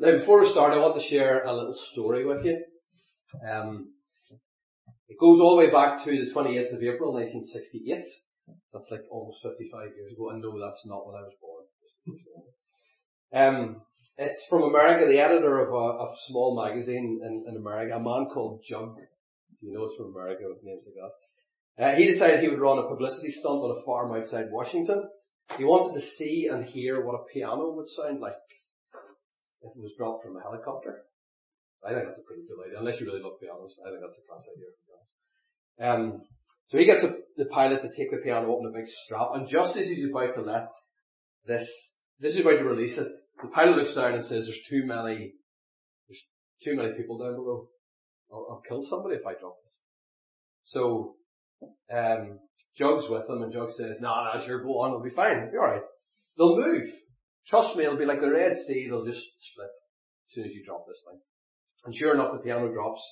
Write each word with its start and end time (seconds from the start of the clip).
Now, 0.00 0.12
before 0.12 0.40
we 0.40 0.46
start, 0.46 0.74
I 0.74 0.78
want 0.78 0.94
to 0.94 1.00
share 1.00 1.42
a 1.42 1.52
little 1.52 1.74
story 1.74 2.24
with 2.24 2.44
you. 2.44 2.62
Um, 3.44 3.94
it 5.08 5.18
goes 5.18 5.40
all 5.40 5.56
the 5.56 5.64
way 5.66 5.70
back 5.72 6.04
to 6.04 6.10
the 6.10 6.30
28th 6.32 6.74
of 6.74 6.82
April 6.84 7.12
1968. 7.14 8.04
That's 8.72 8.90
like 8.92 9.02
almost 9.10 9.42
55 9.42 9.88
years 9.96 10.12
ago. 10.12 10.30
I 10.30 10.38
know 10.38 10.60
that's 10.60 10.86
not 10.86 11.04
when 11.04 11.16
I 11.16 11.22
was 11.22 11.34
born. 11.40 11.64
Um, 13.32 13.82
it's 14.16 14.46
from 14.48 14.62
America, 14.62 15.06
the 15.06 15.18
editor 15.18 15.58
of 15.58 15.74
a, 15.74 16.04
a 16.04 16.16
small 16.26 16.62
magazine 16.64 17.20
in, 17.24 17.46
in, 17.48 17.56
America, 17.56 17.96
a 17.96 18.00
man 18.00 18.26
called 18.26 18.62
Jug. 18.64 18.96
You 19.60 19.72
know 19.72 19.84
it's 19.84 19.96
from 19.96 20.14
America 20.14 20.44
with 20.46 20.62
names 20.62 20.86
like 20.86 21.10
that. 21.76 21.84
Uh, 21.84 21.96
he 21.96 22.06
decided 22.06 22.40
he 22.40 22.48
would 22.48 22.60
run 22.60 22.78
a 22.78 22.88
publicity 22.88 23.30
stunt 23.30 23.62
on 23.62 23.76
a 23.76 23.82
farm 23.82 24.14
outside 24.14 24.52
Washington. 24.52 25.08
He 25.56 25.64
wanted 25.64 25.94
to 25.94 26.00
see 26.00 26.46
and 26.46 26.64
hear 26.64 27.04
what 27.04 27.20
a 27.20 27.24
piano 27.32 27.72
would 27.72 27.88
sound 27.88 28.20
like 28.20 28.36
it 29.62 29.72
was 29.76 29.94
dropped 29.96 30.24
from 30.24 30.36
a 30.36 30.42
helicopter. 30.42 31.02
I 31.84 31.92
think 31.92 32.04
that's 32.04 32.18
a 32.18 32.22
pretty 32.22 32.42
good 32.42 32.58
idea, 32.66 32.78
unless 32.78 33.00
you 33.00 33.06
really 33.06 33.22
look 33.22 33.38
love 33.38 33.40
pianos. 33.40 33.78
I 33.84 33.90
think 33.90 34.00
that's 34.02 34.18
a 34.18 34.26
class 34.28 34.46
idea. 34.50 34.68
Um, 35.80 36.22
so 36.68 36.78
he 36.78 36.84
gets 36.84 37.04
a, 37.04 37.14
the 37.36 37.46
pilot 37.46 37.82
to 37.82 37.88
take 37.88 38.10
the 38.10 38.18
piano 38.18 38.52
up 38.52 38.60
in 38.60 38.66
a 38.66 38.76
big 38.76 38.88
strap, 38.88 39.30
and 39.34 39.48
just 39.48 39.76
as 39.76 39.88
he's 39.88 40.08
about 40.08 40.34
to 40.34 40.42
let 40.42 40.68
this, 41.46 41.96
this 42.18 42.34
is 42.34 42.40
about 42.40 42.58
to 42.58 42.64
release 42.64 42.98
it, 42.98 43.08
the 43.40 43.48
pilot 43.48 43.76
looks 43.76 43.94
down 43.94 44.12
and 44.12 44.24
says, 44.24 44.46
"There's 44.46 44.66
too 44.68 44.84
many, 44.84 45.34
there's 46.08 46.24
too 46.62 46.74
many 46.74 46.94
people 46.94 47.18
down 47.18 47.36
below. 47.36 47.68
I'll, 48.32 48.46
I'll 48.50 48.62
kill 48.68 48.82
somebody 48.82 49.16
if 49.16 49.26
I 49.26 49.34
drop 49.34 49.54
this." 49.64 49.80
So, 50.64 51.14
um, 51.90 52.40
Jug's 52.76 53.08
with 53.08 53.30
him, 53.30 53.42
and 53.42 53.52
Jug 53.52 53.70
says, 53.70 54.00
"No, 54.00 54.08
nah, 54.08 54.34
no, 54.34 54.44
sure, 54.44 54.62
go 54.62 54.80
on, 54.80 54.90
it'll 54.90 55.02
be 55.02 55.10
fine, 55.10 55.38
it'll 55.38 55.52
be 55.52 55.58
all 55.58 55.70
right. 55.70 55.82
They'll 56.36 56.56
move. 56.56 56.90
Trust 57.48 57.76
me, 57.76 57.84
it'll 57.84 57.96
be 57.96 58.04
like 58.04 58.20
the 58.20 58.30
Red 58.30 58.56
Sea. 58.56 58.84
It'll 58.86 59.04
just 59.04 59.26
split 59.40 59.70
as 60.26 60.32
soon 60.34 60.44
as 60.44 60.54
you 60.54 60.64
drop 60.64 60.86
this 60.86 61.04
thing." 61.08 61.20
And 61.84 61.94
sure 61.94 62.12
enough, 62.12 62.32
the 62.32 62.40
piano 62.40 62.68
drops, 62.72 63.02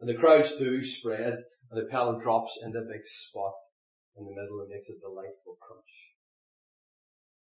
and 0.00 0.08
the 0.08 0.14
crowds 0.14 0.56
do 0.56 0.82
spread, 0.82 1.44
and 1.70 1.80
the 1.80 1.88
piano 1.90 2.18
drops 2.18 2.58
in 2.62 2.72
the 2.72 2.80
big 2.80 3.04
spot 3.04 3.54
in 4.16 4.24
the 4.24 4.30
middle 4.30 4.60
and 4.60 4.70
makes 4.70 4.88
a 4.88 4.98
delightful 4.98 5.56
crunch. 5.60 6.14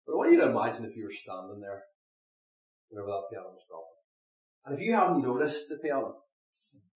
But 0.06 0.14
I 0.14 0.16
want 0.18 0.32
you 0.32 0.40
to 0.42 0.50
imagine 0.50 0.86
if 0.86 0.96
you 0.96 1.04
were 1.04 1.12
standing 1.12 1.60
there 1.62 1.84
whenever 2.90 3.10
that 3.10 3.30
piano 3.30 3.50
was 3.50 3.66
dropping. 3.68 4.00
And 4.66 4.76
if 4.78 4.86
you 4.86 4.94
hadn't 4.94 5.22
noticed 5.22 5.70
the 5.70 5.78
piano, 5.78 6.24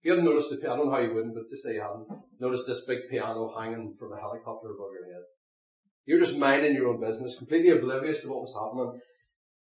you 0.02 0.10
hadn't 0.10 0.24
noticed 0.24 0.50
the 0.50 0.56
piano, 0.56 0.74
I 0.74 0.76
don't 0.76 0.86
know 0.86 0.92
how 0.92 1.00
you 1.00 1.14
wouldn't, 1.14 1.34
but 1.34 1.48
to 1.48 1.56
say 1.56 1.74
you 1.74 1.80
hadn't 1.80 2.08
noticed 2.40 2.66
this 2.66 2.84
big 2.84 3.08
piano 3.08 3.54
hanging 3.56 3.94
from 3.94 4.12
a 4.12 4.20
helicopter 4.20 4.70
above 4.70 4.92
your 4.92 5.12
head. 5.12 5.22
You're 6.06 6.18
just 6.18 6.36
minding 6.36 6.74
your 6.74 6.88
own 6.88 7.00
business, 7.00 7.38
completely 7.38 7.70
oblivious 7.70 8.22
to 8.22 8.28
what 8.28 8.42
was 8.42 8.54
happening. 8.54 9.00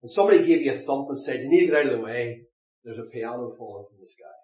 And 0.03 0.11
somebody 0.11 0.47
gave 0.47 0.63
you 0.63 0.73
a 0.73 0.75
thump 0.75 1.09
and 1.11 1.21
said, 1.21 1.41
you 1.41 1.51
need 1.51 1.61
to 1.61 1.67
get 1.67 1.77
out 1.77 1.87
of 1.87 1.93
the 1.93 2.01
way. 2.01 2.43
There's 2.85 2.99
a 2.99 3.11
piano 3.13 3.51
falling 3.59 3.85
from 3.89 3.99
the 4.01 4.07
sky. 4.07 4.39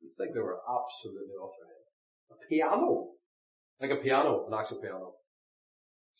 You'd 0.00 0.12
think 0.16 0.34
they 0.34 0.40
were 0.40 0.60
absolutely 0.62 1.34
off 1.34 1.54
their 1.58 1.66
head. 1.66 1.84
A 2.30 2.48
piano. 2.48 3.08
Like 3.80 3.90
a 3.90 4.02
piano, 4.02 4.46
an 4.46 4.54
actual 4.54 4.80
piano. 4.80 5.14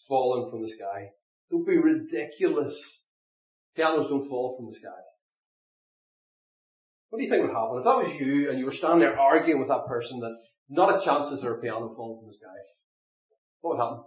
Falling 0.08 0.50
from 0.50 0.62
the 0.62 0.68
sky. 0.68 1.10
Don't 1.50 1.66
be 1.66 1.76
ridiculous. 1.76 3.04
Pianos 3.76 4.08
don't 4.08 4.28
fall 4.28 4.56
from 4.56 4.66
the 4.66 4.72
sky. 4.72 5.00
What 7.10 7.20
do 7.20 7.24
you 7.24 7.30
think 7.30 7.42
would 7.42 7.54
happen? 7.54 7.78
If 7.78 7.84
that 7.84 8.02
was 8.02 8.20
you 8.20 8.50
and 8.50 8.58
you 8.58 8.64
were 8.64 8.70
standing 8.70 9.00
there 9.00 9.18
arguing 9.18 9.60
with 9.60 9.68
that 9.68 9.86
person 9.86 10.20
that 10.20 10.36
not 10.68 10.94
a 10.94 11.04
chance 11.04 11.30
is 11.30 11.40
there 11.40 11.54
a 11.54 11.60
piano 11.60 11.88
falling 11.94 12.18
from 12.18 12.28
the 12.28 12.34
sky, 12.34 12.58
what 13.60 13.76
would 13.76 13.82
happen? 13.82 14.04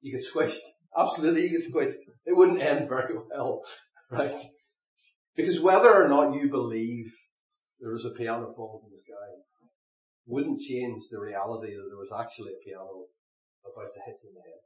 You 0.00 0.16
get 0.16 0.24
squished. 0.24 0.58
Absolutely. 0.96 1.42
It 1.42 2.36
wouldn't 2.36 2.62
end 2.62 2.88
very 2.88 3.14
well, 3.30 3.62
right? 4.10 4.40
Because 5.36 5.60
whether 5.60 5.92
or 5.92 6.08
not 6.08 6.34
you 6.34 6.48
believe 6.48 7.12
there 7.80 7.92
was 7.92 8.06
a 8.06 8.10
piano 8.10 8.50
falling 8.56 8.80
from 8.80 8.90
the 8.92 8.98
sky 8.98 9.42
wouldn't 10.26 10.60
change 10.60 11.02
the 11.10 11.20
reality 11.20 11.76
that 11.76 11.86
there 11.88 11.98
was 11.98 12.10
actually 12.10 12.52
a 12.52 12.64
piano 12.64 13.06
about 13.62 13.92
to 13.94 14.00
hit 14.06 14.16
you 14.22 14.30
in 14.30 14.34
the 14.34 14.42
head. 14.42 14.62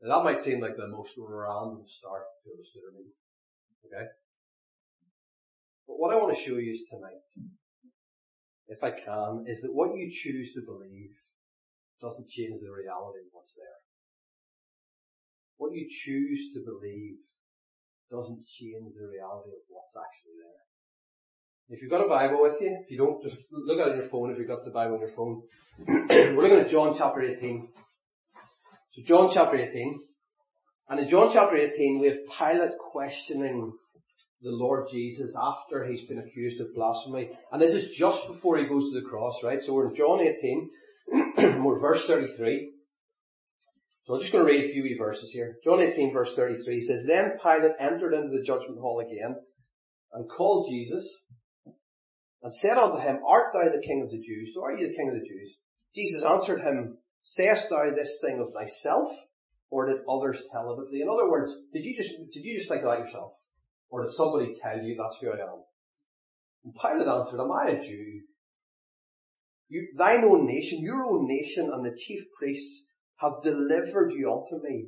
Now 0.00 0.16
that 0.16 0.24
might 0.24 0.40
seem 0.40 0.60
like 0.60 0.76
the 0.76 0.88
most 0.88 1.14
random 1.18 1.84
start 1.86 2.24
to 2.44 2.50
a 2.50 2.92
meeting. 2.92 3.12
Okay? 3.86 4.06
But 5.86 5.98
what 5.98 6.14
I 6.14 6.18
want 6.18 6.34
to 6.34 6.40
show 6.40 6.56
you 6.56 6.72
tonight, 6.88 7.20
if 8.68 8.82
I 8.82 8.92
can, 8.92 9.44
is 9.46 9.60
that 9.62 9.74
what 9.74 9.96
you 9.96 10.10
choose 10.10 10.54
to 10.54 10.62
believe 10.64 11.12
doesn't 12.00 12.28
change 12.28 12.60
the 12.60 12.72
reality 12.72 13.20
of 13.28 13.32
what's 13.32 13.54
there. 13.54 13.83
What 15.64 15.72
you 15.72 15.88
choose 15.88 16.52
to 16.52 16.60
believe 16.60 17.14
doesn't 18.10 18.44
change 18.44 18.92
the 19.00 19.08
reality 19.08 19.48
of 19.48 19.64
what's 19.70 19.96
actually 19.96 20.36
there. 20.36 20.60
If 21.70 21.80
you've 21.80 21.90
got 21.90 22.04
a 22.04 22.08
Bible 22.08 22.42
with 22.42 22.60
you, 22.60 22.76
if 22.84 22.90
you 22.90 22.98
don't, 22.98 23.22
just 23.22 23.38
look 23.50 23.80
at 23.80 23.88
it 23.88 23.92
on 23.92 23.96
your 23.96 24.06
phone 24.06 24.30
if 24.30 24.36
you've 24.36 24.46
got 24.46 24.66
the 24.66 24.70
Bible 24.70 24.96
on 24.96 25.00
your 25.00 25.08
phone. 25.08 25.40
We're 25.88 26.42
looking 26.42 26.58
at 26.58 26.68
John 26.68 26.94
chapter 26.94 27.22
18. 27.22 27.66
So 28.90 29.02
John 29.06 29.30
chapter 29.32 29.56
18. 29.56 30.00
And 30.90 31.00
in 31.00 31.08
John 31.08 31.30
chapter 31.32 31.56
18 31.56 31.98
we 31.98 32.08
have 32.08 32.18
Pilate 32.38 32.76
questioning 32.78 33.72
the 34.42 34.50
Lord 34.50 34.90
Jesus 34.90 35.34
after 35.34 35.86
he's 35.86 36.06
been 36.06 36.18
accused 36.18 36.60
of 36.60 36.74
blasphemy. 36.74 37.30
And 37.50 37.62
this 37.62 37.72
is 37.72 37.96
just 37.96 38.28
before 38.28 38.58
he 38.58 38.66
goes 38.66 38.90
to 38.90 39.00
the 39.00 39.08
cross, 39.08 39.42
right? 39.42 39.62
So 39.62 39.72
we're 39.72 39.88
in 39.88 39.94
John 39.94 40.20
18, 40.20 40.70
we're 41.64 41.80
verse 41.80 42.06
33. 42.06 42.73
So 44.04 44.14
I'm 44.14 44.20
just 44.20 44.32
going 44.32 44.44
to 44.46 44.52
read 44.52 44.64
a 44.66 44.72
few 44.72 44.98
verses 44.98 45.30
here. 45.30 45.56
John 45.64 45.80
18 45.80 46.12
verse 46.12 46.34
33 46.34 46.80
says, 46.80 47.04
Then 47.06 47.38
Pilate 47.42 47.72
entered 47.78 48.12
into 48.12 48.36
the 48.36 48.44
judgment 48.44 48.78
hall 48.78 49.00
again 49.00 49.34
and 50.12 50.28
called 50.28 50.68
Jesus 50.70 51.08
and 52.42 52.54
said 52.54 52.76
unto 52.76 52.98
him, 52.98 53.20
Art 53.26 53.54
thou 53.54 53.70
the 53.70 53.82
king 53.82 54.02
of 54.02 54.10
the 54.10 54.20
Jews? 54.20 54.52
So 54.54 54.62
are 54.62 54.76
you 54.76 54.88
the 54.88 54.94
king 54.94 55.08
of 55.08 55.14
the 55.14 55.26
Jews? 55.26 55.56
Jesus 55.94 56.22
answered 56.22 56.60
him, 56.60 56.98
Sayest 57.22 57.70
thou 57.70 57.90
this 57.94 58.20
thing 58.20 58.40
of 58.40 58.52
thyself, 58.52 59.10
or 59.70 59.86
did 59.86 60.02
others 60.06 60.42
tell 60.52 60.74
it 60.74 60.82
of 60.82 60.90
thee? 60.90 61.00
In 61.00 61.08
other 61.08 61.30
words, 61.30 61.56
did 61.72 61.86
you 61.86 61.96
just, 61.96 62.14
did 62.34 62.44
you 62.44 62.58
just 62.58 62.68
think 62.68 62.82
about 62.82 62.98
yourself? 62.98 63.32
Or 63.88 64.04
did 64.04 64.12
somebody 64.12 64.54
tell 64.60 64.78
you 64.78 64.96
that's 64.96 65.16
who 65.18 65.30
I 65.30 65.40
am? 65.40 65.62
And 66.64 66.74
Pilate 66.74 67.08
answered, 67.08 67.40
Am 67.40 67.50
I 67.50 67.70
a 67.70 67.80
Jew? 67.80 68.20
You, 69.68 69.88
thine 69.96 70.24
own 70.24 70.46
nation, 70.46 70.82
your 70.82 71.02
own 71.02 71.26
nation 71.26 71.70
and 71.72 71.86
the 71.86 71.96
chief 71.96 72.24
priests 72.38 72.86
have 73.16 73.42
delivered 73.42 74.12
you 74.12 74.32
unto 74.32 74.62
me. 74.62 74.86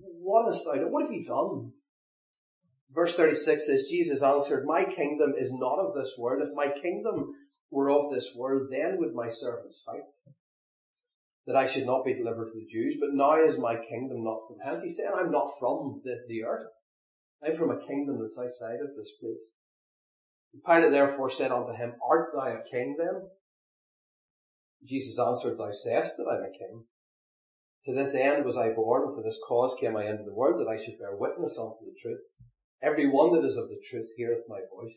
What 0.00 0.46
hast 0.46 0.64
thou? 0.64 0.80
What 0.88 1.04
have 1.04 1.12
you 1.12 1.24
done? 1.24 1.72
Verse 2.94 3.16
36 3.16 3.66
says, 3.66 3.88
Jesus 3.90 4.22
answered, 4.22 4.64
My 4.66 4.84
kingdom 4.84 5.34
is 5.36 5.50
not 5.52 5.80
of 5.80 5.94
this 5.94 6.12
world. 6.16 6.46
If 6.46 6.54
my 6.54 6.70
kingdom 6.80 7.34
were 7.70 7.90
of 7.90 8.12
this 8.12 8.32
world, 8.36 8.68
then 8.70 8.98
would 8.98 9.14
my 9.14 9.28
servants 9.28 9.82
fight, 9.84 10.04
that 11.46 11.56
I 11.56 11.66
should 11.66 11.86
not 11.86 12.04
be 12.04 12.14
delivered 12.14 12.48
to 12.48 12.54
the 12.54 12.66
Jews. 12.70 12.96
But 13.00 13.14
now 13.14 13.34
is 13.34 13.58
my 13.58 13.76
kingdom 13.76 14.22
not 14.22 14.46
from 14.46 14.58
hence. 14.64 14.82
He 14.82 14.90
said, 14.90 15.12
I'm 15.12 15.32
not 15.32 15.50
from 15.58 16.02
the, 16.04 16.24
the 16.28 16.44
earth. 16.44 16.68
I'm 17.44 17.56
from 17.56 17.70
a 17.70 17.86
kingdom 17.86 18.20
that's 18.22 18.38
outside 18.38 18.80
of 18.80 18.96
this 18.96 19.10
place. 19.20 19.42
Pilate 20.64 20.92
therefore 20.92 21.30
said 21.30 21.50
unto 21.50 21.74
him, 21.74 21.94
Art 22.08 22.30
thou 22.32 22.46
a 22.46 22.62
king 22.70 22.96
then? 22.96 23.28
Jesus 24.84 25.18
answered, 25.18 25.58
Thou 25.58 25.72
sayest 25.72 26.16
that 26.18 26.28
I'm 26.30 26.44
a 26.44 26.56
king. 26.56 26.84
To 27.86 27.94
this 27.94 28.14
end 28.14 28.44
was 28.44 28.56
I 28.56 28.70
born, 28.70 29.02
and 29.08 29.14
for 29.14 29.22
this 29.22 29.40
cause 29.46 29.76
came 29.78 29.96
I 29.96 30.08
into 30.08 30.24
the 30.24 30.34
world, 30.34 30.60
that 30.60 30.70
I 30.70 30.82
should 30.82 30.98
bear 30.98 31.16
witness 31.16 31.58
unto 31.58 31.84
the 31.84 31.96
truth. 32.00 32.20
Every 32.82 33.08
one 33.08 33.32
that 33.32 33.46
is 33.46 33.56
of 33.56 33.68
the 33.68 33.80
truth 33.84 34.08
heareth 34.16 34.44
my 34.48 34.60
voice. 34.74 34.96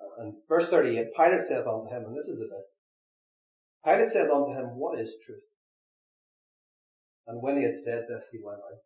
Uh, 0.00 0.22
and 0.22 0.34
verse 0.48 0.68
38, 0.70 1.14
Pilate 1.16 1.40
saith 1.40 1.66
unto 1.66 1.88
him, 1.88 2.04
and 2.04 2.16
this 2.16 2.28
is 2.28 2.40
a 2.40 2.44
bit, 2.44 2.66
Pilate 3.84 4.08
said 4.08 4.30
unto 4.30 4.52
him, 4.52 4.76
what 4.76 4.98
is 4.98 5.16
truth? 5.24 5.42
And 7.28 7.40
when 7.42 7.56
he 7.56 7.64
had 7.64 7.74
said 7.74 8.06
this, 8.08 8.26
he 8.30 8.40
went 8.42 8.58
out. 8.58 8.82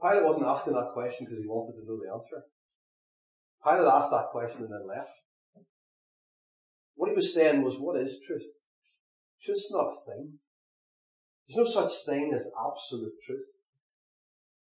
Pilate 0.00 0.24
wasn't 0.24 0.46
asking 0.46 0.74
that 0.74 0.92
question 0.92 1.26
because 1.26 1.40
he 1.40 1.48
wanted 1.48 1.80
to 1.80 1.86
know 1.86 1.98
the 2.00 2.12
answer. 2.12 2.44
Pilate 3.64 3.92
asked 3.92 4.10
that 4.10 4.28
question 4.32 4.64
and 4.64 4.72
then 4.72 4.88
left. 4.88 5.10
What 6.94 7.10
he 7.10 7.14
was 7.14 7.34
saying 7.34 7.62
was, 7.62 7.76
what 7.78 8.00
is 8.00 8.18
truth? 8.26 8.48
Truth's 9.42 9.70
not 9.70 9.92
a 9.92 10.04
thing. 10.06 10.38
There's 11.48 11.66
no 11.66 11.82
such 11.82 11.92
thing 12.06 12.32
as 12.34 12.50
absolute 12.58 13.12
truth. 13.24 13.46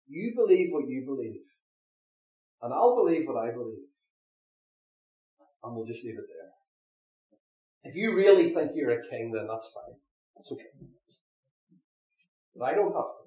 You 0.09 0.33
believe 0.35 0.73
what 0.73 0.89
you 0.89 1.05
believe. 1.05 1.43
And 2.63 2.73
I'll 2.73 2.97
believe 2.97 3.29
what 3.29 3.43
I 3.43 3.53
believe. 3.53 3.87
And 5.63 5.75
we'll 5.75 5.87
just 5.87 6.05
leave 6.05 6.19
it 6.19 6.27
there. 6.27 7.91
If 7.91 7.95
you 7.97 8.17
really 8.17 8.51
think 8.51 8.73
you're 8.75 8.99
a 8.99 9.09
king, 9.09 9.33
then 9.33 9.47
that's 9.47 9.71
fine. 9.73 9.97
That's 10.37 10.53
okay. 10.53 10.73
But 12.57 12.65
I 12.65 12.75
don't 12.75 12.95
have 12.95 13.15
to. 13.15 13.27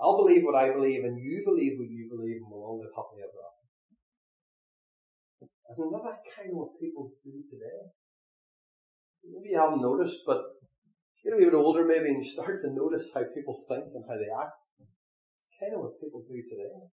I'll 0.00 0.16
believe 0.16 0.44
what 0.44 0.54
I 0.54 0.70
believe 0.72 1.04
and 1.04 1.18
you 1.18 1.42
believe 1.44 1.78
what 1.78 1.90
you 1.90 2.08
believe 2.08 2.36
and 2.42 2.50
we'll 2.50 2.62
all 2.62 2.78
live 2.78 2.94
happily 2.94 3.22
ever 3.22 3.38
after. 3.42 3.66
Isn't 5.72 5.90
that 5.92 6.22
kind 6.34 6.50
of 6.50 6.56
what 6.56 6.80
people 6.80 7.10
do 7.24 7.42
today? 7.50 7.90
Maybe 9.26 9.50
you 9.50 9.58
haven't 9.58 9.82
noticed, 9.82 10.22
but 10.24 10.57
you 11.24 11.30
get 11.30 11.42
a 11.42 11.50
bit 11.50 11.54
older 11.54 11.84
maybe 11.84 12.08
and 12.08 12.24
you 12.24 12.30
start 12.30 12.62
to 12.62 12.70
notice 12.70 13.10
how 13.14 13.22
people 13.34 13.58
think 13.68 13.84
and 13.94 14.04
how 14.08 14.14
they 14.14 14.30
act 14.30 14.54
It's 14.80 15.48
kind 15.58 15.74
of 15.74 15.80
what 15.80 16.00
people 16.00 16.22
do 16.28 16.42
today. 16.42 16.88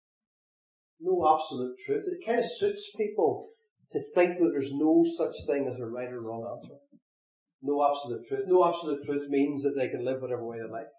No 1.01 1.27
absolute 1.27 1.77
truth. 1.85 2.05
It 2.07 2.25
kind 2.25 2.39
of 2.39 2.47
suits 2.47 2.95
people 2.97 3.51
to 3.91 4.01
think 4.15 4.39
that 4.39 4.51
there's 4.53 4.73
no 4.73 5.05
such 5.19 5.35
thing 5.47 5.67
as 5.67 5.79
a 5.81 5.87
right 5.87 6.13
or 6.13 6.23
wrong 6.23 6.47
answer. 6.47 6.79
No 7.63 7.83
absolute 7.83 8.27
truth. 8.27 8.45
No 8.47 8.65
absolute 8.67 9.03
truth 9.05 9.29
means 9.29 9.63
that 9.63 9.75
they 9.77 9.89
can 9.89 10.05
live 10.05 10.23
whatever 10.23 10.47
way 10.47 10.59
they 10.59 10.71
like. 10.71 10.91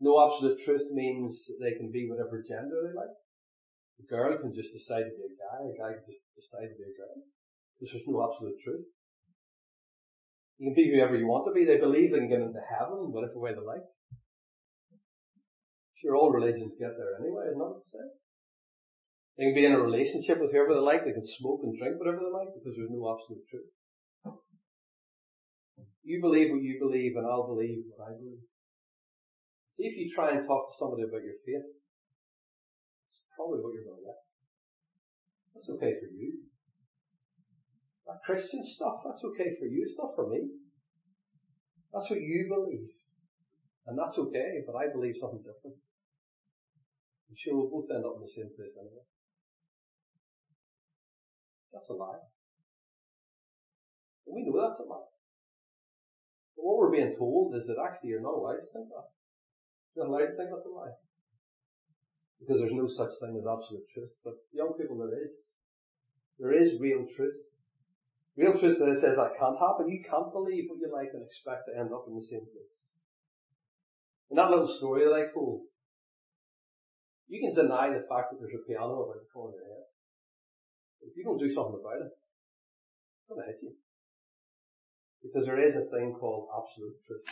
No 0.00 0.18
absolute 0.24 0.58
truth 0.64 0.90
means 0.92 1.46
they 1.60 1.74
can 1.74 1.90
be 1.90 2.08
whatever 2.08 2.42
gender 2.42 2.82
they 2.82 2.94
like. 2.94 3.14
A 4.02 4.06
girl 4.06 4.38
can 4.38 4.52
just 4.52 4.72
decide 4.72 5.06
to 5.06 5.14
be 5.14 5.22
a 5.22 5.38
guy, 5.38 5.58
a 5.62 5.78
guy 5.78 5.92
can 5.94 6.06
just 6.10 6.26
decide 6.34 6.66
to 6.66 6.78
be 6.78 6.82
a 6.82 6.98
girl. 6.98 7.14
Because 7.78 7.94
there's 7.94 8.10
no 8.10 8.26
absolute 8.26 8.58
truth. 8.62 8.86
You 10.58 10.70
can 10.70 10.74
be 10.74 10.90
whoever 10.94 11.16
you 11.16 11.26
want 11.26 11.46
to 11.46 11.52
be. 11.52 11.64
They 11.64 11.78
believe 11.78 12.12
they 12.12 12.18
can 12.18 12.28
get 12.28 12.40
into 12.40 12.62
heaven 12.62 13.10
whatever 13.10 13.38
way 13.38 13.52
they 13.52 13.60
like. 13.60 13.82
Sure, 15.98 16.14
all 16.14 16.30
religions 16.30 16.78
get 16.78 16.94
there 16.96 17.18
anyway, 17.18 17.50
isn't 17.50 17.84
say? 17.90 18.06
They 19.36 19.44
can 19.50 19.54
be 19.54 19.66
in 19.66 19.74
a 19.74 19.82
relationship 19.82 20.38
with 20.38 20.52
whoever 20.52 20.74
they 20.74 20.84
like. 20.84 21.02
They 21.04 21.12
can 21.12 21.26
smoke 21.26 21.60
and 21.64 21.74
drink 21.74 21.98
whatever 21.98 22.22
they 22.22 22.30
like 22.30 22.54
because 22.54 22.78
there's 22.78 22.92
no 22.92 23.02
absolute 23.10 23.42
truth. 23.50 23.72
You 26.04 26.20
believe 26.20 26.52
what 26.52 26.62
you 26.62 26.78
believe 26.78 27.16
and 27.16 27.26
I'll 27.26 27.48
believe 27.48 27.82
what 27.90 28.06
I 28.06 28.12
believe. 28.14 28.44
See 29.72 29.90
if 29.90 29.96
you 29.98 30.06
try 30.06 30.30
and 30.30 30.46
talk 30.46 30.70
to 30.70 30.78
somebody 30.78 31.02
about 31.02 31.24
your 31.26 31.40
faith. 31.42 31.66
It's 33.08 33.24
probably 33.34 33.58
what 33.58 33.74
you're 33.74 33.90
going 33.90 34.04
to 34.04 34.06
get. 34.06 34.20
That's 35.54 35.70
okay 35.74 35.98
for 35.98 36.12
you. 36.14 36.53
That 38.06 38.20
Christian 38.24 38.64
stuff, 38.64 39.00
that's 39.04 39.24
okay 39.24 39.56
for 39.58 39.66
you. 39.66 39.82
It's 39.82 39.98
not 39.98 40.14
for 40.14 40.28
me. 40.28 40.48
That's 41.92 42.10
what 42.10 42.20
you 42.20 42.50
believe. 42.52 42.90
And 43.86 43.98
that's 43.98 44.18
okay, 44.18 44.64
but 44.66 44.76
I 44.76 44.92
believe 44.92 45.16
something 45.16 45.44
different. 45.44 45.76
I'm 47.28 47.36
sure 47.36 47.56
we'll 47.56 47.70
both 47.70 47.90
end 47.90 48.04
up 48.04 48.16
in 48.16 48.22
the 48.22 48.28
same 48.28 48.50
place 48.56 48.76
anyway. 48.76 49.04
That's 51.72 51.88
a 51.90 51.94
lie. 51.94 52.22
And 54.26 54.36
we 54.36 54.44
know 54.44 54.60
that's 54.60 54.80
a 54.80 54.88
lie. 54.88 55.10
But 56.56 56.64
what 56.64 56.78
we're 56.78 56.96
being 56.96 57.16
told 57.16 57.56
is 57.56 57.66
that 57.66 57.82
actually 57.82 58.10
you're 58.10 58.22
not 58.22 58.38
allowed 58.38 58.62
to 58.62 58.72
think 58.72 58.88
that. 58.88 59.08
You're 59.96 60.06
not 60.06 60.12
allowed 60.14 60.30
to 60.32 60.36
think 60.36 60.50
that's 60.52 60.70
a 60.70 60.76
lie. 60.76 60.94
Because 62.40 62.60
there's 62.60 62.76
no 62.76 62.86
such 62.86 63.16
thing 63.20 63.36
as 63.36 63.46
absolute 63.48 63.88
truth. 63.92 64.14
But 64.22 64.34
young 64.52 64.74
people, 64.78 64.98
there 64.98 65.18
is. 65.18 65.50
There 66.38 66.52
is 66.52 66.80
real 66.80 67.06
truth. 67.06 67.36
Real 68.36 68.58
truth 68.58 68.78
that 68.82 68.98
says 68.98 69.16
that 69.16 69.38
can't 69.38 69.58
happen. 69.58 69.86
You 69.86 70.02
can't 70.02 70.34
believe 70.34 70.66
what 70.66 70.82
you 70.82 70.90
like 70.90 71.14
and 71.14 71.22
expect 71.22 71.70
to 71.70 71.78
end 71.78 71.94
up 71.94 72.06
in 72.10 72.18
the 72.18 72.22
same 72.22 72.42
place. 72.42 72.82
And 74.30 74.38
that 74.38 74.50
little 74.50 74.66
story 74.66 75.06
that 75.06 75.14
I 75.14 75.30
told, 75.30 75.70
you 77.30 77.38
can 77.38 77.54
deny 77.54 77.94
the 77.94 78.02
fact 78.10 78.34
that 78.34 78.42
there's 78.42 78.58
a 78.58 78.66
piano 78.66 79.06
about 79.06 79.22
the 79.22 79.30
corner 79.30 79.54
of 79.54 79.62
your 79.62 79.70
head. 79.70 79.86
If 81.06 81.14
you 81.14 81.22
don't 81.22 81.38
do 81.38 81.46
something 81.46 81.78
about 81.78 82.02
it, 82.02 82.10
it's 82.10 83.28
going 83.30 83.38
to 83.38 83.46
hit 83.46 83.62
you. 83.62 83.72
Because 85.22 85.46
there 85.46 85.62
is 85.62 85.76
a 85.76 85.86
thing 85.94 86.18
called 86.18 86.50
absolute 86.50 86.98
truth. 87.06 87.22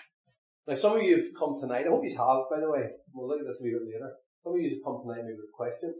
Now 0.71 0.79
some 0.79 0.97
of 0.97 1.03
you 1.03 1.19
have 1.19 1.35
come 1.35 1.59
tonight, 1.59 1.85
I 1.87 1.91
hope 1.91 2.07
you 2.07 2.15
have 2.15 2.47
by 2.47 2.63
the 2.63 2.71
way, 2.71 2.87
we'll 3.11 3.27
look 3.27 3.43
at 3.43 3.47
this 3.51 3.59
a 3.59 3.65
little 3.67 3.83
bit 3.83 3.99
later. 3.99 4.15
Some 4.47 4.55
of 4.55 4.63
you 4.63 4.79
have 4.79 4.87
come 4.87 5.03
tonight 5.03 5.27
maybe 5.27 5.43
with 5.43 5.51
questions 5.51 5.99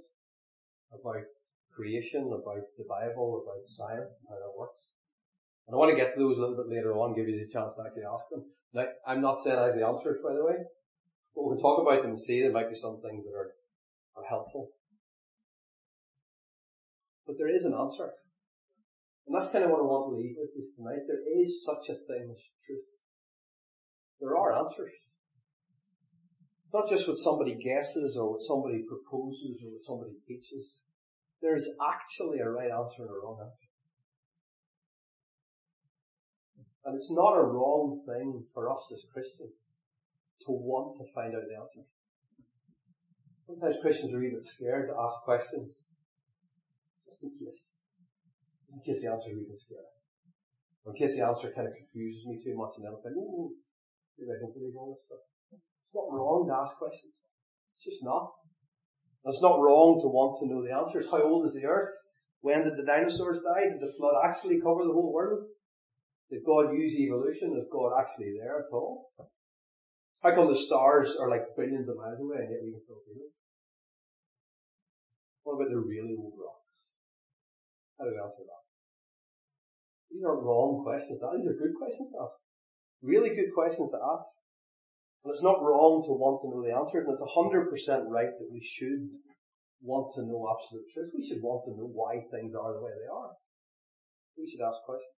about 0.95 1.27
creation, 1.75 2.29
about 2.29 2.65
the 2.79 2.85
Bible, 2.89 3.43
about 3.43 3.65
science 3.67 4.21
and 4.21 4.29
how 4.31 4.39
that 4.39 4.59
works. 4.59 4.93
And 5.67 5.75
I 5.75 5.79
want 5.79 5.91
to 5.91 5.97
get 5.97 6.15
to 6.15 6.21
those 6.21 6.37
a 6.37 6.41
little 6.41 6.57
bit 6.57 6.69
later 6.69 6.93
on, 6.99 7.15
give 7.15 7.29
you 7.29 7.39
the 7.39 7.53
chance 7.53 7.77
to 7.77 7.83
actually 7.85 8.09
ask 8.09 8.29
them. 8.31 8.45
Now, 8.75 8.87
I'm 9.07 9.21
not 9.21 9.43
saying 9.43 9.57
I 9.57 9.73
have 9.73 9.77
the 9.77 9.87
answers, 9.87 10.21
by 10.25 10.35
the 10.35 10.45
way, 10.45 10.59
but 11.35 11.43
we 11.45 11.57
can 11.57 11.63
talk 11.63 11.81
about 11.81 12.03
them 12.03 12.17
and 12.17 12.21
see 12.21 12.41
there 12.41 12.53
might 12.53 12.69
be 12.69 12.77
some 12.77 13.01
things 13.01 13.25
that 13.25 13.37
are, 13.37 13.53
are 14.17 14.29
helpful. 14.29 14.71
But 17.27 17.37
there 17.39 17.53
is 17.53 17.65
an 17.65 17.75
answer. 17.75 18.11
And 19.27 19.37
that's 19.37 19.53
kind 19.53 19.65
of 19.65 19.71
what 19.71 19.81
I 19.81 19.87
want 19.87 20.11
to 20.11 20.19
leave 20.19 20.35
with 20.37 20.51
you 20.57 20.67
tonight. 20.75 21.07
There 21.07 21.23
is 21.23 21.63
such 21.65 21.89
a 21.89 21.97
thing 21.97 22.27
as 22.27 22.43
truth. 22.67 22.91
There 24.21 24.37
are 24.37 24.67
answers. 24.67 24.93
It's 26.65 26.75
not 26.75 26.89
just 26.89 27.07
what 27.07 27.19
somebody 27.19 27.55
guesses 27.55 28.17
or 28.17 28.33
what 28.33 28.43
somebody 28.43 28.83
proposes 28.89 29.63
or 29.63 29.77
what 29.77 29.85
somebody 29.87 30.17
teaches. 30.27 30.81
There's 31.43 31.67
actually 31.83 32.39
a 32.39 32.49
right 32.49 32.71
answer 32.71 33.03
and 33.03 33.11
a 33.11 33.19
wrong 33.19 33.43
answer. 33.43 33.69
And 36.87 36.95
it's 36.95 37.11
not 37.11 37.35
a 37.35 37.43
wrong 37.43 37.99
thing 38.07 38.47
for 38.55 38.71
us 38.71 38.87
as 38.95 39.11
Christians 39.13 39.83
to 40.47 40.51
want 40.55 40.99
to 40.99 41.05
find 41.15 41.35
out 41.35 41.43
the 41.47 41.59
answer. 41.59 41.83
Sometimes 43.47 43.83
Christians 43.83 44.15
are 44.15 44.23
even 44.23 44.41
scared 44.41 44.87
to 44.87 44.95
ask 44.95 45.23
questions. 45.27 45.91
Just 47.07 47.23
in 47.27 47.31
case. 47.35 47.83
In 48.71 48.79
case 48.87 49.03
the 49.03 49.11
answer 49.11 49.31
is 49.31 49.43
even 49.43 49.59
scary. 49.59 49.95
Or 50.87 50.95
in 50.95 50.99
case 50.99 51.19
the 51.19 51.27
answer 51.27 51.51
kind 51.55 51.67
of 51.67 51.75
confuses 51.75 52.27
me 52.27 52.39
too 52.43 52.55
much 52.55 52.79
and 52.79 52.87
then 52.87 52.95
I 52.95 52.99
think, 53.03 53.19
ooh, 53.19 53.55
maybe 54.19 54.31
I 54.31 54.39
don't 54.43 54.55
believe 54.55 54.75
all 54.75 54.95
this 54.95 55.07
stuff. 55.07 55.23
It's 55.55 55.95
not 55.95 56.11
wrong 56.11 56.47
to 56.51 56.55
ask 56.55 56.79
questions. 56.79 57.15
It's 57.79 57.87
just 57.87 58.03
not. 58.03 58.31
It's 59.25 59.43
not 59.43 59.63
wrong 59.63 60.03
to 60.03 60.11
want 60.11 60.43
to 60.43 60.51
know 60.51 60.67
the 60.67 60.75
answers. 60.75 61.07
How 61.11 61.23
old 61.23 61.47
is 61.47 61.55
the 61.55 61.67
earth? 61.67 61.95
When 62.43 62.65
did 62.65 62.77
the 62.77 62.85
dinosaurs 62.85 63.39
die? 63.39 63.71
Did 63.71 63.79
the 63.79 63.95
flood 63.95 64.19
actually 64.25 64.59
cover 64.59 64.83
the 64.83 64.93
whole 64.93 65.13
world? 65.15 65.47
Did 66.31 66.43
God 66.43 66.75
use 66.75 66.99
evolution? 66.99 67.55
Is 67.55 67.71
God 67.71 67.95
actually 67.95 68.35
there 68.35 68.67
at 68.67 68.73
all? 68.73 69.13
How 70.23 70.35
come 70.35 70.51
the 70.51 70.59
stars 70.59 71.15
are 71.21 71.31
like 71.31 71.55
billions 71.55 71.89
of 71.89 71.97
miles 71.97 72.19
away 72.19 72.43
and 72.43 72.51
yet 72.51 72.63
we 72.67 72.75
can 72.75 72.83
still 72.83 73.03
see 73.07 73.15
them? 73.15 73.31
What 75.43 75.55
about 75.55 75.71
the 75.71 75.79
really 75.79 76.15
old 76.19 76.35
rocks? 76.39 76.67
How 77.99 78.07
do 78.07 78.15
we 78.15 78.19
answer 78.19 78.43
that? 78.43 78.63
These 80.11 80.23
aren't 80.27 80.43
wrong 80.43 80.83
questions. 80.83 81.19
These 81.19 81.51
are 81.51 81.63
good 81.63 81.75
questions 81.79 82.11
to 82.11 82.27
ask. 82.27 82.39
Really 83.03 83.35
good 83.35 83.55
questions 83.55 83.91
to 83.91 83.99
ask. 83.99 84.39
And 85.25 85.31
it's 85.31 85.43
not 85.43 85.63
wrong 85.63 86.03
to 86.07 86.13
want 86.19 86.43
to 86.43 86.51
know 86.51 86.63
the 86.67 86.75
answer, 86.75 86.99
and 86.99 87.15
it's 87.15 87.23
100% 87.23 88.11
right 88.11 88.35
that 88.35 88.51
we 88.51 88.63
should 88.63 89.07
want 89.83 90.11
to 90.15 90.23
know 90.23 90.51
absolute 90.51 90.87
truth. 90.93 91.11
We 91.15 91.27
should 91.27 91.43
want 91.43 91.63
to 91.67 91.79
know 91.79 91.91
why 91.95 92.23
things 92.31 92.55
are 92.55 92.75
the 92.75 92.83
way 92.83 92.91
they 92.91 93.11
are. 93.11 93.31
We 94.37 94.49
should 94.51 94.67
ask 94.67 94.83
questions. 94.83 95.15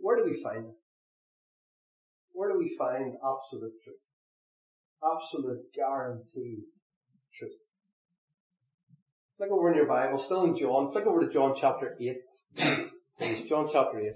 Where 0.00 0.16
do 0.16 0.24
we 0.24 0.42
find 0.42 0.66
it? 0.66 0.76
Where 2.32 2.52
do 2.52 2.58
we 2.58 2.76
find 2.78 3.14
absolute 3.16 3.72
truth? 3.84 4.04
Absolute 5.00 5.72
guaranteed 5.74 6.64
truth. 7.34 7.56
Flick 9.36 9.50
over 9.50 9.70
in 9.70 9.76
your 9.76 9.86
Bible, 9.86 10.18
still 10.18 10.44
in 10.44 10.56
John, 10.56 10.92
flick 10.92 11.06
over 11.06 11.20
to 11.20 11.32
John 11.32 11.54
chapter 11.56 11.96
8. 12.00 12.16
Please, 13.18 13.48
John 13.48 13.68
chapter 13.70 13.98
8. 13.98 14.12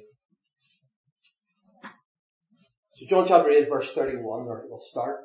So 2.96 3.04
John 3.06 3.28
chapter 3.28 3.50
8 3.50 3.68
verse 3.68 3.92
31, 3.92 4.24
or 4.24 4.64
we'll 4.68 4.78
start 4.78 5.20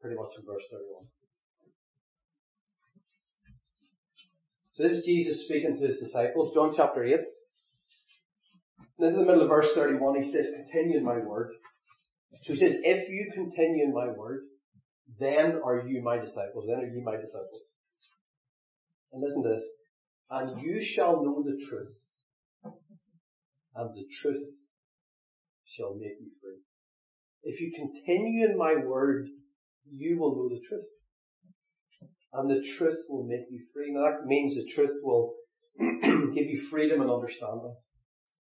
pretty 0.00 0.16
much 0.16 0.28
in 0.38 0.46
verse 0.46 0.62
31. 0.70 1.02
So 4.74 4.82
this 4.84 4.92
is 4.92 5.04
Jesus 5.04 5.44
speaking 5.44 5.76
to 5.78 5.86
his 5.86 5.98
disciples, 5.98 6.54
John 6.54 6.72
chapter 6.74 7.02
8. 7.02 7.16
And 8.98 9.08
in 9.08 9.12
the 9.14 9.26
middle 9.26 9.42
of 9.42 9.48
verse 9.48 9.74
31, 9.74 10.16
he 10.16 10.22
says, 10.22 10.52
continue 10.54 10.98
in 10.98 11.04
my 11.04 11.18
word. 11.18 11.52
So 12.42 12.52
he 12.52 12.58
says, 12.58 12.78
if 12.84 13.08
you 13.08 13.30
continue 13.34 13.84
in 13.84 13.92
my 13.92 14.06
word, 14.08 14.42
then 15.18 15.60
are 15.64 15.84
you 15.86 16.02
my 16.02 16.18
disciples. 16.18 16.66
Then 16.68 16.78
are 16.78 16.86
you 16.86 17.02
my 17.04 17.16
disciples. 17.16 17.62
And 19.12 19.22
listen 19.22 19.42
to 19.42 19.48
this. 19.48 19.68
And 20.30 20.60
you 20.62 20.80
shall 20.82 21.24
know 21.24 21.42
the 21.42 21.60
truth. 21.68 21.96
And 23.74 23.94
the 23.94 24.06
truth 24.12 24.54
shall 25.64 25.94
make 25.94 26.20
you 26.20 26.30
free. 26.40 26.65
If 27.48 27.60
you 27.60 27.70
continue 27.70 28.50
in 28.50 28.58
my 28.58 28.74
word, 28.74 29.28
you 29.88 30.18
will 30.18 30.34
know 30.34 30.48
the 30.48 30.60
truth. 30.66 30.90
And 32.32 32.50
the 32.50 32.60
truth 32.60 32.98
will 33.08 33.24
make 33.24 33.46
you 33.48 33.64
free. 33.72 33.92
Now 33.92 34.10
that 34.10 34.26
means 34.26 34.56
the 34.56 34.66
truth 34.66 34.98
will 35.00 35.34
give 35.78 36.46
you 36.46 36.60
freedom 36.68 37.02
and 37.02 37.10
understanding. 37.10 37.76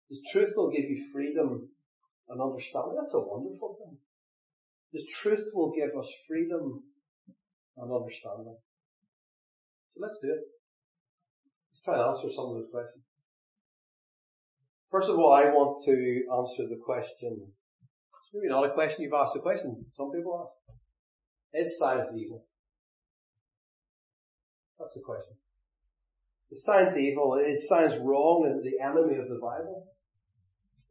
The 0.08 0.22
truth 0.32 0.54
will 0.56 0.70
give 0.70 0.88
you 0.88 1.04
freedom 1.12 1.68
and 2.30 2.40
understanding. 2.40 2.96
That's 2.98 3.12
a 3.12 3.20
wonderful 3.20 3.76
thing. 3.76 3.98
The 4.94 5.04
truth 5.20 5.44
will 5.52 5.74
give 5.76 5.90
us 5.98 6.10
freedom 6.26 6.82
and 7.76 7.92
understanding. 7.92 8.56
So 9.92 10.00
let's 10.00 10.18
do 10.22 10.30
it. 10.30 10.44
Let's 11.68 11.84
try 11.84 11.94
and 12.00 12.08
answer 12.08 12.32
some 12.32 12.46
of 12.46 12.54
those 12.54 12.72
questions. 12.72 13.04
First 14.90 15.10
of 15.10 15.18
all, 15.18 15.34
I 15.34 15.50
want 15.50 15.84
to 15.84 15.92
answer 15.92 16.64
the 16.66 16.80
question. 16.82 17.52
It's 18.26 18.34
maybe 18.34 18.48
not 18.48 18.64
a 18.64 18.74
question 18.74 19.04
you've 19.04 19.12
asked, 19.12 19.36
a 19.36 19.40
question 19.40 19.86
some 19.94 20.10
people 20.10 20.50
ask. 20.50 20.74
Is 21.54 21.78
science 21.78 22.10
evil? 22.16 22.44
That's 24.78 24.94
the 24.94 25.00
question. 25.00 25.36
Is 26.50 26.64
science 26.64 26.96
evil? 26.96 27.38
Is 27.40 27.68
science 27.68 27.94
wrong? 27.96 28.46
Is 28.46 28.56
it 28.56 28.64
the 28.64 28.84
enemy 28.84 29.16
of 29.16 29.28
the 29.28 29.38
Bible? 29.40 29.86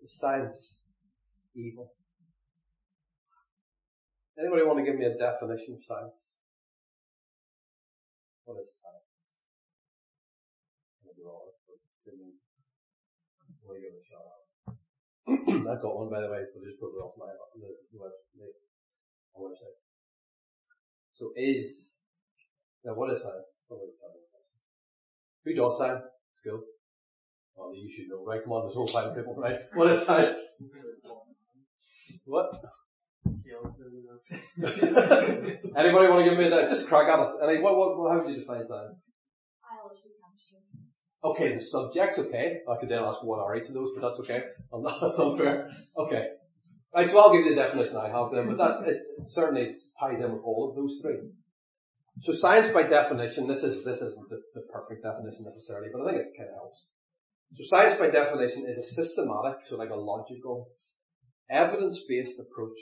Is 0.01 0.17
science 0.17 0.85
evil? 1.53 1.91
Anybody 4.39 4.63
want 4.63 4.79
to 4.79 4.85
give 4.85 4.97
me 4.97 5.05
a 5.05 5.17
definition 5.17 5.75
of 5.75 5.83
science? 5.83 6.13
What 8.45 8.61
is 8.63 8.79
science? 8.81 9.05
I've 15.29 15.82
got 15.82 15.98
one 15.98 16.10
by 16.10 16.22
the 16.22 16.29
way, 16.29 16.46
but 16.53 16.63
just 16.63 16.79
put 16.79 16.94
it 16.94 17.01
off 17.01 17.17
my 17.17 17.25
the, 17.58 17.70
the 17.91 17.98
website. 19.38 19.77
So 21.15 21.32
is 21.36 21.98
now 22.84 22.94
what 22.94 23.12
is 23.12 23.24
science? 23.24 23.48
Who 25.46 25.53
does 25.53 25.77
science? 25.77 26.05
School. 26.34 26.62
Well, 27.55 27.74
you 27.74 27.89
should 27.89 28.10
know, 28.10 28.25
right? 28.25 28.44
Come 28.44 28.53
on, 28.53 28.65
there's 28.65 28.75
whole 28.75 28.88
pile 28.88 29.10
of 29.10 29.15
people, 29.15 29.36
right? 29.36 29.60
What 29.74 29.91
is 29.91 30.05
science? 30.05 30.58
What? 32.25 32.51
Anybody 34.58 36.08
want 36.08 36.24
to 36.24 36.29
give 36.29 36.38
me 36.38 36.50
that? 36.50 36.70
Just 36.70 36.88
crack 36.88 37.08
at 37.10 37.20
it. 37.20 37.29
I 37.41 37.48
mean, 37.48 37.62
what, 37.62 37.77
what, 37.77 38.12
how 38.12 38.24
would 38.24 38.34
you 38.34 38.39
define 38.41 38.65
science? 38.65 38.98
Biology, 39.62 40.10
chemistry. 40.20 40.25
Okay, 41.25 41.53
the 41.55 41.60
subject's 41.60 42.20
okay. 42.20 42.60
I 42.70 42.75
could 42.79 42.89
then 42.89 43.03
ask 43.03 43.24
what 43.24 43.39
are 43.39 43.55
each 43.55 43.67
of 43.67 43.74
those, 43.74 43.91
but 43.96 44.08
that's 44.08 44.20
okay. 44.20 44.44
That's 44.72 45.20
unfair. 45.20 45.72
Okay. 45.98 46.27
Right, 46.96 47.10
so 47.10 47.20
I'll 47.20 47.34
give 47.34 47.46
you 47.46 47.55
the 47.55 47.62
definition 47.62 47.98
I 47.98 48.10
have 48.10 48.32
there, 48.32 48.46
but 48.46 48.58
that 48.58 48.88
it 48.88 49.01
certainly 49.27 49.75
ties 50.00 50.22
in 50.22 50.32
with 50.32 50.44
all 50.44 50.70
of 50.70 50.75
those 50.75 51.00
three. 51.01 51.17
So 52.22 52.32
science 52.32 52.70
by 52.70 52.84
definition, 52.84 53.48
this 53.48 53.63
is 53.63 53.84
this 53.84 54.01
isn't 54.01 54.29
the, 54.29 54.39
the 54.53 54.62
perfect 54.72 55.03
definition 55.03 55.44
necessarily, 55.44 55.89
but 55.91 56.03
I 56.03 56.12
think 56.12 56.22
it 56.22 56.38
kind 56.38 56.50
of 56.50 56.55
helps. 56.55 56.88
So 57.55 57.63
science 57.75 58.00
by 58.00 58.10
definition 58.10 58.65
is 58.67 58.77
a 58.77 58.84
systematic, 58.84 59.65
so 59.65 59.75
like 59.75 59.89
a 59.89 59.96
logical, 59.96 60.70
evidence-based 61.50 62.39
approach 62.39 62.79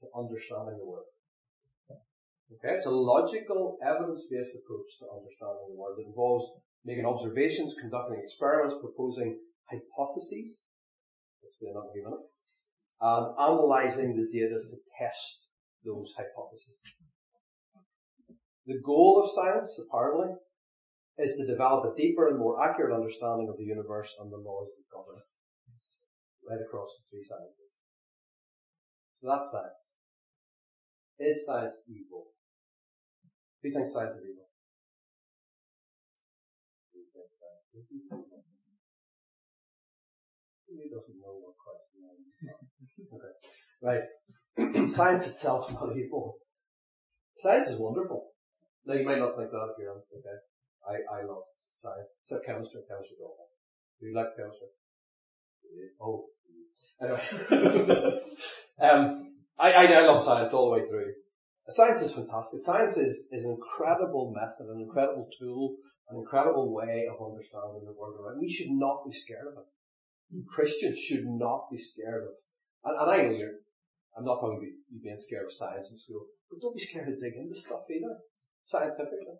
to 0.00 0.06
understanding 0.16 0.78
the 0.78 0.86
world. 0.86 1.10
Okay, 2.46 2.78
it's 2.78 2.86
a 2.86 2.90
logical, 2.90 3.76
evidence-based 3.82 4.54
approach 4.54 4.90
to 5.02 5.10
understanding 5.10 5.66
the 5.66 5.74
world. 5.74 5.98
It 5.98 6.06
involves 6.06 6.46
making 6.84 7.04
observations, 7.04 7.74
conducting 7.74 8.20
experiments, 8.22 8.76
proposing 8.80 9.38
hypotheses, 9.66 10.62
explain 11.42 11.74
that 11.74 11.90
in 11.90 12.06
a 12.06 12.08
minute, 12.08 12.26
and 13.02 13.34
analysing 13.34 14.14
the 14.14 14.30
data 14.30 14.62
to 14.62 14.76
test 14.94 15.50
those 15.84 16.14
hypotheses. 16.16 16.78
The 18.66 18.78
goal 18.84 19.22
of 19.22 19.30
science, 19.34 19.78
apparently, 19.82 20.34
is 21.18 21.36
to 21.38 21.46
develop 21.46 21.84
a 21.84 21.96
deeper 21.96 22.28
and 22.28 22.38
more 22.38 22.62
accurate 22.62 22.94
understanding 22.94 23.48
of 23.50 23.58
the 23.58 23.64
universe 23.64 24.14
and 24.20 24.30
the 24.30 24.38
laws 24.38 24.70
that 24.70 24.94
govern 24.94 25.18
it, 25.18 25.28
right 26.46 26.62
across 26.62 26.94
the 26.94 27.10
three 27.10 27.24
sciences. 27.26 27.74
So 29.20 29.28
that's 29.34 29.50
science. 29.50 29.82
Is 31.18 31.46
science 31.46 31.76
evil? 31.88 32.35
Who 33.66 33.72
thinks 33.72 33.92
science 33.92 34.14
is 34.14 34.22
evil? 34.22 34.46
Who 36.94 37.02
thinks 37.10 37.34
science 37.34 37.66
is 37.74 37.82
evil? 37.90 38.22
Who 40.70 40.86
doesn't 40.86 41.18
know 41.18 41.34
what 41.42 41.58
question 41.58 41.98
Okay. 43.10 43.34
Right. 43.82 44.06
science 44.94 45.26
itself 45.26 45.68
is 45.68 45.74
not 45.74 45.96
evil. 45.96 46.36
Science 47.38 47.66
is 47.66 47.80
wonderful. 47.80 48.30
Now 48.86 48.94
you 48.94 49.04
might 49.04 49.18
not 49.18 49.34
think 49.34 49.50
that 49.50 49.74
if 49.74 49.82
you're 49.82 49.90
okay. 49.90 50.38
I, 50.86 51.18
I 51.18 51.22
love 51.26 51.42
science. 51.74 52.06
Except 52.22 52.46
chemistry. 52.46 52.82
Chemistry 52.86 53.18
is 53.18 53.20
awful. 53.20 53.50
Do 53.98 54.06
you 54.06 54.14
like 54.14 54.30
chemistry? 54.38 54.68
Oh. 56.00 56.26
Anyway. 57.02 57.20
um, 58.80 59.34
I, 59.58 59.72
I, 59.72 59.84
I 59.84 60.06
love 60.06 60.24
science 60.24 60.54
all 60.54 60.70
the 60.70 60.80
way 60.80 60.88
through. 60.88 61.12
Science 61.68 62.02
is 62.02 62.14
fantastic. 62.14 62.60
Science 62.62 62.96
is, 62.96 63.28
is 63.32 63.44
an 63.44 63.58
incredible 63.58 64.30
method, 64.30 64.70
an 64.70 64.80
incredible 64.80 65.28
tool, 65.38 65.76
an 66.10 66.18
incredible 66.18 66.72
way 66.72 67.10
of 67.10 67.18
understanding 67.18 67.82
the 67.82 67.92
world 67.92 68.14
around. 68.22 68.38
We 68.38 68.50
should 68.50 68.70
not 68.70 69.02
be 69.04 69.10
scared 69.10 69.50
of 69.50 69.58
it. 69.58 70.46
Christians 70.46 70.98
should 70.98 71.26
not 71.26 71.66
be 71.70 71.78
scared 71.78 72.22
of, 72.22 72.34
and, 72.84 72.94
and 72.98 73.10
I 73.10 73.16
know 73.22 73.34
you're, 73.34 73.62
I'm 74.16 74.24
not 74.24 74.38
talking 74.38 74.58
about 74.58 74.78
you 74.90 75.02
being 75.02 75.18
scared 75.18 75.46
of 75.46 75.52
science 75.52 75.90
in 75.90 75.98
school, 75.98 76.26
but 76.50 76.62
don't 76.62 76.74
be 76.74 76.82
scared 76.82 77.06
to 77.06 77.18
dig 77.18 77.34
into 77.34 77.54
stuff 77.54 77.86
either 77.90 78.14
scientifically. 78.64 79.38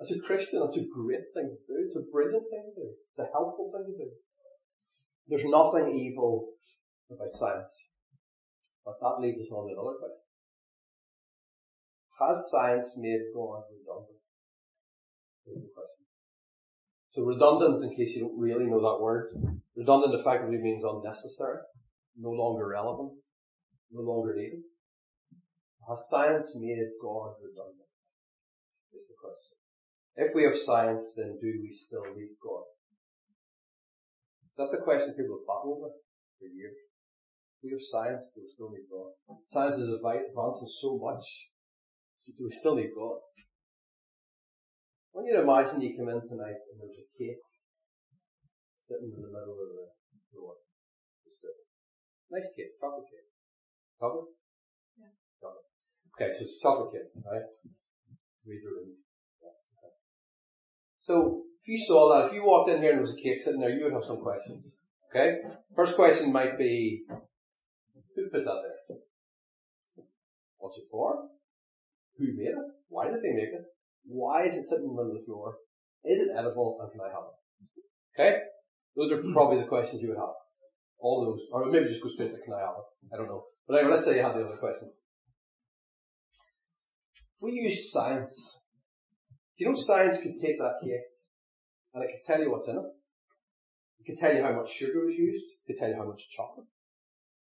As 0.00 0.10
a 0.12 0.20
Christian, 0.20 0.60
that's 0.60 0.76
a 0.76 0.88
great 0.88 1.28
thing 1.32 1.52
to 1.52 1.60
do. 1.68 1.76
It's 1.84 1.96
a 1.96 2.08
brilliant 2.10 2.44
thing 2.50 2.72
to 2.72 2.74
do. 2.74 2.88
It's 2.88 3.20
a 3.20 3.32
helpful 3.32 3.70
thing 3.72 3.84
to 3.84 3.96
do. 3.96 4.10
There's 5.28 5.44
nothing 5.44 5.92
evil 5.92 6.52
about 7.08 7.32
science. 7.32 7.72
But 8.84 9.00
that 9.00 9.20
leads 9.20 9.40
us 9.40 9.52
on 9.52 9.68
to 9.68 9.72
another 9.72 9.96
question. 9.96 10.23
Has 12.20 12.50
science 12.50 12.96
made 12.96 13.20
God 13.34 13.62
redundant? 13.70 14.18
So 17.12 17.22
redundant, 17.22 17.84
in 17.84 17.96
case 17.96 18.16
you 18.16 18.22
don't 18.22 18.38
really 18.38 18.66
know 18.66 18.80
that 18.80 19.02
word, 19.02 19.34
redundant 19.76 20.14
effectively 20.14 20.58
means 20.58 20.82
unnecessary, 20.82 21.58
no 22.18 22.30
longer 22.30 22.66
relevant, 22.68 23.12
no 23.92 24.02
longer 24.02 24.34
needed. 24.34 24.62
Has 25.88 26.08
science 26.08 26.52
made 26.56 26.90
God 27.00 27.34
redundant? 27.42 27.84
is 28.96 29.10
the 29.10 29.18
question. 29.18 29.58
If 30.16 30.34
we 30.34 30.44
have 30.44 30.56
science, 30.56 31.14
then 31.16 31.38
do 31.40 31.50
we 31.62 31.72
still 31.74 32.06
need 32.14 32.38
God? 32.38 32.64
So 34.54 34.62
that's 34.62 34.74
a 34.74 34.86
question 34.86 35.14
people 35.18 35.42
have 35.42 35.50
battled 35.50 35.82
with 35.82 35.98
for 36.38 36.46
years. 36.46 36.78
We 37.62 37.74
have 37.74 37.82
science, 37.82 38.30
do 38.34 38.42
we 38.42 38.48
still 38.48 38.70
need 38.70 38.86
God? 38.86 39.10
Science 39.50 39.82
is 39.82 39.90
advancing 39.90 40.70
so 40.70 40.98
much. 41.02 41.26
Do 42.26 42.44
we 42.44 42.50
still 42.50 42.74
need 42.74 42.90
God? 42.96 43.20
I 45.12 45.20
want 45.20 45.28
you 45.28 45.36
to 45.36 45.46
imagine 45.46 45.82
you 45.84 45.94
come 45.94 46.08
in 46.08 46.24
tonight 46.24 46.58
and 46.72 46.80
there's 46.80 46.98
a 46.98 47.06
cake 47.14 47.44
sitting 48.80 49.12
in 49.14 49.20
the 49.22 49.30
middle 49.30 49.54
of 49.54 49.70
the 49.70 49.92
floor. 50.32 50.58
Nice 52.32 52.50
cake, 52.56 52.74
chocolate 52.80 53.06
cake. 53.06 53.28
Chocolate? 54.00 54.34
Yeah. 54.98 55.14
Chocolate. 55.38 55.68
Okay, 56.16 56.32
so 56.34 56.42
it's 56.42 56.58
chocolate 56.58 56.90
cake, 56.90 57.12
right? 57.22 57.46
So 60.98 61.44
if 61.62 61.68
you 61.68 61.78
saw 61.78 62.14
that, 62.14 62.28
if 62.28 62.32
you 62.34 62.44
walked 62.44 62.70
in 62.70 62.80
here 62.80 62.90
and 62.90 62.98
there 62.98 63.06
was 63.06 63.12
a 63.12 63.22
cake 63.22 63.40
sitting 63.40 63.60
there, 63.60 63.70
you 63.70 63.84
would 63.84 63.92
have 63.92 64.04
some 64.04 64.20
questions. 64.20 64.74
Okay? 65.10 65.36
First 65.76 65.94
question 65.94 66.32
might 66.32 66.58
be, 66.58 67.04
who 68.16 68.30
put 68.32 68.44
that 68.44 68.62
there? 68.88 68.98
What's 70.58 70.78
it 70.78 70.84
for? 70.90 71.28
Who 72.18 72.26
made 72.36 72.54
it? 72.54 72.68
Why 72.88 73.06
did 73.06 73.22
they 73.22 73.34
make 73.34 73.52
it? 73.52 73.64
Why 74.06 74.44
is 74.44 74.54
it 74.56 74.66
sitting 74.66 74.88
in 74.90 74.96
the 74.96 75.18
the 75.18 75.24
floor? 75.24 75.56
Is 76.04 76.20
it 76.20 76.36
edible 76.36 76.78
and 76.80 76.92
can 76.92 77.00
I 77.00 77.08
have 77.08 77.24
it? 77.26 77.36
Okay? 78.14 78.42
Those 78.96 79.12
are 79.12 79.20
hmm. 79.22 79.32
probably 79.32 79.60
the 79.60 79.68
questions 79.68 80.02
you 80.02 80.08
would 80.08 80.18
have. 80.18 80.36
All 80.98 81.24
those. 81.24 81.40
Or 81.52 81.66
maybe 81.70 81.88
just 81.88 82.02
go 82.02 82.08
straight 82.08 82.32
to 82.32 82.40
can 82.40 82.54
I 82.54 82.60
have 82.60 82.76
it? 82.78 83.14
I 83.14 83.16
don't 83.16 83.28
know. 83.28 83.44
But 83.66 83.78
anyway, 83.78 83.94
let's 83.94 84.06
say 84.06 84.16
you 84.16 84.22
have 84.22 84.34
the 84.34 84.44
other 84.44 84.56
questions. 84.56 84.94
If 87.36 87.42
we 87.42 87.52
use 87.52 87.90
science, 87.90 88.58
do 89.58 89.64
you 89.64 89.70
know 89.70 89.74
science 89.74 90.20
could 90.20 90.38
take 90.40 90.58
that 90.58 90.80
cake 90.82 91.08
and 91.94 92.04
it 92.04 92.10
could 92.12 92.26
tell 92.26 92.42
you 92.42 92.50
what's 92.50 92.68
in 92.68 92.76
it? 92.76 92.84
It 94.00 94.06
could 94.06 94.18
tell 94.18 94.34
you 94.34 94.42
how 94.42 94.52
much 94.52 94.72
sugar 94.72 95.04
was 95.04 95.14
used. 95.14 95.44
It 95.44 95.72
could 95.72 95.80
tell 95.80 95.88
you 95.88 95.96
how 95.96 96.06
much 96.06 96.28
chocolate. 96.30 96.66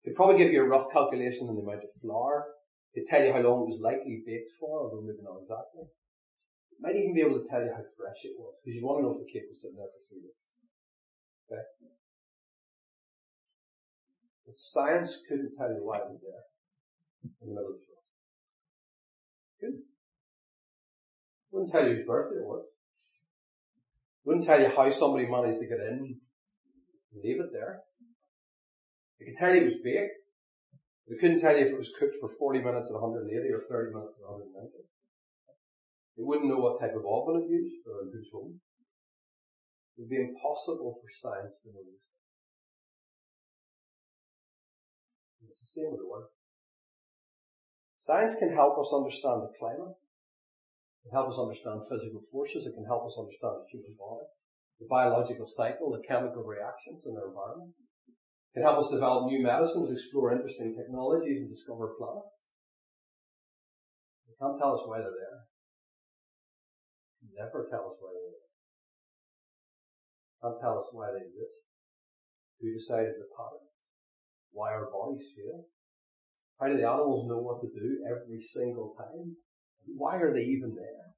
It 0.02 0.10
could 0.10 0.16
probably 0.16 0.38
give 0.38 0.52
you 0.52 0.62
a 0.62 0.68
rough 0.68 0.92
calculation 0.92 1.48
on 1.48 1.56
the 1.56 1.62
amount 1.62 1.82
of 1.82 1.90
flour. 2.00 2.46
Could 2.94 3.06
tell 3.06 3.24
you 3.24 3.32
how 3.32 3.42
long 3.42 3.66
it 3.66 3.74
was 3.74 3.82
likely 3.82 4.22
baked 4.24 4.54
for, 4.58 4.86
although 4.86 5.02
maybe 5.02 5.22
not 5.22 5.42
exactly. 5.42 5.82
It 5.82 6.78
might 6.80 6.96
even 6.96 7.14
be 7.14 7.26
able 7.26 7.42
to 7.42 7.48
tell 7.48 7.60
you 7.60 7.74
how 7.74 7.82
fresh 7.98 8.22
it 8.22 8.38
was, 8.38 8.54
because 8.62 8.78
you 8.78 8.86
want 8.86 8.98
to 8.98 9.02
know 9.02 9.14
if 9.14 9.18
the 9.18 9.30
cake 9.30 9.50
was 9.50 9.60
sitting 9.62 9.76
there 9.76 9.90
for 9.90 10.02
three 10.06 10.22
weeks. 10.22 10.46
Okay? 11.50 11.64
But 14.46 14.58
science 14.58 15.22
couldn't 15.26 15.58
tell 15.58 15.74
you 15.74 15.82
why 15.82 15.98
it 15.98 16.10
was 16.10 16.22
there 16.22 16.46
in 17.42 17.50
the 17.50 17.54
middle 17.54 17.74
of 17.74 17.78
the 17.78 17.94
good. 19.64 19.78
Wouldn't 21.50 21.72
tell 21.72 21.86
you 21.86 21.96
whose 21.96 22.06
birthday 22.06 22.36
it 22.36 22.46
was. 22.46 22.64
Wouldn't 24.24 24.46
tell 24.46 24.60
you 24.60 24.68
how 24.68 24.90
somebody 24.90 25.26
managed 25.26 25.60
to 25.60 25.66
get 25.66 25.80
in 25.80 26.16
and 27.12 27.22
leave 27.22 27.40
it 27.40 27.52
there. 27.52 27.80
It 29.20 29.26
could 29.26 29.36
tell 29.36 29.54
you 29.54 29.62
it 29.62 29.64
was 29.66 29.74
baked. 29.82 30.23
It 31.06 31.20
couldn't 31.20 31.40
tell 31.40 31.56
you 31.56 31.66
if 31.66 31.72
it 31.72 31.78
was 31.78 31.92
cooked 31.98 32.16
for 32.20 32.28
40 32.28 32.60
minutes 32.60 32.88
at 32.88 33.00
180 33.00 33.28
or 33.52 33.60
30 33.68 33.92
minutes 33.92 34.16
at 34.16 34.24
190. 34.24 34.88
It 36.16 36.24
wouldn't 36.24 36.48
know 36.48 36.62
what 36.62 36.80
type 36.80 36.96
of 36.96 37.04
oven 37.04 37.42
it 37.44 37.50
used 37.50 37.84
or 37.86 38.02
in 38.02 38.12
whose 38.12 38.30
home. 38.32 38.60
It 39.96 40.02
would 40.02 40.10
be 40.10 40.22
impossible 40.22 40.96
for 40.96 41.08
science 41.12 41.60
to 41.62 41.68
know 41.68 41.84
these 41.84 42.00
things. 42.00 42.24
It's 45.50 45.60
the 45.60 45.66
same 45.66 45.90
with 45.92 46.00
the 46.00 46.08
word. 46.08 46.32
Science 48.00 48.36
can 48.36 48.52
help 48.52 48.78
us 48.78 48.92
understand 48.92 49.42
the 49.42 49.52
climate. 49.58 49.96
It 51.04 51.10
can 51.10 51.16
help 51.20 51.28
us 51.28 51.38
understand 51.38 51.84
physical 51.88 52.20
forces. 52.32 52.66
It 52.66 52.74
can 52.74 52.86
help 52.88 53.04
us 53.04 53.18
understand 53.20 53.60
the 53.60 53.68
human 53.70 53.94
body, 54.00 54.24
the 54.80 54.88
biological 54.88 55.46
cycle, 55.46 55.92
the 55.92 56.06
chemical 56.08 56.42
reactions 56.42 57.04
in 57.04 57.16
our 57.16 57.28
environment. 57.28 57.76
Can 58.54 58.62
help 58.62 58.78
us 58.78 58.88
develop 58.88 59.26
new 59.26 59.42
medicines, 59.42 59.90
explore 59.90 60.30
interesting 60.30 60.78
technologies, 60.78 61.42
and 61.42 61.50
discover 61.50 61.98
planets. 61.98 62.54
It 64.30 64.38
can't 64.38 64.54
tell 64.62 64.78
us 64.78 64.86
why 64.86 65.02
they're 65.02 65.10
there. 65.10 65.42
never 67.34 67.66
tell 67.66 67.90
us 67.90 67.98
why 67.98 68.14
they 68.14 68.22
are. 68.30 68.38
there. 68.38 68.54
Can't 70.38 70.60
tell 70.62 70.78
us 70.78 70.86
why 70.94 71.10
they 71.10 71.26
exist. 71.26 71.66
Who 72.62 72.70
decided 72.70 73.18
the 73.18 73.26
pattern? 73.34 73.66
Why 74.52 74.70
our 74.70 74.86
bodies 74.86 75.34
fail? 75.34 75.66
How 76.60 76.68
do 76.68 76.76
the 76.76 76.86
animals 76.86 77.26
know 77.26 77.42
what 77.42 77.60
to 77.60 77.66
do 77.74 78.06
every 78.06 78.40
single 78.40 78.94
time? 78.94 79.34
Why 79.84 80.14
are 80.22 80.32
they 80.32 80.46
even 80.46 80.76
there? 80.78 81.10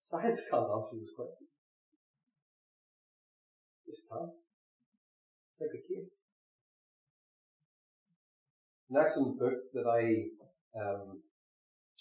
Science 0.00 0.44
can't 0.50 0.68
answer 0.68 1.00
those 1.00 1.16
questions. 1.16 1.48
Just 3.88 4.04
can't. 4.12 4.39
A. 5.60 5.66
An 8.90 8.96
excellent 8.96 9.38
book 9.38 9.54
that 9.74 9.86
I 9.86 10.80
um, 10.80 11.20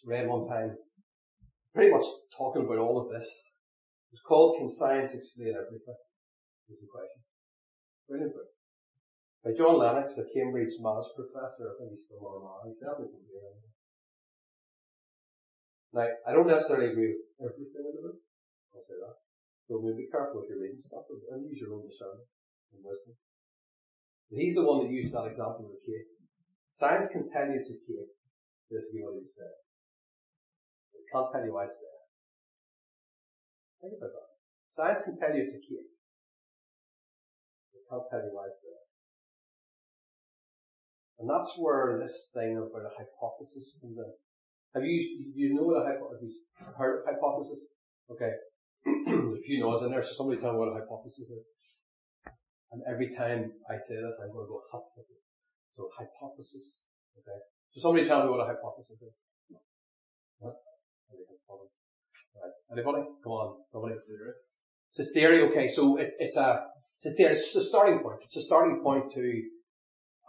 read 0.06 0.28
one 0.28 0.48
time, 0.48 0.78
pretty 1.76 1.92
much 1.92 2.06
talking 2.36 2.66
about 2.66 2.80
all 2.80 3.02
of 3.02 3.12
this. 3.12 3.28
It's 4.12 4.22
called 4.26 4.58
Can 4.58 4.70
Science 4.70 5.14
Explain 5.14 5.54
Everything? 5.54 6.00
Is 6.72 6.82
the 6.82 6.88
question. 6.88 7.22
Brilliant 8.08 8.34
book. 8.34 8.50
By 9.44 9.52
John 9.58 9.78
Lennox, 9.78 10.18
a 10.18 10.26
Cambridge 10.34 10.74
maths 10.80 11.10
professor. 11.16 11.70
I 11.70 11.74
think 11.78 11.92
he's 11.98 12.06
from 12.08 12.26
Armagh. 12.26 12.74
Now, 15.94 16.06
I 16.28 16.32
don't 16.34 16.48
necessarily 16.48 16.92
agree 16.92 17.18
with 17.40 17.52
everything 17.52 17.86
in 17.86 17.94
the 17.98 18.02
book. 18.08 18.20
I'll 18.74 18.86
say 18.86 18.98
that. 19.02 19.18
So 19.68 19.82
we'll 19.82 19.98
be 19.98 20.10
careful 20.10 20.42
if 20.42 20.50
you're 20.50 20.62
reading 20.62 20.82
stuff 20.86 21.06
and 21.10 21.46
use 21.50 21.62
your 21.62 21.74
own 21.74 21.86
discernment 21.86 22.30
and 22.74 22.86
wisdom. 22.86 23.18
But 24.30 24.40
he's 24.40 24.56
the 24.56 24.64
one 24.64 24.86
that 24.86 24.94
used 24.94 25.12
that 25.14 25.26
example 25.26 25.66
of 25.66 25.74
the 25.74 25.82
cake. 25.82 26.08
Science 26.78 27.10
can 27.10 27.30
tell 27.34 27.50
you 27.50 27.58
it's 27.60 27.74
a 27.74 27.80
cake. 27.82 28.14
Basically 28.70 29.02
what 29.02 29.18
he 29.18 29.26
said. 29.26 29.54
It 30.94 31.10
can't 31.10 31.28
tell 31.34 31.44
you 31.44 31.54
why 31.54 31.66
it's 31.66 31.82
there. 31.82 32.00
Think 33.82 33.98
about 33.98 34.14
that. 34.14 34.30
Science 34.78 35.02
can 35.02 35.18
tell 35.18 35.34
you 35.34 35.42
it's 35.42 35.58
a 35.58 35.64
cake. 35.66 35.90
It 37.74 37.84
can't 37.90 38.06
tell 38.14 38.22
you 38.22 38.30
why 38.30 38.46
it's 38.54 38.62
there. 38.62 38.86
And 41.20 41.28
that's 41.28 41.58
where 41.58 42.00
this 42.00 42.32
thing 42.34 42.56
about 42.56 42.88
a 42.88 42.94
hypothesis 42.96 43.80
comes 43.82 43.98
in. 43.98 44.14
Have 44.76 44.86
you, 44.86 45.26
do 45.34 45.40
you 45.42 45.54
know 45.56 45.64
what 45.64 45.82
a 45.82 45.86
hypothesis, 45.90 46.38
heard 46.78 47.02
of 47.02 47.06
hypothesis? 47.10 47.66
Okay. 48.12 48.32
There's 48.86 49.40
a 49.40 49.42
few 49.42 49.60
nods 49.60 49.82
in 49.84 49.92
there, 49.92 50.04
so 50.04 50.14
somebody 50.14 50.40
tell 50.40 50.54
me 50.54 50.60
what 50.60 50.70
a 50.70 50.80
hypothesis 50.80 51.28
is. 51.28 51.44
And 52.72 52.82
every 52.88 53.16
time 53.16 53.52
I 53.70 53.78
say 53.78 53.96
this, 53.96 54.20
I'm 54.22 54.32
going 54.32 54.46
to 54.46 54.52
go 54.54 54.62
hypothesis. 54.72 55.24
So 55.76 55.90
hypothesis. 55.98 56.84
Okay. 57.18 57.40
So 57.72 57.82
somebody 57.82 58.08
tell 58.08 58.24
me 58.24 58.30
what 58.30 58.42
a 58.42 58.46
hypothesis 58.46 59.02
is. 59.02 59.14
Right. 60.42 60.54
Anybody? 62.72 63.04
Come 63.24 63.34
on. 63.34 63.64
Somebody. 63.72 63.96
It's 64.92 65.00
a 65.00 65.14
theory. 65.14 65.42
Okay. 65.50 65.68
So 65.68 65.98
it, 65.98 66.14
it's 66.20 66.38
a, 66.38 66.62
it's 66.98 67.06
a 67.06 67.16
theory. 67.16 67.32
It's 67.34 67.56
a 67.56 67.64
starting 67.64 68.00
point. 68.00 68.20
It's 68.24 68.38
a 68.38 68.42
starting 68.42 68.82
point 68.84 69.14
to, 69.16 69.44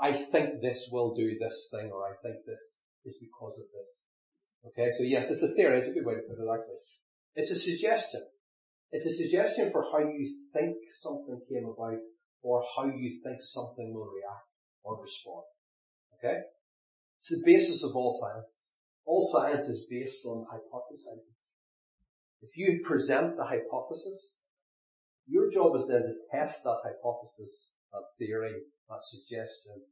I 0.01 0.13
think 0.13 0.63
this 0.63 0.89
will 0.91 1.15
do 1.15 1.37
this 1.39 1.69
thing, 1.71 1.91
or 1.93 2.05
I 2.05 2.15
think 2.23 2.47
this 2.47 2.83
is 3.05 3.17
because 3.21 3.59
of 3.59 3.67
this. 3.77 4.05
Okay, 4.67 4.91
so 4.91 5.05
yes, 5.05 5.31
it's 5.31 5.43
a 5.43 5.55
theory. 5.55 5.79
It's 5.79 5.89
a 5.89 5.93
good 5.93 6.05
way 6.05 6.15
to 6.15 6.21
put 6.21 6.37
it 6.37 6.49
actually. 6.53 6.85
It's 7.35 7.51
a 7.51 7.55
suggestion. 7.55 8.23
It's 8.93 9.07
a 9.07 9.11
suggestion 9.11 9.71
for 9.71 9.85
how 9.91 10.01
you 10.01 10.27
think 10.53 10.77
something 11.01 11.41
came 11.49 11.65
about 11.65 12.01
or 12.43 12.65
how 12.77 12.87
you 12.87 13.11
think 13.23 13.43
something 13.43 13.93
will 13.95 14.09
react 14.09 14.49
or 14.83 15.01
respond. 15.01 15.45
Okay? 16.19 16.41
It's 17.19 17.31
the 17.31 17.43
basis 17.45 17.85
of 17.85 17.95
all 17.95 18.13
science. 18.13 18.73
All 19.05 19.29
science 19.31 19.69
is 19.69 19.87
based 19.91 20.25
on 20.25 20.47
hypothesizing. 20.47 21.35
If 22.43 22.57
you 22.57 22.81
present 22.85 23.37
the 23.37 23.45
hypothesis, 23.45 24.35
your 25.27 25.51
job 25.51 25.77
is 25.77 25.87
then 25.89 26.03
to 26.03 26.15
test 26.33 26.65
that 26.65 26.81
hypothesis, 26.83 27.75
that 27.93 28.05
theory, 28.19 28.55
that 28.89 29.03
suggestion, 29.03 29.83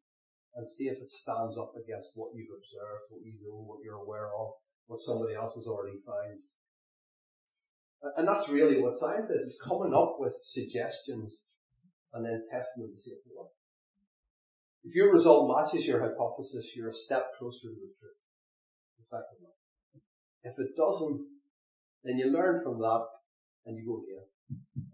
and 0.55 0.67
see 0.67 0.89
if 0.89 0.99
it 0.99 1.11
stands 1.11 1.59
up 1.59 1.73
against 1.77 2.11
what 2.15 2.35
you've 2.35 2.51
observed, 2.51 3.05
what 3.11 3.23
you 3.23 3.35
know, 3.45 3.63
what 3.63 3.81
you're 3.85 4.03
aware 4.03 4.31
of, 4.35 4.53
what 4.87 5.01
somebody 5.01 5.35
else 5.35 5.55
has 5.55 5.67
already 5.67 5.99
found. 6.05 6.41
And 8.17 8.27
that's 8.27 8.49
really 8.49 8.81
what 8.81 8.99
science 8.99 9.31
is. 9.31 9.47
It's 9.47 9.61
coming 9.61 9.93
up 9.93 10.17
with 10.19 10.35
suggestions 10.41 11.45
and 12.15 12.25
then 12.25 12.47
testing 12.51 12.85
them 12.85 12.93
to 12.95 13.01
see 13.01 13.13
if 13.13 13.23
they 13.25 13.35
work. 13.37 13.53
If 14.85 14.95
your 14.95 15.13
result 15.13 15.51
matches 15.51 15.87
your 15.87 16.01
hypothesis, 16.01 16.73
you're 16.77 16.91
a 16.91 16.95
step 16.95 17.35
closer 17.39 17.69
to 17.69 17.75
the 17.75 17.93
truth. 17.99 18.23
Effectively. 19.03 19.53
If 20.45 20.55
it 20.59 20.77
doesn't, 20.77 21.21
then 22.05 22.17
you 22.17 22.31
learn 22.33 22.63
from 22.63 22.79
that 22.79 23.05
and 23.67 23.77
you 23.77 23.85
go 23.85 24.01
again. 24.01 24.27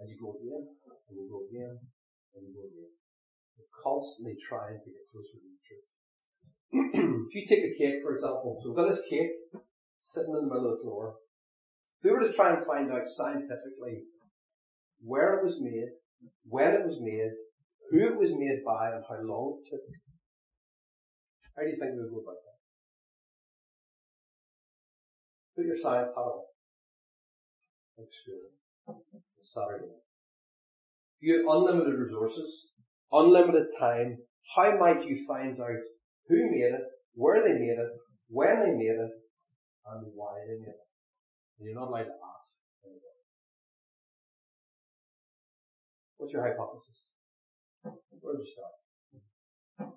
And 0.00 0.08
you 0.08 0.16
go 0.18 0.34
again. 0.40 0.66
And 1.08 1.14
you 1.14 1.28
go 1.30 1.44
again. 1.46 1.78
And 2.34 2.42
you 2.48 2.54
go 2.54 2.66
again 2.66 2.90
constantly 3.84 4.36
trying 4.40 4.80
to 4.80 4.88
get 4.88 5.04
closer 5.12 5.36
to 5.36 5.48
the 5.52 5.60
truth. 5.68 5.88
if 7.28 7.34
you 7.36 7.44
take 7.46 7.64
a 7.68 7.76
cake, 7.76 8.00
for 8.02 8.16
example, 8.16 8.58
so 8.62 8.70
we've 8.70 8.78
got 8.78 8.88
this 8.88 9.04
cake 9.08 9.36
sitting 10.02 10.32
in 10.32 10.48
the 10.48 10.48
middle 10.48 10.72
of 10.72 10.78
the 10.78 10.82
floor. 10.82 11.20
If 12.00 12.04
we 12.04 12.10
were 12.10 12.26
to 12.26 12.32
try 12.32 12.56
and 12.56 12.66
find 12.66 12.90
out 12.90 13.06
scientifically 13.06 14.08
where 15.04 15.36
it 15.36 15.44
was 15.44 15.60
made, 15.60 15.92
when 16.48 16.74
it 16.74 16.86
was 16.86 16.98
made, 17.00 17.32
who 17.90 18.00
it 18.00 18.16
was 18.18 18.32
made 18.32 18.62
by, 18.64 18.92
and 18.92 19.04
how 19.08 19.20
long 19.22 19.60
it 19.60 19.70
took, 19.70 19.80
how 21.56 21.62
do 21.62 21.68
you 21.68 21.76
think 21.78 21.94
we 21.94 22.02
would 22.02 22.10
go 22.10 22.20
about 22.20 22.40
that? 22.42 22.58
Put 25.56 25.66
your 25.66 25.76
science 25.76 26.10
hat 26.10 26.22
on. 26.22 26.44
Like 27.96 28.08
school. 28.10 28.50
Saturday. 29.42 29.86
If 31.20 31.22
you 31.22 31.36
had 31.36 31.46
unlimited 31.46 31.94
resources, 31.94 32.72
unlimited 33.12 33.68
time, 33.78 34.18
how 34.56 34.76
might 34.78 35.06
you 35.06 35.24
find 35.26 35.60
out 35.60 35.84
who 36.28 36.50
made 36.50 36.74
it, 36.74 36.80
where 37.14 37.42
they 37.42 37.58
made 37.58 37.78
it, 37.78 37.92
when 38.28 38.60
they 38.60 38.72
made 38.74 38.98
it, 38.98 39.12
and 39.86 40.06
why 40.14 40.40
they 40.46 40.58
made 40.58 40.74
it? 40.74 40.88
And 41.58 41.68
you're 41.68 41.78
not 41.78 41.88
allowed 41.88 42.04
to 42.04 42.18
What's 46.24 46.32
your 46.32 46.48
hypothesis? 46.48 47.12
Where 47.84 48.32
do 48.32 48.40
you 48.40 48.48
start? 48.48 49.92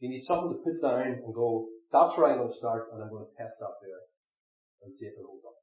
You 0.00 0.10
need 0.10 0.22
something 0.22 0.52
to 0.52 0.60
put 0.60 0.82
down 0.86 1.00
and 1.00 1.34
go, 1.34 1.68
that's 1.90 2.18
where 2.18 2.30
I'm 2.30 2.36
going 2.36 2.50
to 2.50 2.54
start 2.54 2.88
and 2.92 3.02
I'm 3.02 3.08
going 3.08 3.24
to 3.24 3.42
test 3.42 3.56
that 3.60 3.72
there 3.80 4.04
and 4.84 4.92
see 4.94 5.06
if 5.06 5.14
it 5.14 5.24
holds 5.24 5.46
up. 5.46 5.54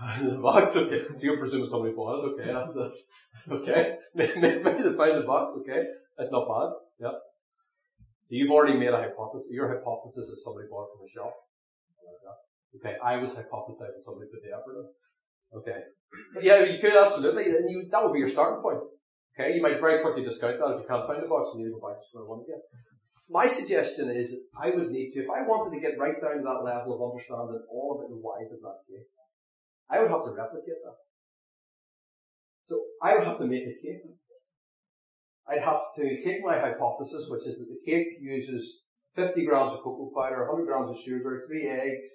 the 0.24 0.40
box, 0.40 0.74
okay. 0.74 1.02
So 1.18 1.22
you're 1.22 1.36
presuming 1.36 1.68
somebody 1.68 1.92
bought 1.92 2.24
it, 2.24 2.32
okay, 2.32 2.50
that's, 2.50 2.74
that's, 2.74 3.10
okay. 3.50 3.96
Maybe, 4.14 4.40
they 4.40 4.62
found 4.62 5.20
the 5.20 5.26
box, 5.26 5.52
okay. 5.60 5.84
That's 6.16 6.30
not 6.32 6.48
bad, 6.48 6.72
yeah. 6.98 7.18
You've 8.28 8.50
already 8.50 8.76
made 8.76 8.92
a 8.92 8.96
hypothesis, 8.96 9.48
your 9.50 9.68
hypothesis 9.68 10.28
is 10.28 10.44
somebody 10.44 10.68
bought 10.68 10.88
it 10.88 10.96
from 10.96 11.06
a 11.06 11.10
shop. 11.10 11.34
Okay, 12.76 12.96
I 13.02 13.16
was 13.16 13.32
hypothesizing 13.32 14.04
somebody 14.04 14.28
put 14.28 14.44
the 14.44 14.52
effort 14.52 14.76
in. 14.76 14.86
Okay. 15.56 15.80
Yeah, 16.42 16.64
you 16.64 16.78
could 16.80 16.92
absolutely, 16.92 17.46
and 17.46 17.70
you, 17.70 17.88
that 17.90 18.04
would 18.04 18.12
be 18.12 18.20
your 18.20 18.28
starting 18.28 18.60
point. 18.60 18.84
Okay, 19.32 19.54
you 19.54 19.62
might 19.62 19.80
very 19.80 20.02
quickly 20.02 20.24
discount 20.24 20.58
that 20.58 20.76
if 20.76 20.82
you 20.82 20.88
can't 20.88 21.06
find 21.06 21.22
the 21.22 21.28
box 21.28 21.54
and 21.54 21.62
you 21.62 21.68
need 21.68 21.74
to 21.74 21.80
go 21.80 21.88
back 21.88 21.96
to 21.96 22.06
square 22.08 22.28
one 22.28 22.44
again. 22.44 22.60
My 23.30 23.46
suggestion 23.46 24.10
is 24.10 24.34
I 24.56 24.70
would 24.70 24.90
need 24.90 25.12
to, 25.12 25.20
if 25.20 25.30
I 25.30 25.44
wanted 25.48 25.76
to 25.76 25.80
get 25.80 26.00
right 26.00 26.16
down 26.20 26.40
to 26.40 26.44
that 26.44 26.64
level 26.64 26.96
of 26.96 27.00
understanding 27.00 27.60
all 27.72 27.96
of 27.96 28.04
it 28.04 28.12
and 28.12 28.20
whys 28.20 28.52
of 28.52 28.60
that 28.60 28.84
cake, 28.88 29.08
I 29.88 30.00
would 30.00 30.10
have 30.10 30.24
to 30.24 30.32
replicate 30.32 30.80
that. 30.84 30.96
So 32.68 32.80
I 33.02 33.16
would 33.16 33.24
have 33.24 33.38
to 33.38 33.48
make 33.48 33.64
a 33.64 33.76
cake. 33.80 34.04
I'd 35.48 35.62
have 35.62 35.80
to 35.96 36.20
take 36.22 36.44
my 36.44 36.58
hypothesis, 36.58 37.26
which 37.30 37.46
is 37.46 37.58
that 37.58 37.68
the 37.68 37.80
cake 37.90 38.18
uses 38.20 38.82
50 39.14 39.46
grams 39.46 39.72
of 39.72 39.80
cocoa 39.80 40.12
powder, 40.14 40.46
100 40.46 40.66
grams 40.66 40.90
of 40.90 41.02
sugar, 41.02 41.42
3 41.46 41.68
eggs, 41.68 42.08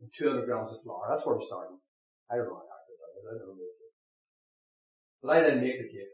and 0.00 0.10
200 0.18 0.46
grams 0.46 0.72
of 0.72 0.82
flour. 0.82 1.06
That's 1.08 1.24
where 1.24 1.36
I'm 1.36 1.42
starting. 1.42 1.78
I 2.30 2.36
don't 2.36 2.46
know 2.46 2.58
how 2.58 2.66
accurate 2.74 3.00
that 3.00 3.18
is. 3.20 3.26
I 3.30 3.38
don't 3.38 3.56
know. 3.56 3.62
But 5.22 5.30
I 5.30 5.40
then 5.40 5.60
make 5.60 5.78
the 5.78 5.88
cake. 5.88 6.10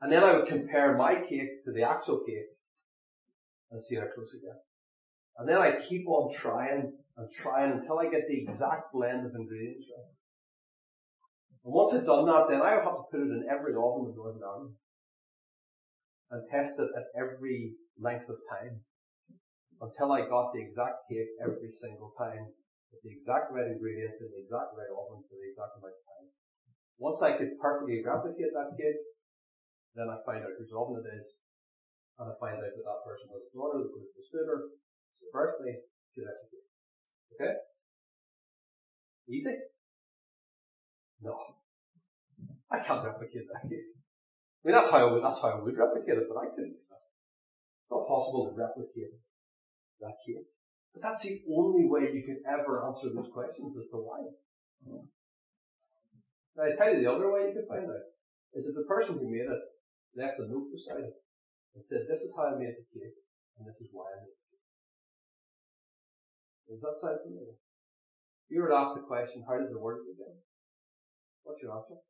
And 0.00 0.12
then 0.12 0.22
I 0.22 0.36
would 0.36 0.46
compare 0.46 0.96
my 0.96 1.16
cake 1.16 1.64
to 1.64 1.72
the 1.72 1.82
actual 1.82 2.22
cake 2.24 2.54
and 3.72 3.82
see 3.82 3.96
how 3.96 4.06
close 4.14 4.32
I 4.32 4.46
get. 4.46 4.62
And 5.38 5.48
then 5.48 5.58
I 5.58 5.80
keep 5.80 6.06
on 6.06 6.32
trying 6.32 6.92
and 7.16 7.32
trying 7.32 7.72
until 7.72 7.98
I 7.98 8.08
get 8.08 8.28
the 8.28 8.40
exact 8.40 8.92
blend 8.92 9.26
of 9.26 9.34
ingredients 9.34 9.88
right. 9.90 10.06
And 11.64 11.74
once 11.74 11.94
I've 11.94 12.06
done 12.06 12.26
that, 12.26 12.46
then 12.48 12.62
I 12.62 12.70
have 12.70 12.84
to 12.84 13.02
put 13.10 13.20
it 13.20 13.24
in 13.24 13.48
every 13.50 13.74
oven 13.74 14.06
in 14.10 14.14
Northern 14.14 14.42
Ireland 14.42 14.74
and 16.30 16.44
test 16.52 16.80
it 16.80 16.90
at 16.92 17.08
every 17.16 17.72
length 17.96 18.28
of 18.28 18.36
time 18.52 18.80
until 19.80 20.12
I 20.12 20.28
got 20.28 20.52
the 20.52 20.60
exact 20.60 21.08
cake 21.08 21.32
every 21.40 21.72
single 21.72 22.12
time 22.18 22.52
with 22.92 23.00
the 23.04 23.12
exact 23.14 23.52
right 23.52 23.68
ingredients 23.68 24.20
in 24.20 24.28
the 24.32 24.42
exact 24.42 24.74
right 24.74 24.90
oven 24.90 25.22
for 25.24 25.36
the 25.38 25.48
exact 25.48 25.78
amount 25.78 25.96
of 25.96 26.04
time. 26.04 26.28
Once 26.98 27.22
I 27.22 27.38
could 27.38 27.54
perfectly 27.62 28.02
replicate 28.02 28.52
that 28.52 28.74
cake, 28.74 29.02
then 29.94 30.10
I 30.10 30.18
find 30.26 30.42
out 30.42 30.58
whose 30.58 30.74
oven 30.74 31.00
it 31.00 31.06
is, 31.14 31.38
and 32.18 32.26
I 32.26 32.34
find 32.42 32.58
out 32.58 32.74
that 32.74 32.86
that 32.86 33.06
person 33.06 33.30
has 33.30 33.46
a 33.46 33.54
daughter 33.54 33.86
that 33.86 33.92
to 33.94 34.02
the 34.02 34.24
scooter, 34.26 34.74
it's 35.14 35.22
their 35.22 35.32
birthday, 35.32 35.78
should 36.12 36.26
Okay? 37.38 37.54
Easy? 39.30 39.54
No. 41.22 41.38
I 42.70 42.80
can't 42.80 43.04
replicate 43.04 43.46
that 43.52 43.68
cake. 43.68 43.97
I 44.58 44.68
mean, 44.68 44.74
that's 44.74 44.90
how 44.90 44.98
I 44.98 45.12
would, 45.12 45.22
that's 45.22 45.40
how 45.40 45.54
I 45.54 45.60
would 45.62 45.76
replicate 45.76 46.18
it, 46.18 46.28
but 46.28 46.38
I 46.38 46.50
couldn't. 46.50 46.74
do 46.74 46.84
that. 46.90 47.02
It's 47.06 47.90
not 47.90 48.08
possible 48.10 48.50
to 48.50 48.58
replicate 48.58 49.14
that 50.00 50.18
cake. 50.26 50.46
But 50.92 51.02
that's 51.02 51.22
the 51.22 51.42
only 51.46 51.86
way 51.86 52.10
you 52.10 52.24
can 52.26 52.42
ever 52.48 52.82
answer 52.86 53.08
those 53.14 53.30
questions 53.32 53.76
as 53.78 53.86
to 53.90 53.98
why. 54.02 54.26
Now 56.58 56.64
I 56.66 56.74
tell 56.74 56.90
you 56.90 57.00
the 57.06 57.12
other 57.12 57.30
way 57.30 57.48
you 57.48 57.54
could 57.54 57.70
find 57.70 57.86
out 57.86 58.08
is 58.54 58.66
that 58.66 58.74
the 58.74 58.88
person 58.88 59.18
who 59.18 59.30
made 59.30 59.46
it 59.46 59.62
left 60.16 60.42
a 60.42 60.50
note 60.50 60.74
beside 60.74 61.06
it 61.06 61.14
and 61.76 61.84
said, 61.86 62.10
this 62.10 62.26
is 62.26 62.34
how 62.34 62.50
I 62.50 62.58
made 62.58 62.74
the 62.74 62.86
cake 62.90 63.14
and 63.58 63.68
this 63.68 63.78
is 63.78 63.94
why 63.94 64.10
I 64.10 64.26
made 64.26 64.34
the 64.34 64.46
cake. 64.50 64.66
Does 66.66 66.82
that 66.82 66.98
sound 66.98 67.22
familiar? 67.22 67.54
You 68.50 68.62
were 68.62 68.74
to 68.74 68.80
ask 68.80 68.96
the 68.96 69.06
question, 69.06 69.44
how 69.46 69.60
did 69.60 69.70
the 69.70 69.78
word 69.78 70.02
begin? 70.08 70.34
What's 71.44 71.62
your 71.62 71.76
answer? 71.78 72.00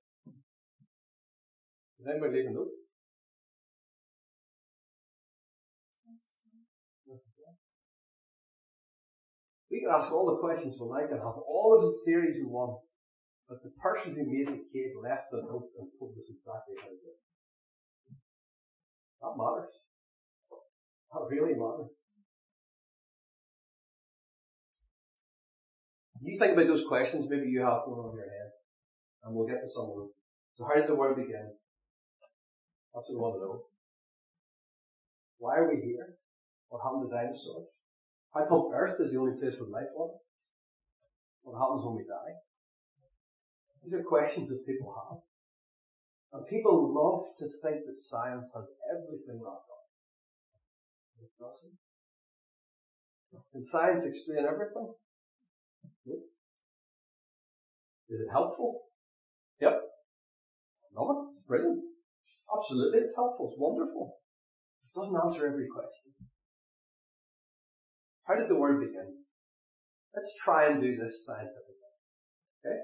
We 9.70 9.80
can 9.80 9.90
ask 9.92 10.10
all 10.12 10.26
the 10.26 10.40
questions 10.40 10.76
we 10.80 10.86
like 10.88 11.10
and 11.10 11.18
have 11.18 11.42
all 11.42 11.76
of 11.76 11.82
the 11.82 11.94
theories 12.04 12.36
we 12.38 12.46
want, 12.46 12.80
but 13.48 13.62
the 13.62 13.70
person 13.82 14.14
who 14.14 14.24
made 14.24 14.46
the 14.46 14.64
cake 14.72 14.94
left 15.02 15.30
the 15.30 15.42
note 15.42 15.68
and 15.78 15.90
told 15.98 16.12
us 16.16 16.30
exactly 16.30 16.76
how 16.80 16.88
to 16.88 16.94
do 16.94 17.10
it. 17.10 17.20
That 19.20 19.36
matters. 19.36 19.74
That 21.12 21.26
really 21.28 21.54
matters. 21.54 21.90
You 26.22 26.36
think 26.38 26.52
about 26.54 26.66
those 26.66 26.86
questions 26.88 27.26
maybe 27.28 27.48
you 27.48 27.60
have 27.60 27.84
going 27.86 28.00
on 28.00 28.10
in 28.10 28.16
your 28.16 28.26
head, 28.26 28.50
and 29.22 29.34
we'll 29.34 29.46
get 29.46 29.62
to 29.62 29.68
some 29.68 29.90
of 29.90 29.96
them. 29.96 30.10
So 30.54 30.64
how 30.64 30.74
did 30.74 30.88
the 30.88 30.94
world 30.94 31.16
begin? 31.16 31.54
That's 32.94 33.08
what 33.08 33.14
we 33.14 33.20
want 33.20 33.34
to 33.36 33.40
know. 33.40 33.62
Why 35.38 35.56
are 35.58 35.68
we 35.68 35.80
here? 35.80 36.16
What 36.68 36.82
happened 36.82 37.08
to 37.08 37.14
dinosaurs? 37.14 37.68
How 38.34 38.46
come 38.46 38.70
Earth 38.74 39.00
is 39.00 39.12
the 39.12 39.18
only 39.18 39.38
place 39.38 39.54
with 39.58 39.70
life 39.70 39.92
on? 39.96 40.10
What 41.42 41.58
happens 41.58 41.84
when 41.84 41.96
we 41.96 42.04
die? 42.04 42.34
These 43.84 43.94
are 43.94 44.02
questions 44.02 44.50
that 44.50 44.66
people 44.66 44.92
have. 44.92 45.18
And 46.32 46.46
people 46.46 46.92
love 46.92 47.24
to 47.38 47.46
think 47.62 47.86
that 47.86 47.98
science 47.98 48.50
has 48.54 48.64
everything 48.92 49.40
wrapped 49.40 49.64
up. 49.70 49.88
It 51.22 51.30
doesn't. 51.40 51.78
Can 53.52 53.64
science 53.64 54.04
explain 54.04 54.44
everything? 54.44 54.92
Nope. 56.04 56.24
Is 58.10 58.20
it 58.20 58.30
helpful? 58.30 58.82
Yep. 59.60 59.80
Love 60.96 61.08
it. 61.10 61.32
It's 61.32 61.46
brilliant. 61.46 61.82
Absolutely, 62.48 63.00
it's 63.00 63.16
helpful. 63.16 63.50
It's 63.52 63.60
wonderful. 63.60 64.16
It 64.84 64.98
doesn't 64.98 65.20
answer 65.20 65.46
every 65.46 65.68
question. 65.68 66.12
How 68.26 68.36
did 68.36 68.48
the 68.48 68.56
word 68.56 68.80
begin? 68.80 69.24
Let's 70.14 70.36
try 70.42 70.68
and 70.70 70.80
do 70.80 70.96
this 70.96 71.24
scientifically. 71.24 71.78
Okay? 72.64 72.78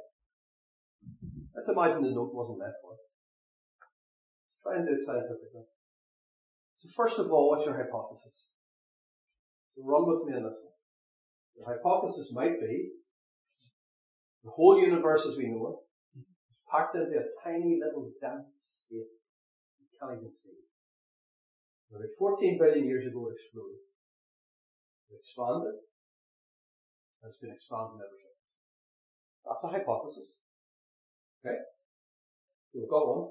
Let's 1.55 1.69
imagine 1.69 2.03
the 2.03 2.13
note 2.13 2.33
wasn't 2.33 2.61
left 2.61 2.81
for. 2.83 2.93
Let's 2.93 4.61
try 4.63 4.77
and 4.77 4.87
do 4.89 4.95
it 4.95 5.05
scientifically. 5.05 5.65
So 6.81 6.89
first 6.97 7.19
of 7.19 7.31
all, 7.33 7.49
what's 7.49 7.65
your 7.65 7.77
hypothesis? 7.77 8.53
So 9.75 9.83
run 9.85 10.07
with 10.07 10.25
me 10.29 10.37
on 10.37 10.45
this 10.45 10.61
one. 10.61 10.77
Your 11.57 11.67
hypothesis 11.77 12.33
might 12.35 12.61
be 12.61 12.91
the 14.45 14.51
whole 14.51 14.81
universe 14.81 15.25
as 15.27 15.37
we 15.37 15.49
know 15.49 15.81
it 16.15 16.21
is 16.21 16.25
packed 16.71 16.95
into 16.97 17.17
a 17.17 17.33
tiny 17.43 17.81
little 17.81 18.11
dense 18.21 18.87
state. 18.87 19.24
Can't 20.01 20.19
even 20.19 20.33
see. 20.33 20.59
About 21.91 22.11
14 22.19 22.59
billion 22.59 22.87
years 22.87 23.07
ago 23.07 23.29
it 23.29 23.39
exploded. 23.39 23.79
It 25.11 25.21
expanded, 25.21 25.79
and 27.23 27.31
it's 27.31 27.39
been 27.39 27.53
expanding 27.53 28.01
ever 28.03 28.19
since. 28.19 28.41
That's 29.47 29.65
a 29.65 29.69
hypothesis. 29.69 30.41
Okay? 31.45 31.55
So 32.73 32.81
we've 32.81 32.91
got 32.91 33.07
one. 33.07 33.31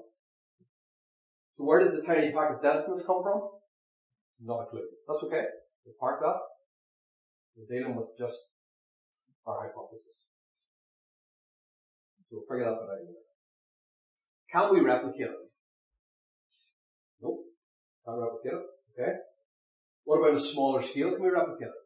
So 1.58 1.64
where 1.64 1.82
did 1.82 1.92
the 1.92 2.06
tiny 2.06 2.32
pack 2.32 2.56
of 2.56 2.62
denseness 2.62 3.04
come 3.04 3.22
from? 3.22 3.42
Not 4.40 4.64
a 4.64 4.66
clue. 4.66 4.88
That's 5.06 5.22
okay. 5.24 5.44
We'll 5.84 5.98
park 6.00 6.20
that. 6.22 6.40
We're 7.56 7.70
dealing 7.70 7.96
with 7.96 8.10
just 8.18 8.38
our 9.46 9.60
hypothesis. 9.60 10.18
So 12.30 12.40
we'll 12.40 12.48
figure 12.48 12.64
that 12.64 12.80
out 12.80 12.88
later. 12.88 13.20
Can 14.50 14.72
we 14.72 14.80
replicate 14.80 15.30
it? 15.30 15.53
Nope. 17.24 17.40
Can't 18.04 18.20
replicate 18.20 18.60
it. 18.60 18.66
Okay? 18.92 19.12
What 20.04 20.20
about 20.20 20.36
a 20.36 20.40
smaller 20.40 20.82
scale? 20.82 21.16
Can 21.16 21.24
we 21.24 21.32
replicate 21.32 21.72
it? 21.72 21.84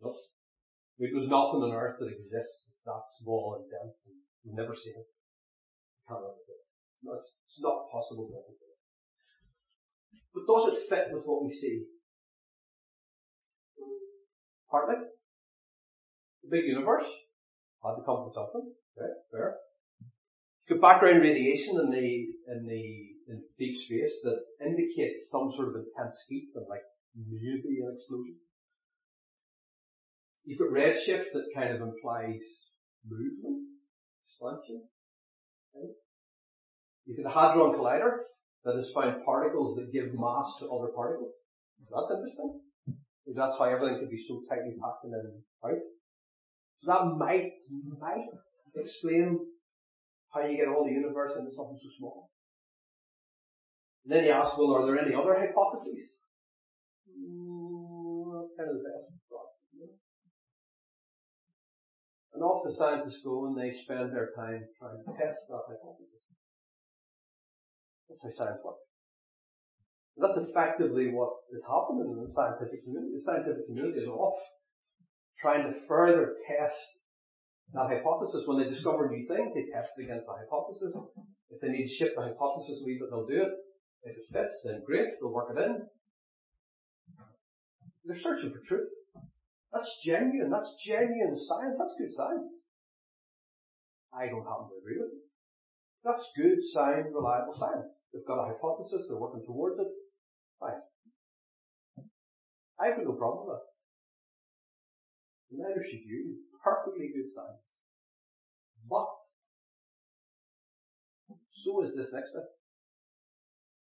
No. 0.00 0.14
There's 0.98 1.26
nothing 1.26 1.66
on 1.66 1.74
earth 1.74 1.98
that 1.98 2.14
exists 2.14 2.78
that's 2.86 2.86
that 2.86 3.04
small 3.18 3.58
and 3.58 3.66
dense 3.66 4.06
and 4.06 4.22
we've 4.46 4.54
never 4.54 4.74
seen 4.74 4.94
it. 4.94 5.10
Can't 6.06 6.22
replicate 6.22 6.62
it. 6.62 6.70
It's, 7.02 7.34
it's 7.46 7.60
not 7.60 7.90
possible 7.90 8.30
to 8.30 8.38
replicate 8.38 8.70
it. 8.70 8.80
But 10.30 10.46
does 10.46 10.70
it 10.70 10.86
fit 10.86 11.10
with 11.10 11.26
what 11.26 11.42
we 11.42 11.50
see? 11.50 11.90
Partly. 14.70 15.02
The 16.44 16.50
big 16.50 16.70
universe 16.70 17.10
had 17.82 17.98
to 17.98 18.06
come 18.06 18.22
from 18.22 18.32
something. 18.32 18.70
Okay, 18.94 19.12
fair. 19.32 19.56
You 20.68 20.78
got 20.78 20.80
background 20.80 21.22
radiation 21.22 21.80
in 21.80 21.90
the 21.90 22.08
in 22.46 22.66
the 22.66 23.09
in 23.30 23.42
deep 23.58 23.76
space 23.76 24.20
that 24.24 24.38
indicates 24.64 25.30
some 25.30 25.50
sort 25.52 25.68
of 25.68 25.74
intense 25.76 26.26
heat 26.28 26.48
and 26.54 26.66
like 26.68 26.82
maybe 27.14 27.80
an 27.80 27.94
explosion. 27.94 28.36
You've 30.44 30.58
got 30.58 30.74
redshift 30.74 31.32
that 31.32 31.54
kind 31.54 31.74
of 31.74 31.80
implies 31.80 32.42
movement, 33.06 33.68
expansion. 34.24 34.82
You've 37.06 37.22
got 37.22 37.32
the 37.32 37.40
Hadron 37.40 37.78
Collider 37.78 38.24
that 38.64 38.74
has 38.74 38.92
found 38.92 39.24
particles 39.24 39.76
that 39.76 39.92
give 39.92 40.12
mass 40.14 40.56
to 40.60 40.68
other 40.68 40.92
particles. 40.94 41.32
That's 41.90 42.10
interesting. 42.10 42.60
That's 43.34 43.58
why 43.58 43.72
everything 43.72 43.98
could 43.98 44.10
be 44.10 44.18
so 44.18 44.42
tightly 44.48 44.74
packed 44.80 45.04
and 45.04 45.12
then 45.12 45.42
out. 45.64 45.78
So 46.78 46.92
that 46.92 47.16
might, 47.16 47.52
might 48.00 48.26
explain 48.74 49.38
how 50.32 50.46
you 50.46 50.56
get 50.56 50.68
all 50.68 50.84
the 50.84 50.92
universe 50.92 51.36
into 51.36 51.52
something 51.52 51.78
so 51.80 51.88
small. 51.98 52.30
Then 54.10 54.24
he 54.24 54.30
asks, 54.30 54.58
well, 54.58 54.74
are 54.74 54.84
there 54.86 54.98
any 54.98 55.14
other 55.14 55.38
hypotheses? 55.38 56.18
Mm. 57.06 58.42
And 62.34 62.42
off 62.42 62.64
the 62.64 62.72
scientists 62.72 63.22
go 63.22 63.46
and 63.46 63.54
they 63.54 63.70
spend 63.70 64.10
their 64.10 64.34
time 64.34 64.66
trying 64.74 64.98
to 64.98 65.12
test 65.14 65.46
that 65.46 65.62
hypothesis. 65.62 66.26
That's 68.08 68.22
how 68.24 68.30
science 68.34 68.58
works. 68.64 68.82
And 70.16 70.26
that's 70.26 70.42
effectively 70.42 71.14
what 71.14 71.30
is 71.54 71.62
happening 71.62 72.10
in 72.10 72.18
the 72.18 72.28
scientific 72.34 72.82
community. 72.82 73.14
The 73.14 73.22
scientific 73.22 73.70
community 73.70 74.00
is 74.00 74.08
off 74.10 74.42
trying 75.38 75.62
to 75.62 75.72
further 75.86 76.34
test 76.50 76.82
that 77.74 77.86
hypothesis. 77.86 78.42
When 78.48 78.58
they 78.58 78.66
discover 78.66 79.06
new 79.06 79.22
things, 79.22 79.54
they 79.54 79.70
test 79.70 79.94
it 80.02 80.10
against 80.10 80.26
the 80.26 80.34
hypothesis. 80.34 80.98
If 81.50 81.60
they 81.62 81.70
need 81.70 81.86
to 81.86 81.94
shift 81.94 82.16
the 82.16 82.26
hypothesis 82.26 82.82
a 82.82 82.84
wee 82.84 82.98
bit, 82.98 83.06
they'll 83.14 83.30
do 83.30 83.46
it. 83.46 83.54
If 84.02 84.16
it 84.16 84.26
fits, 84.32 84.64
then 84.64 84.82
great, 84.86 85.08
we'll 85.20 85.32
work 85.32 85.54
it 85.56 85.62
in. 85.62 85.82
They're 88.04 88.16
searching 88.16 88.50
for 88.50 88.60
truth. 88.66 88.88
That's 89.72 90.00
genuine. 90.04 90.50
That's 90.50 90.74
genuine 90.84 91.36
science. 91.36 91.78
That's 91.78 91.94
good 91.98 92.12
science. 92.12 92.48
I 94.12 94.26
don't 94.26 94.44
happen 94.44 94.68
to 94.68 94.80
agree 94.80 94.98
with 94.98 95.12
it. 95.12 95.30
That's 96.02 96.32
good, 96.36 96.58
sound, 96.64 97.14
reliable 97.14 97.54
science. 97.54 97.92
They've 98.12 98.26
got 98.26 98.42
a 98.42 98.46
hypothesis, 98.46 99.06
they're 99.06 99.18
working 99.18 99.44
towards 99.46 99.78
it. 99.78 99.86
Fine. 100.58 100.80
I've 102.80 102.96
got 102.96 103.04
no 103.04 103.12
problem 103.12 103.46
with 103.46 103.56
that. 103.56 103.66
Neither 105.52 105.84
should 105.84 106.00
you. 106.06 106.38
Perfectly 106.64 107.10
good 107.14 107.30
science. 107.30 107.60
But, 108.88 109.06
so 111.50 111.82
is 111.82 111.94
this 111.94 112.12
next 112.12 112.32
bit. 112.32 112.44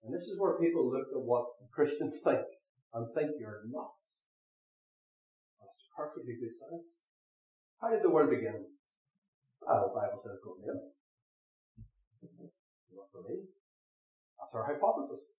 And 0.04 0.14
this 0.14 0.28
is 0.28 0.40
where 0.40 0.58
people 0.58 0.88
look 0.88 1.08
at 1.12 1.20
what 1.20 1.46
Christians 1.72 2.20
think 2.24 2.46
and 2.94 3.06
think 3.14 3.36
you're 3.38 3.62
nuts. 3.68 4.24
That's 5.60 5.84
perfectly 5.96 6.34
good 6.40 6.54
science. 6.54 6.88
How 7.80 7.90
did 7.90 8.02
the 8.02 8.10
world 8.10 8.30
begin? 8.30 8.64
Well, 9.60 9.92
the 9.92 10.00
Bible 10.00 10.20
says 10.20 10.40
go 10.44 10.56
near 10.60 10.76
Not 12.92 13.08
for 13.12 13.22
me. 13.28 13.44
That's 14.40 14.54
our 14.56 14.66
hypothesis. 14.66 15.36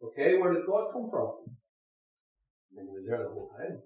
Okay, 0.00 0.40
where 0.40 0.54
did 0.54 0.66
God 0.66 0.92
come 0.92 1.08
from? 1.12 1.44
I 1.44 2.80
mean, 2.80 2.88
he 2.88 2.96
was 2.96 3.06
there 3.06 3.20
the 3.20 3.32
whole 3.36 3.52
time. 3.52 3.80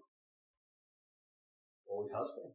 Always 1.91 2.13
has 2.15 2.31
been. 2.39 2.55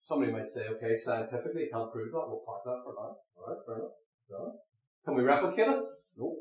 Somebody 0.00 0.32
might 0.32 0.48
say, 0.48 0.64
okay, 0.72 0.96
scientifically, 0.96 1.68
can't 1.70 1.92
prove 1.92 2.12
that. 2.12 2.28
We'll 2.28 2.40
park 2.48 2.64
that 2.64 2.80
for 2.80 2.96
now. 2.96 3.12
Alright. 3.36 3.60
Fair 3.66 3.76
enough. 3.76 4.67
Can 5.08 5.16
we 5.16 5.24
replicate 5.24 5.72
it? 5.72 5.80
No. 6.18 6.36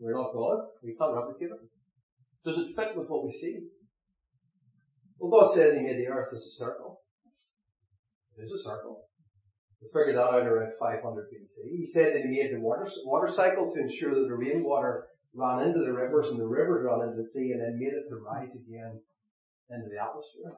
We're 0.00 0.18
not 0.18 0.34
God. 0.34 0.66
We 0.82 0.96
can't 0.98 1.14
replicate 1.14 1.54
it. 1.54 1.62
Does 2.44 2.58
it 2.58 2.74
fit 2.74 2.96
with 2.96 3.06
what 3.06 3.24
we 3.24 3.30
see? 3.30 3.70
Well, 5.20 5.30
God 5.30 5.54
says 5.54 5.76
He 5.76 5.84
made 5.84 6.02
the 6.02 6.10
earth 6.10 6.34
as 6.34 6.42
a 6.42 6.58
circle. 6.58 7.02
It 8.36 8.42
is 8.42 8.50
a 8.50 8.58
circle. 8.58 9.06
We 9.80 9.86
figured 9.94 10.16
that 10.16 10.26
out 10.26 10.42
around 10.42 10.72
500 10.74 11.06
BC. 11.30 11.70
He 11.70 11.86
said 11.86 12.16
that 12.16 12.22
He 12.26 12.34
made 12.34 12.50
the 12.52 12.58
water, 12.58 12.90
water 13.04 13.30
cycle 13.30 13.72
to 13.72 13.80
ensure 13.80 14.10
that 14.10 14.26
the 14.26 14.34
rainwater 14.34 15.06
ran 15.32 15.68
into 15.68 15.84
the 15.84 15.94
rivers 15.94 16.30
and 16.30 16.40
the 16.40 16.48
rivers 16.48 16.84
ran 16.84 17.06
into 17.06 17.16
the 17.16 17.24
sea 17.24 17.52
and 17.52 17.62
then 17.62 17.78
made 17.78 17.94
it 17.94 18.10
to 18.10 18.16
rise 18.26 18.56
again 18.56 18.98
into 19.70 19.86
the 19.86 20.02
atmosphere. 20.02 20.50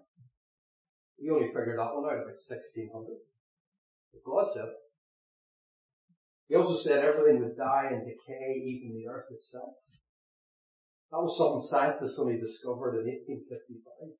We 1.20 1.28
only 1.28 1.48
figured 1.48 1.78
that 1.78 1.92
one 1.92 2.08
out 2.08 2.24
about 2.24 2.40
1600. 2.40 2.88
But 4.14 4.24
God 4.24 4.48
said 4.54 4.72
He 6.48 6.56
also 6.56 6.76
said 6.76 7.04
everything 7.04 7.40
would 7.40 7.56
die 7.56 7.88
and 7.92 8.06
decay, 8.06 8.56
even 8.64 8.96
the 8.96 9.08
earth 9.12 9.28
itself. 9.30 9.74
That 11.10 11.20
was 11.20 11.36
something 11.36 11.60
scientists 11.60 12.18
only 12.18 12.40
discovered 12.40 13.00
in 13.00 13.06
1865. 13.08 14.16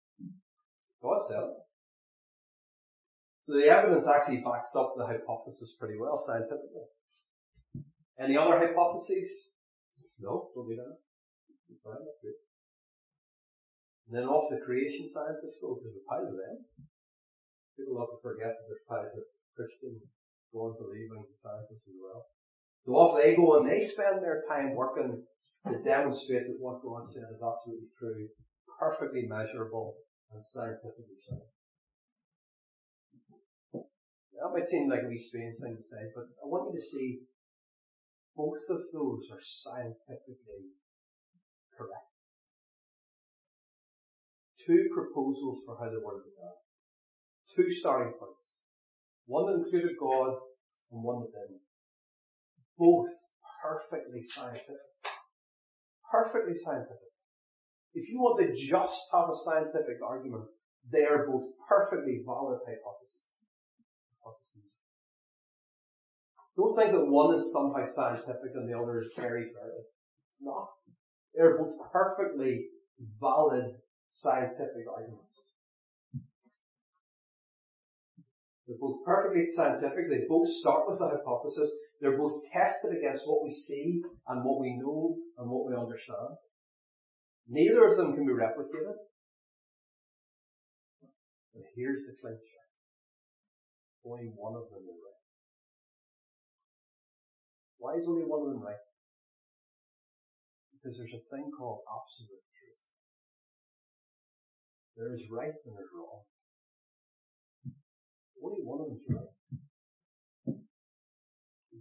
God 1.03 1.21
said 1.25 1.45
it. 1.45 1.61
So 3.49 3.57
the 3.57 3.69
evidence 3.69 4.09
actually 4.09 4.45
backs 4.45 4.77
up 4.77 4.93
the 4.97 5.07
hypothesis 5.07 5.77
pretty 5.81 5.97
well 5.97 6.21
scientifically. 6.21 6.85
Any 8.21 8.37
other 8.37 8.59
hypotheses? 8.59 9.53
No, 10.21 10.51
don't 10.55 10.69
need 10.69 10.79
that. 10.79 11.01
And 14.09 14.17
then 14.17 14.25
off 14.25 14.51
the 14.51 14.61
creation 14.65 15.09
scientists 15.09 15.61
go, 15.61 15.81
there's 15.81 15.97
a 15.97 16.05
piles 16.09 16.29
eh? 16.29 16.33
of 16.33 16.37
them. 16.37 16.57
People 17.77 18.01
love 18.01 18.09
to 18.13 18.21
forget 18.21 18.57
that 18.57 18.67
there's 18.69 18.89
piles 18.89 19.13
of 19.17 19.25
Christian, 19.55 20.01
God 20.53 20.79
believing 20.79 21.25
scientists 21.43 21.89
as 21.89 21.99
well. 22.01 22.27
So 22.85 22.93
off 22.93 23.21
they 23.21 23.37
go 23.37 23.61
and 23.61 23.69
they 23.69 23.81
spend 23.81 24.23
their 24.23 24.43
time 24.49 24.75
working 24.75 25.23
to 25.67 25.83
demonstrate 25.85 26.47
that 26.47 26.61
what 26.61 26.83
God 26.83 27.05
said 27.09 27.29
is 27.35 27.43
absolutely 27.43 27.93
true, 27.99 28.29
perfectly 28.79 29.27
measurable, 29.29 29.97
and 30.33 30.45
scientifically 30.45 31.19
so. 31.27 31.37
That 34.39 34.55
might 34.55 34.65
seem 34.65 34.89
like 34.89 35.03
a 35.03 35.09
wee 35.09 35.19
strange 35.19 35.59
thing 35.59 35.77
to 35.77 35.83
say, 35.83 36.09
but 36.15 36.31
I 36.41 36.47
want 36.47 36.71
you 36.71 36.79
to 36.79 36.85
see 36.85 37.27
both 38.37 38.63
of 38.71 38.81
those 38.95 39.27
are 39.35 39.43
scientifically 39.43 40.71
correct. 41.77 42.15
Two 44.65 44.87
proposals 44.95 45.65
for 45.67 45.77
how 45.77 45.91
the 45.91 45.99
world 45.99 46.23
began. 46.23 46.55
Two 47.57 47.73
starting 47.73 48.13
points. 48.15 48.58
One 49.29 49.53
included 49.53 49.93
God 50.01 50.41
and 50.91 51.05
one 51.05 51.29
didn't. 51.29 51.61
Both 52.79 53.13
perfectly 53.61 54.25
scientific. 54.25 54.89
Perfectly 56.11 56.57
scientific. 56.57 57.13
If 57.93 58.09
you 58.09 58.21
want 58.21 58.41
to 58.41 58.57
just 58.57 58.97
have 59.13 59.29
a 59.29 59.37
scientific 59.37 60.01
argument, 60.01 60.45
they 60.91 61.05
are 61.05 61.29
both 61.29 61.45
perfectly 61.69 62.25
valid 62.25 62.61
hypotheses. 62.65 63.21
hypotheses. 64.25 64.65
Don't 66.57 66.75
think 66.75 66.93
that 66.93 67.05
one 67.05 67.35
is 67.35 67.53
somehow 67.53 67.85
scientific 67.85 68.57
and 68.57 68.69
the 68.69 68.79
other 68.79 68.99
is 68.99 69.13
very 69.15 69.45
fairy. 69.53 69.85
It's 70.33 70.41
not. 70.41 70.69
They're 71.35 71.59
both 71.59 71.77
perfectly 71.93 72.65
valid 73.21 73.77
scientific 74.09 74.89
arguments. 74.89 75.28
They're 78.69 78.77
both 78.77 79.01
perfectly 79.03 79.49
scientific. 79.57 80.13
They 80.13 80.29
both 80.29 80.47
start 80.47 80.85
with 80.87 81.01
a 81.01 81.09
hypothesis. 81.09 81.73
They're 82.03 82.19
both 82.19 82.45
tested 82.53 82.99
against 82.99 83.25
what 83.27 83.43
we 83.43 83.51
see 83.51 84.03
and 84.29 84.45
what 84.45 84.61
we 84.61 84.77
know 84.77 85.17
and 85.39 85.49
what 85.49 85.65
we 85.65 85.75
understand. 85.75 86.37
Neither 87.49 87.89
of 87.89 87.97
them 87.97 88.13
can 88.13 88.27
be 88.27 88.33
replicated. 88.37 88.93
But 91.55 91.65
here's 91.75 92.05
the 92.05 92.13
clincher. 92.21 92.63
Only 94.05 94.29
one 94.37 94.53
of 94.55 94.69
them 94.69 94.85
is 94.85 95.01
right. 95.01 95.25
Why 97.79 97.97
is 97.97 98.07
only 98.07 98.29
one 98.29 98.43
of 98.47 98.53
them 98.53 98.63
right? 98.63 98.85
Because 100.77 100.99
there's 100.99 101.17
a 101.17 101.25
thing 101.33 101.51
called 101.57 101.81
absolute 101.89 102.45
truth. 102.53 102.85
There 104.95 105.15
is 105.15 105.25
right 105.33 105.57
and 105.65 105.75
there's 105.75 105.89
wrong. 105.97 106.29
Only 108.43 108.63
one 108.63 108.81
of 108.81 108.87
them 108.87 108.97
is 108.97 109.17
right. 109.17 110.57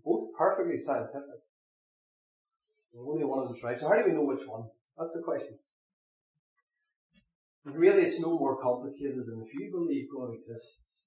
Both 0.04 0.34
perfectly 0.38 0.78
scientific. 0.78 1.42
Only 2.98 3.26
one 3.26 3.40
of 3.40 3.48
them 3.50 3.58
is 3.58 3.64
right. 3.64 3.80
So 3.80 3.90
how 3.90 3.96
do 3.96 4.06
we 4.06 4.14
know 4.14 4.26
which 4.26 4.48
one? 4.48 4.70
That's 4.98 5.16
the 5.16 5.24
question. 5.24 5.60
And 7.66 7.76
really 7.76 8.04
it's 8.04 8.22
no 8.22 8.38
more 8.40 8.62
complicated 8.62 9.26
than 9.28 9.44
if 9.46 9.54
you 9.54 9.70
believe 9.72 10.08
God 10.16 10.34
exists. 10.34 11.02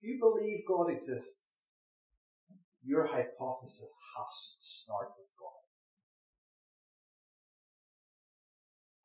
If 0.00 0.08
you 0.08 0.18
believe 0.18 0.64
God 0.66 0.90
exists, 0.90 1.64
your 2.82 3.06
hypothesis 3.06 3.92
has 4.16 4.56
to 4.56 4.66
start 4.66 5.08
with 5.18 5.30
God. 5.38 5.62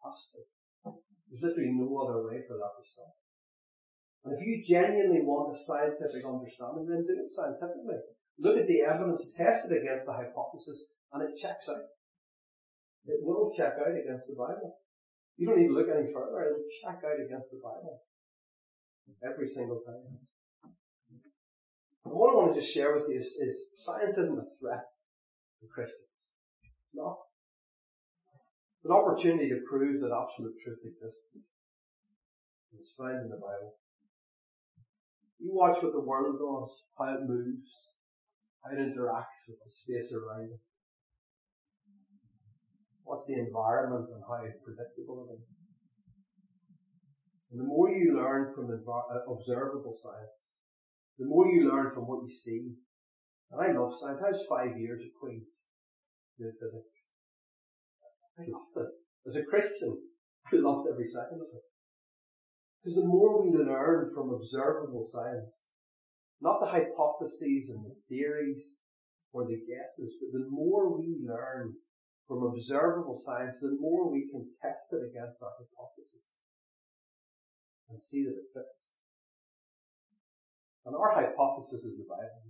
Has 0.06 0.28
to. 0.32 0.93
There's 1.30 1.43
literally 1.43 1.73
no 1.73 1.97
other 1.97 2.23
way 2.23 2.41
for 2.47 2.56
that 2.56 2.73
to 2.80 2.89
start. 2.89 3.22
And 4.25 4.39
if 4.39 4.41
you 4.45 4.63
genuinely 4.63 5.21
want 5.21 5.53
a 5.53 5.59
scientific 5.59 6.23
understanding, 6.23 6.88
then 6.88 7.03
do 7.03 7.19
it 7.19 7.31
scientifically. 7.31 7.99
Look 8.39 8.57
at 8.57 8.67
the 8.67 8.81
evidence 8.81 9.33
tested 9.36 9.83
against 9.83 10.05
the 10.05 10.13
hypothesis 10.13 10.86
and 11.12 11.23
it 11.23 11.38
checks 11.38 11.67
out. 11.67 11.91
It 13.05 13.19
will 13.21 13.51
check 13.55 13.75
out 13.79 13.91
against 13.91 14.27
the 14.27 14.36
Bible. 14.36 14.79
You 15.36 15.47
don't 15.47 15.59
need 15.59 15.67
to 15.67 15.73
look 15.73 15.89
any 15.89 16.12
further. 16.13 16.39
It'll 16.39 16.71
check 16.81 17.03
out 17.03 17.19
against 17.19 17.51
the 17.51 17.59
Bible. 17.62 17.99
Every 19.21 19.49
single 19.49 19.81
time. 19.86 20.23
And 22.05 22.13
what 22.13 22.31
I 22.31 22.38
want 22.38 22.55
to 22.55 22.59
just 22.62 22.73
share 22.73 22.93
with 22.93 23.07
you 23.09 23.19
is, 23.19 23.36
is 23.41 23.67
science 23.79 24.17
isn't 24.17 24.39
a 24.39 24.47
threat 24.59 24.83
to 25.62 25.67
Christians. 25.67 26.07
It's 26.63 26.95
not. 26.95 27.17
It's 28.79 28.86
an 28.86 28.91
opportunity 28.91 29.49
to 29.49 29.63
prove 29.67 30.01
that 30.01 30.15
absolute 30.15 30.55
truth 30.63 30.79
exists. 30.86 31.43
It's 32.79 32.93
found 32.97 33.19
in 33.19 33.29
the 33.29 33.36
Bible. 33.36 33.75
You 35.43 35.51
watch 35.51 35.84
what 35.84 35.91
the 35.91 35.99
world 35.99 36.39
does, 36.39 36.71
how 36.97 37.19
it 37.19 37.27
moves, 37.27 37.99
how 38.63 38.71
it 38.71 38.79
interacts 38.79 39.43
with 39.51 39.60
the 39.60 39.69
space 39.69 40.15
around 40.15 40.56
it. 40.56 40.63
What's 43.03 43.27
the 43.27 43.43
environment 43.43 44.08
and 44.08 44.23
how 44.23 44.39
predictable 44.63 45.27
it 45.27 45.36
is. 45.36 45.43
And 47.51 47.60
the 47.60 47.67
more 47.67 47.89
you 47.89 48.15
learn 48.15 48.56
from 48.56 48.71
uh, 48.71 49.34
observable 49.34 49.93
science, 49.93 50.56
the 51.19 51.27
more 51.27 51.45
you 51.51 51.69
learn 51.69 51.91
from 51.93 52.08
what 52.08 52.23
you 52.23 52.29
see. 52.29 52.71
And 53.51 53.60
I 53.60 53.77
love 53.77 53.91
science. 53.93 54.23
I 54.23 54.32
was 54.32 54.47
five 54.47 54.79
years 54.79 55.01
at 55.03 55.12
Queen's 55.19 55.51
doing 56.39 56.56
physics. 56.56 56.95
I 58.39 58.47
loved 58.47 58.77
it. 58.77 59.27
As 59.27 59.36
a 59.36 59.45
Christian, 59.45 59.99
I 60.47 60.56
loved 60.56 60.88
every 60.89 61.06
second 61.06 61.43
of 61.43 61.51
it. 61.53 61.72
Because 62.84 62.98
the 62.98 63.08
more 63.08 63.41
we 63.41 63.56
learn 63.56 64.10
from 64.13 64.34
observable 64.34 65.04
science, 65.04 65.72
not 66.41 66.60
the 66.60 66.67
hypotheses 66.67 67.69
and 67.69 67.86
the 67.86 67.96
theories 68.10 68.80
or 69.32 69.48
the 69.48 69.63
guesses, 69.63 70.17
but 70.19 70.38
the 70.38 70.46
more 70.50 70.91
we 70.91 71.15
learn 71.24 71.74
from 72.28 72.43
observable 72.43 73.15
science, 73.15 73.62
the 73.62 73.78
more 73.80 74.12
we 74.12 74.28
can 74.30 74.52
test 74.62 74.91
it 74.91 75.00
against 75.00 75.41
our 75.41 75.56
hypotheses 75.56 76.28
and 77.89 78.02
see 78.02 78.26
that 78.26 78.36
it 78.36 78.52
fits. 78.54 79.00
And 80.86 80.96
our 80.96 81.15
hypothesis 81.15 81.86
is 81.86 81.96
the 81.96 82.04
Bible. 82.04 82.43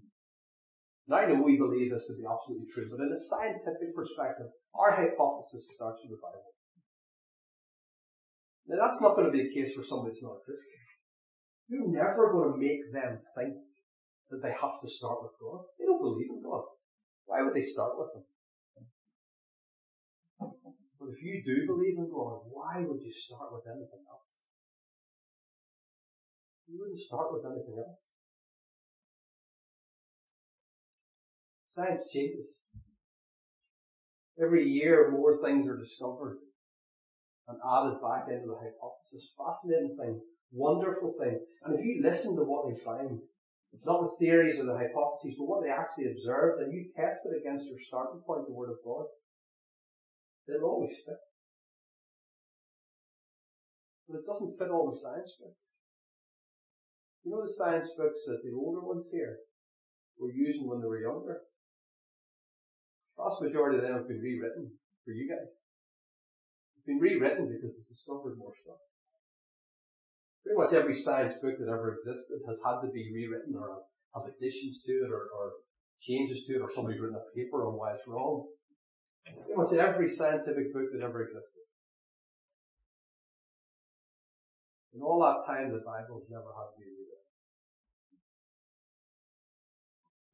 Now 1.08 1.18
I 1.18 1.26
know 1.28 1.44
we 1.44 1.58
believe 1.58 1.92
this 1.92 2.08
to 2.08 2.18
be 2.18 2.26
absolutely 2.26 2.66
true, 2.74 2.90
but 2.90 3.06
in 3.06 3.14
a 3.14 3.20
scientific 3.20 3.94
perspective, 3.94 4.48
our 4.74 4.90
hypothesis 4.90 5.76
starts 5.76 6.02
with 6.02 6.18
the 6.18 6.24
Bible. 6.24 6.54
Now 8.68 8.78
that's 8.80 9.02
not 9.02 9.16
going 9.16 9.28
to 9.28 9.36
be 9.36 9.44
the 9.44 9.54
case 9.54 9.76
for 9.76 9.84
somebody 9.84 10.16
who's 10.16 10.24
not 10.24 10.40
a 10.40 10.46
Christian. 10.46 10.80
You're 11.68 11.92
never 11.92 12.32
going 12.32 12.54
to 12.54 12.60
make 12.60 12.92
them 12.92 13.20
think 13.36 13.56
that 14.30 14.42
they 14.42 14.52
have 14.52 14.80
to 14.82 14.90
start 14.90 15.22
with 15.22 15.36
God. 15.40 15.66
They 15.80 15.86
don't 15.86 16.02
believe 16.02 16.30
in 16.30 16.42
God. 16.44 16.64
Why 17.26 17.44
would 17.44 17.54
they 17.54 17.64
start 17.64 17.98
with 17.98 18.10
Him? 18.16 18.24
But 20.40 21.10
if 21.12 21.22
you 21.22 21.44
do 21.44 21.68
believe 21.68 21.98
in 21.98 22.10
God, 22.10 22.48
why 22.52 22.80
would 22.80 23.02
you 23.02 23.12
start 23.12 23.52
with 23.52 23.66
anything 23.68 24.04
else? 24.10 24.28
You 26.68 26.80
wouldn't 26.80 27.00
start 27.00 27.34
with 27.34 27.44
anything 27.46 27.76
else. 27.78 28.00
Science 31.68 32.04
changes. 32.12 32.48
Every 34.42 34.64
year 34.68 35.12
more 35.12 35.36
things 35.44 35.68
are 35.68 35.78
discovered 35.78 36.38
and 37.48 37.60
added 37.60 38.00
back 38.02 38.28
into 38.30 38.48
the 38.48 38.60
hypothesis. 38.60 39.34
Fascinating 39.38 39.98
things, 40.00 40.22
wonderful 40.52 41.14
things. 41.20 41.42
And 41.64 41.78
if 41.78 41.86
you 41.86 42.02
listen 42.02 42.36
to 42.36 42.44
what 42.44 42.70
they 42.70 42.80
find, 42.84 43.20
not 43.84 44.02
the 44.02 44.16
theories 44.20 44.60
or 44.60 44.66
the 44.66 44.78
hypotheses, 44.78 45.36
but 45.38 45.50
what 45.50 45.64
they 45.64 45.70
actually 45.70 46.12
observed, 46.12 46.62
and 46.62 46.72
you 46.72 46.92
test 46.96 47.28
it 47.28 47.40
against 47.40 47.68
your 47.68 47.80
starting 47.80 48.22
point, 48.26 48.48
the 48.48 48.54
Word 48.54 48.72
of 48.72 48.78
God, 48.86 49.06
it'll 50.48 50.70
always 50.70 50.96
fit. 51.06 51.18
But 54.08 54.20
it 54.20 54.28
doesn't 54.28 54.58
fit 54.60 54.70
all 54.70 54.88
the 54.88 54.96
science 54.96 55.34
books. 55.40 55.58
You 57.24 57.32
know 57.32 57.42
the 57.42 57.48
science 57.48 57.90
books 57.98 58.20
that 58.28 58.44
the 58.44 58.52
older 58.56 58.82
ones 58.82 59.08
here 59.12 59.38
were 60.20 60.32
using 60.32 60.68
when 60.68 60.82
they 60.82 60.88
were 60.88 61.00
younger? 61.00 61.40
The 63.16 63.24
vast 63.24 63.42
majority 63.42 63.78
of 63.78 63.84
them 63.84 63.94
have 63.94 64.08
been 64.08 64.20
rewritten 64.20 64.72
for 65.06 65.12
you 65.12 65.30
guys. 65.30 65.48
Been 66.86 67.00
rewritten 67.00 67.48
because 67.48 67.78
they've 67.78 67.88
discovered 67.88 68.38
more 68.38 68.54
stuff. 68.62 68.82
Pretty 70.44 70.58
much 70.58 70.74
every 70.74 70.94
science 70.94 71.38
book 71.38 71.56
that 71.58 71.72
ever 71.72 71.96
existed 71.96 72.42
has 72.48 72.60
had 72.66 72.82
to 72.82 72.92
be 72.92 73.12
rewritten 73.14 73.56
or 73.56 73.84
have 74.14 74.26
additions 74.28 74.84
to 74.84 74.92
it 74.92 75.12
or, 75.12 75.32
or 75.32 75.52
changes 76.02 76.46
to 76.46 76.56
it 76.56 76.62
or 76.62 76.70
somebody's 76.70 77.00
written 77.00 77.16
a 77.16 77.36
paper 77.36 77.66
on 77.66 77.78
why 77.78 77.94
it's 77.94 78.08
wrong. 78.08 78.48
Pretty 79.26 79.56
much 79.56 79.74
every 79.74 80.10
scientific 80.10 80.74
book 80.74 80.92
that 80.92 81.04
ever 81.04 81.24
existed. 81.24 81.64
In 84.94 85.02
all 85.02 85.24
that 85.24 85.48
time, 85.48 85.72
the 85.72 85.80
Bible's 85.80 86.28
never 86.30 86.52
had 86.54 86.70
to 86.76 86.78
be 86.78 86.86
rewritten. 86.86 87.26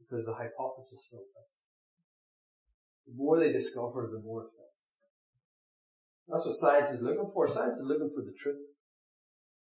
Because 0.01 0.25
the 0.25 0.33
hypothesis 0.33 1.05
still 1.05 1.19
fits. 1.19 1.53
The 3.07 3.13
more 3.15 3.39
they 3.39 3.53
discover, 3.53 4.09
the 4.11 4.19
more 4.19 4.43
it 4.43 4.51
fits. 4.57 4.68
That's 6.29 6.45
what 6.45 6.61
science 6.61 6.93
is 6.93 7.01
looking 7.01 7.29
for. 7.33 7.49
Science 7.49 7.81
is 7.81 7.89
looking 7.89 8.09
for 8.13 8.21
the 8.21 8.37
truth. 8.37 8.61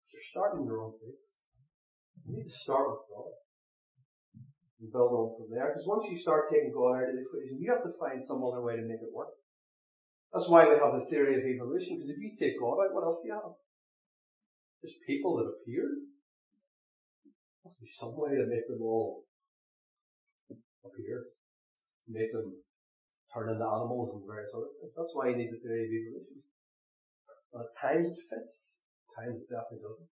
You're 0.08 0.30
starting 0.32 0.64
in 0.64 0.66
the 0.66 0.72
wrong 0.72 0.96
place. 0.96 1.20
You 2.24 2.40
need 2.40 2.48
to 2.48 2.62
start 2.64 2.88
with 2.88 3.04
God. 3.12 3.36
And 4.80 4.88
build 4.88 5.12
on 5.12 5.36
from 5.36 5.52
there. 5.52 5.68
Because 5.68 5.84
once 5.84 6.08
you 6.08 6.16
start 6.16 6.48
taking 6.48 6.72
God 6.72 7.04
out 7.04 7.12
of 7.12 7.14
the 7.14 7.20
equation, 7.20 7.60
you 7.60 7.68
have 7.68 7.84
to 7.84 7.92
find 8.00 8.24
some 8.24 8.40
other 8.40 8.64
way 8.64 8.80
to 8.80 8.88
make 8.88 9.04
it 9.04 9.12
work. 9.12 9.36
That's 10.32 10.48
why 10.48 10.64
we 10.66 10.80
have 10.80 10.96
the 10.96 11.06
theory 11.06 11.36
of 11.38 11.46
evolution, 11.46 11.94
because 11.94 12.10
if 12.10 12.18
you 12.18 12.34
take 12.34 12.58
God 12.58 12.80
out, 12.82 12.90
what 12.90 13.06
else 13.06 13.22
do 13.22 13.28
you 13.30 13.38
have? 13.38 13.54
Just 14.82 14.98
people 15.06 15.38
that 15.38 15.46
appeared. 15.46 16.00
There 17.22 17.62
must 17.62 17.78
be 17.78 17.86
some 17.86 18.18
way 18.18 18.34
to 18.34 18.48
make 18.50 18.66
them 18.66 18.82
all 18.82 19.22
appear. 20.82 21.30
Make 22.10 22.34
them 22.34 22.50
turn 23.30 23.54
into 23.54 23.62
animals 23.62 24.10
and 24.10 24.26
various 24.26 24.50
other 24.50 24.74
things. 24.80 24.90
That's 24.96 25.14
why 25.14 25.30
you 25.30 25.38
need 25.38 25.54
the 25.54 25.62
theory 25.62 25.86
of 25.86 25.92
evolution. 25.92 26.42
At 27.54 27.70
times 27.78 28.10
it 28.10 28.18
fits 28.26 28.84
times 29.14 29.38
it 29.38 29.46
definitely 29.46 29.86
doesn't. 29.86 30.10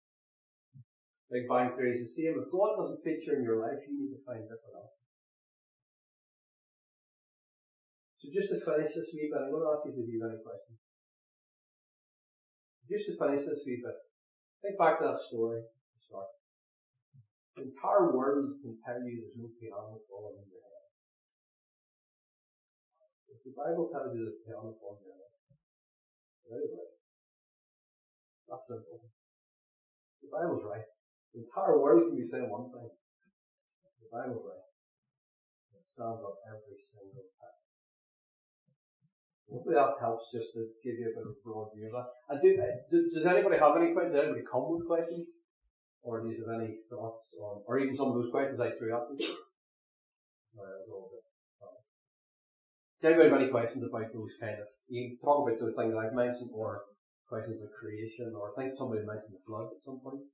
Big 1.34 1.50
Bang 1.50 1.74
Theory 1.74 1.98
is 1.98 2.06
the 2.06 2.12
same. 2.12 2.38
If 2.38 2.54
God 2.54 2.78
doesn't 2.78 3.02
feature 3.02 3.40
in 3.40 3.48
your 3.48 3.64
life, 3.64 3.82
you 3.88 3.98
need 3.98 4.14
to 4.14 4.22
find 4.28 4.46
different 4.46 4.78
answers. 4.78 5.10
So 8.22 8.30
just 8.30 8.54
to 8.54 8.62
finish 8.62 8.94
this 8.94 9.10
wee 9.18 9.34
bit, 9.34 9.42
I'm 9.42 9.50
going 9.50 9.66
to 9.66 9.74
ask 9.74 9.88
you 9.90 9.98
you 9.98 10.22
have 10.22 10.38
any 10.38 10.44
questions. 10.46 10.78
Just 12.86 13.10
to 13.10 13.18
finish 13.18 13.48
this 13.48 13.66
wee 13.66 13.82
bit, 13.82 13.98
think 14.62 14.78
back 14.78 15.02
to 15.02 15.10
that 15.10 15.24
story. 15.24 15.66
Start. 15.98 16.30
The 17.58 17.72
entire 17.74 18.14
world 18.14 18.62
can 18.62 18.78
tell 18.86 19.02
you 19.02 19.26
there's 19.26 19.40
no 19.40 19.50
piano 19.58 19.98
falling 20.06 20.38
in 20.38 20.48
your 20.52 20.62
head. 20.62 20.86
If 23.34 23.40
the 23.42 23.56
Bible 23.58 23.90
tells 23.90 24.14
you 24.14 24.28
there's 24.28 24.44
piano 24.46 24.76
falling 24.78 25.08
in 25.08 25.16
your 25.16 25.18
head, 25.18 26.70
right. 26.78 27.01
That's 28.52 28.68
simple. 28.68 29.00
The 30.20 30.28
Bible's 30.28 30.68
right. 30.68 30.84
The 31.32 31.48
entire 31.48 31.80
world 31.80 32.12
can 32.12 32.20
be 32.20 32.28
saying 32.28 32.52
one 32.52 32.68
thing. 32.68 32.92
The 34.04 34.12
Bible's 34.12 34.44
right. 34.44 34.68
It 35.80 35.88
stands 35.88 36.20
up 36.20 36.36
every 36.44 36.76
single 36.84 37.32
time. 37.40 37.56
Hopefully 39.48 39.76
that 39.76 40.00
helps 40.00 40.32
just 40.36 40.52
to 40.56 40.68
give 40.84 41.00
you 41.00 41.12
a 41.12 41.16
bit 41.16 41.28
of 41.28 41.36
a 41.36 41.44
broad 41.44 41.72
view 41.76 41.88
of 41.88 41.96
that. 41.96 42.12
And 42.28 42.40
do, 42.44 42.60
uh, 42.60 42.76
does 42.92 43.26
anybody 43.26 43.56
have 43.56 43.76
any 43.80 43.96
questions? 43.96 44.16
Does 44.16 44.24
anybody 44.28 44.44
come 44.44 44.68
with 44.68 44.88
questions? 44.88 45.28
Or 46.04 46.20
do 46.20 46.28
you 46.28 46.44
have 46.44 46.60
any 46.60 46.76
thoughts 46.92 47.36
on, 47.40 47.64
or 47.68 47.80
even 47.80 47.96
some 47.96 48.12
of 48.12 48.16
those 48.16 48.32
questions 48.32 48.60
I 48.60 48.72
threw 48.72 48.96
at? 48.96 49.08
No, 50.56 50.64
Does 53.00 53.08
anybody 53.08 53.30
have 53.30 53.40
any 53.40 53.52
questions 53.52 53.84
about 53.84 54.12
those 54.12 54.36
kind 54.40 54.60
of, 54.60 54.68
you 54.88 55.16
talk 55.24 55.48
about 55.48 55.60
those 55.60 55.76
things 55.76 55.96
I've 55.96 56.14
mentioned 56.14 56.52
or 56.54 56.82
questions 57.32 57.64
of 57.64 57.72
creation, 57.72 58.36
or 58.36 58.52
I 58.52 58.60
think 58.60 58.76
somebody 58.76 59.08
mentioned 59.08 59.40
the 59.40 59.48
flood 59.48 59.72
at 59.72 59.80
some 59.80 60.04
point. 60.04 60.28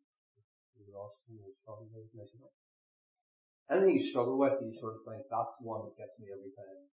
Anything 3.69 3.93
you 3.93 4.01
struggle 4.01 4.39
with, 4.41 4.57
you 4.65 4.73
sort 4.73 4.97
of 4.97 5.05
think, 5.05 5.29
that's 5.29 5.61
the 5.61 5.67
one 5.69 5.85
that 5.85 5.93
gets 5.93 6.17
me 6.17 6.33
every 6.33 6.49
time. 6.57 6.89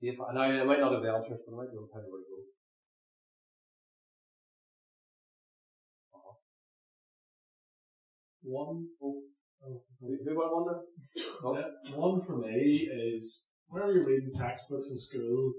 See 0.00 0.10
if 0.10 0.18
I, 0.18 0.34
and 0.34 0.38
I, 0.42 0.58
I 0.58 0.64
might 0.66 0.82
not 0.82 0.90
have 0.90 1.06
the 1.06 1.14
answers, 1.14 1.38
but 1.46 1.54
I 1.54 1.62
might 1.62 1.70
be 1.70 1.78
able 1.78 1.86
to 1.86 1.92
tell 1.94 2.02
you 2.02 2.10
where 2.10 2.24
to 2.24 2.32
go. 2.32 2.38
Uh-huh. 6.18 6.34
One, 8.42 8.90
oh, 8.98 9.22
oh, 9.62 9.78
who, 10.00 10.18
who 10.18 10.32
went 10.34 10.50
one 10.50 10.66
there? 10.66 10.82
Oh. 11.44 11.54
Yeah, 11.54 11.70
one 11.94 12.18
for 12.22 12.38
me 12.38 12.88
is 12.90 13.46
whenever 13.68 13.92
you're 13.92 14.06
reading 14.06 14.32
textbooks 14.34 14.90
in 14.90 14.98
school 14.98 15.52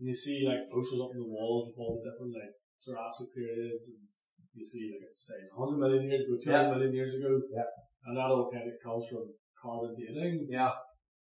and 0.00 0.08
you 0.08 0.14
see 0.14 0.44
like 0.44 0.68
posters 0.72 1.00
up 1.00 1.12
on 1.12 1.20
the 1.20 1.28
walls 1.28 1.72
of 1.72 1.78
all 1.78 1.96
the 1.96 2.10
different 2.10 2.34
like 2.34 2.56
Jurassic 2.84 3.34
periods 3.34 3.90
and 3.90 4.08
you 4.54 4.64
see 4.64 4.90
like 4.92 5.04
it 5.04 5.12
says 5.12 5.52
100 5.54 5.78
million 5.78 6.10
years 6.10 6.24
ago, 6.24 6.36
200 6.40 6.48
yeah. 6.48 6.70
million 6.72 6.94
years 6.94 7.14
ago. 7.14 7.40
Yeah. 7.52 7.68
And 8.06 8.16
that 8.16 8.30
all 8.30 8.50
kind 8.50 8.68
of 8.68 8.76
comes 8.82 9.06
from 9.10 9.28
carbon 9.60 9.94
dating. 9.98 10.46
Yeah. 10.48 10.72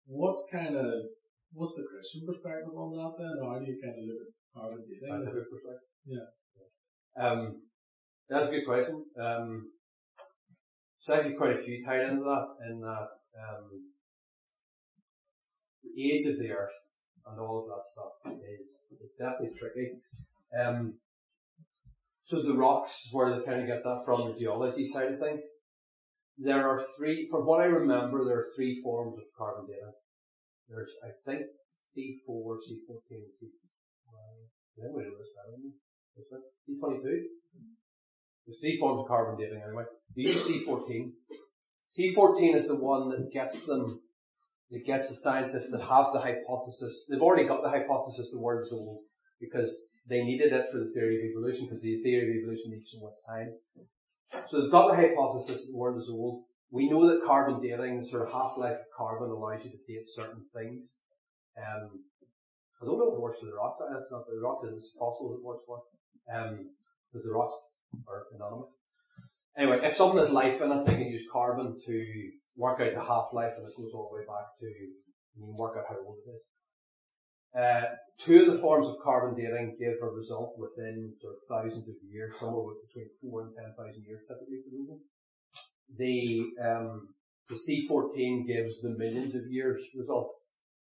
What's 0.06 0.48
kind 0.52 0.76
of, 0.76 1.10
what's 1.54 1.76
the 1.76 1.86
Christian 1.90 2.26
perspective 2.26 2.74
on 2.76 2.96
that 2.96 3.14
then? 3.18 3.36
Or 3.42 3.54
how 3.54 3.60
do 3.60 3.66
you 3.66 3.80
kind 3.82 3.98
of 3.98 4.06
look 4.08 4.22
at 4.24 4.34
carbon 4.54 4.86
dating? 4.86 5.10
Scientific 5.10 5.50
perspective. 5.52 5.90
Yeah. 6.06 6.28
Um, 7.18 7.62
that's 8.30 8.48
a 8.48 8.52
good 8.52 8.66
question. 8.66 9.06
Um, 9.20 9.72
so 11.00 11.14
actually 11.16 11.36
quite 11.36 11.58
a 11.58 11.64
few 11.64 11.84
tied 11.84 12.06
into 12.06 12.24
that 12.24 12.48
in 12.70 12.82
that, 12.82 13.08
um, 13.36 13.84
the 15.84 16.12
age 16.12 16.26
of 16.28 16.38
the 16.38 16.52
earth 16.52 17.00
and 17.26 17.40
all 17.40 17.64
of 17.64 17.68
that 17.68 17.86
stuff 17.88 18.38
is, 18.44 18.70
is 19.02 19.12
definitely 19.18 19.58
tricky. 19.58 19.92
Um, 20.58 20.94
so 22.30 22.44
the 22.44 22.54
rocks, 22.54 23.06
is 23.06 23.10
where 23.12 23.34
they 23.34 23.44
kind 23.44 23.62
of 23.62 23.66
get 23.66 23.84
that 23.84 24.02
from, 24.06 24.28
the 24.28 24.40
geology 24.40 24.86
side 24.86 25.14
of 25.14 25.20
things. 25.20 25.42
There 26.38 26.70
are 26.70 26.80
three, 26.96 27.28
from 27.32 27.48
what 27.48 27.60
I 27.60 27.66
remember, 27.66 28.24
there 28.24 28.42
are 28.42 28.48
three 28.56 28.80
forms 28.84 29.18
of 29.18 29.24
carbon 29.36 29.66
dating. 29.66 29.98
There's, 30.70 30.92
I 31.04 31.10
think, 31.26 31.48
C4, 31.82 32.30
C14, 32.30 33.10
and 33.10 33.34
C, 33.34 33.48
uh, 34.14 34.86
anyway, 34.86 35.10
C22? 36.70 37.02
There's 38.46 38.60
three 38.62 38.78
forms 38.80 39.02
of 39.02 39.08
carbon 39.08 39.36
dating 39.36 39.64
anyway. 39.66 39.86
They 40.16 40.30
use 40.30 40.48
C14. 40.48 41.12
C14 41.98 42.56
is 42.56 42.68
the 42.68 42.76
one 42.76 43.10
that 43.10 43.34
gets 43.34 43.66
them, 43.66 44.02
that 44.70 44.86
gets 44.86 45.10
the 45.10 45.16
scientists 45.16 45.72
that 45.72 45.82
have 45.82 46.14
the 46.14 46.20
hypothesis, 46.20 47.08
they've 47.10 47.24
already 47.24 47.48
got 47.48 47.64
the 47.64 47.70
hypothesis 47.70 48.30
the 48.32 48.40
world's 48.40 48.72
old 48.72 49.00
because 49.42 49.90
they 50.10 50.24
needed 50.24 50.52
it 50.52 50.66
for 50.72 50.80
the 50.80 50.92
theory 50.92 51.18
of 51.18 51.30
evolution 51.30 51.68
because 51.68 51.82
the 51.82 52.02
theory 52.02 52.30
of 52.30 52.36
evolution 52.42 52.72
needs 52.72 52.92
so 52.92 53.06
much 53.06 53.18
time. 53.28 53.54
So 54.50 54.62
they've 54.62 54.72
got 54.72 54.90
the 54.90 54.96
hypothesis 54.96 55.66
that 55.66 55.72
the 55.72 55.78
world 55.78 55.98
is 55.98 56.10
old. 56.10 56.44
We 56.72 56.90
know 56.90 57.08
that 57.08 57.26
carbon 57.26 57.62
dating, 57.62 58.04
sort 58.04 58.28
of 58.28 58.34
half-life 58.34 58.78
of 58.78 58.90
carbon 58.96 59.30
allows 59.30 59.64
you 59.66 59.72
to 59.72 59.78
date 59.88 60.06
certain 60.08 60.46
things. 60.54 61.00
Um, 61.58 62.04
I 62.82 62.86
don't 62.86 62.98
know 62.98 63.10
if 63.10 63.18
it 63.18 63.22
works 63.22 63.40
for 63.40 63.48
the 63.48 63.58
rocks. 63.58 63.82
That's 63.82 64.12
not 64.12 64.26
the 64.26 64.40
rocks, 64.42 64.66
it's 64.66 64.94
fossils 64.98 65.40
it 65.40 65.46
works 65.46 65.64
for. 65.66 65.82
Um, 66.34 66.70
because 67.12 67.26
the 67.26 67.34
rocks 67.34 67.54
are 68.08 68.26
inanimate. 68.34 68.70
Anyway, 69.58 69.80
if 69.84 69.96
something 69.96 70.20
has 70.20 70.30
life 70.30 70.62
in 70.62 70.72
it, 70.72 70.86
they 70.86 70.94
can 70.94 71.10
use 71.10 71.26
carbon 71.32 71.76
to 71.86 72.32
work 72.56 72.80
out 72.82 72.94
the 72.94 73.02
half-life 73.02 73.54
and 73.58 73.66
it 73.66 73.74
goes 73.76 73.92
all 73.94 74.10
the 74.10 74.18
way 74.18 74.26
back 74.26 74.46
to, 74.60 74.66
you 74.66 74.94
can 75.42 75.56
work 75.58 75.76
out 75.78 75.86
how 75.90 75.98
old 76.06 76.18
it 76.26 76.30
is. 76.30 76.42
Uh, 77.58 77.82
two 78.20 78.42
of 78.42 78.54
the 78.54 78.60
forms 78.60 78.88
of 78.88 79.00
carbon 79.04 79.36
dating 79.36 79.76
give 79.80 79.96
a 80.04 80.06
result 80.06 80.54
within 80.60 81.14
sort 81.20 81.34
of 81.34 81.40
thousands 81.50 81.90
of 81.90 81.96
years, 82.12 82.36
somewhere 82.40 82.76
between 82.88 83.10
four 83.22 83.42
and 83.42 83.56
ten 83.56 83.74
thousand 83.78 84.04
years 84.06 84.22
typically 84.28 84.60
for 84.64 84.98
The, 85.98 86.46
um, 86.64 87.10
the 87.50 87.56
C14 87.56 88.46
gives 88.46 88.82
the 88.82 88.96
millions 88.98 89.34
of 89.34 89.48
years 89.50 89.82
result. 89.96 90.32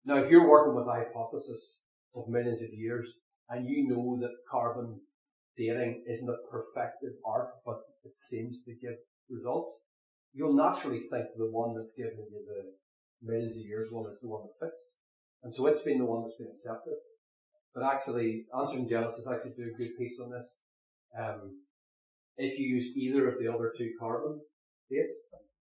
Now 0.04 0.16
if 0.16 0.30
you're 0.30 0.48
working 0.48 0.74
with 0.74 0.88
a 0.88 0.92
hypothesis 0.92 1.84
of 2.16 2.28
millions 2.28 2.61
of 2.61 2.72
years 2.72 3.09
and 3.50 3.68
you 3.68 3.86
know 3.86 4.18
that 4.20 4.34
carbon 4.50 5.00
dating 5.56 6.04
isn't 6.09 6.28
a 6.28 6.50
perfected 6.50 7.12
art, 7.24 7.50
but 7.64 7.78
it 8.04 8.18
seems 8.18 8.62
to 8.64 8.72
give 8.74 8.96
results, 9.30 9.70
you'll 10.32 10.54
naturally 10.54 11.00
think 11.00 11.26
the 11.36 11.50
one 11.50 11.76
that's 11.76 11.92
giving 11.96 12.26
you 12.30 12.44
the 12.46 12.72
millions 13.22 13.56
of 13.56 13.66
years 13.66 13.90
one 13.92 14.11
is 14.11 14.20
the 14.20 14.28
one 14.28 14.42
that 14.42 14.66
fits. 14.66 14.98
And 15.43 15.55
so 15.55 15.66
it's 15.66 15.82
been 15.82 15.99
the 15.99 16.05
one 16.05 16.22
that's 16.22 16.39
been 16.39 16.51
accepted. 16.51 16.99
but 17.74 17.84
actually, 17.84 18.47
Answers 18.51 18.80
in 18.80 18.89
Genesis 18.89 19.26
actually 19.26 19.55
do 19.55 19.70
a 19.70 19.78
good 19.78 19.97
piece 19.97 20.18
on 20.18 20.30
this. 20.30 20.61
Um, 21.14 21.62
if 22.36 22.59
you 22.59 22.66
use 22.74 22.97
either 22.97 23.28
of 23.28 23.39
the 23.39 23.49
other 23.51 23.72
two 23.76 23.95
carbon 23.99 24.41
dates, 24.91 25.14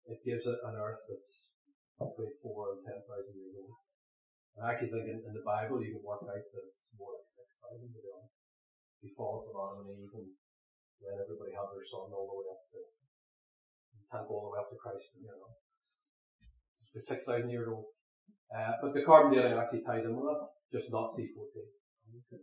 it 0.07 0.19
gives 0.25 0.47
it 0.47 0.59
an 0.65 0.75
Earth 0.79 1.03
that's 1.09 1.51
between 1.99 2.35
four 2.43 2.79
and 2.79 2.81
ten 2.87 3.03
thousand 3.03 3.35
years 3.35 3.59
old. 3.59 3.75
I 4.59 4.75
actually 4.75 4.91
think 4.91 5.07
in, 5.07 5.23
in, 5.23 5.35
the 5.35 5.47
Bible 5.47 5.79
you 5.83 5.95
can 5.95 6.03
work 6.03 6.27
out 6.27 6.35
that 6.35 6.67
it's 6.75 6.91
more 6.99 7.15
like 7.15 7.31
six 7.31 7.63
thousand 7.63 7.95
to 7.95 8.03
be 8.03 8.11
honest. 8.11 8.35
You 9.03 9.11
fall 9.15 9.47
from 9.47 9.55
Adam 9.55 9.87
and 9.87 10.03
Eve 10.03 10.15
and 10.19 10.31
then 11.03 11.15
everybody 11.23 11.55
had 11.55 11.71
their 11.71 11.87
son 11.87 12.11
all 12.11 12.27
the 12.27 12.39
way 12.43 12.51
up 12.51 12.63
to 12.75 12.83
can't 14.11 14.25
go 14.25 14.35
all 14.41 14.49
the 14.49 14.53
way 14.57 14.63
up 14.65 14.73
to 14.73 14.81
Christ, 14.81 15.13
you 15.21 15.29
know. 15.29 15.37
About 15.37 17.05
six 17.05 17.29
thousand 17.29 17.53
years 17.53 17.69
old. 17.69 17.93
Uh, 18.49 18.73
but 18.81 18.95
the 18.95 19.05
carbon 19.05 19.37
dating 19.37 19.59
actually 19.59 19.85
ties 19.85 20.05
in 20.05 20.17
with 20.17 20.25
that, 20.25 20.41
just 20.73 20.89
not 20.93 21.13
C 21.13 21.29
fourteen. 21.37 21.69
Okay. 22.09 22.41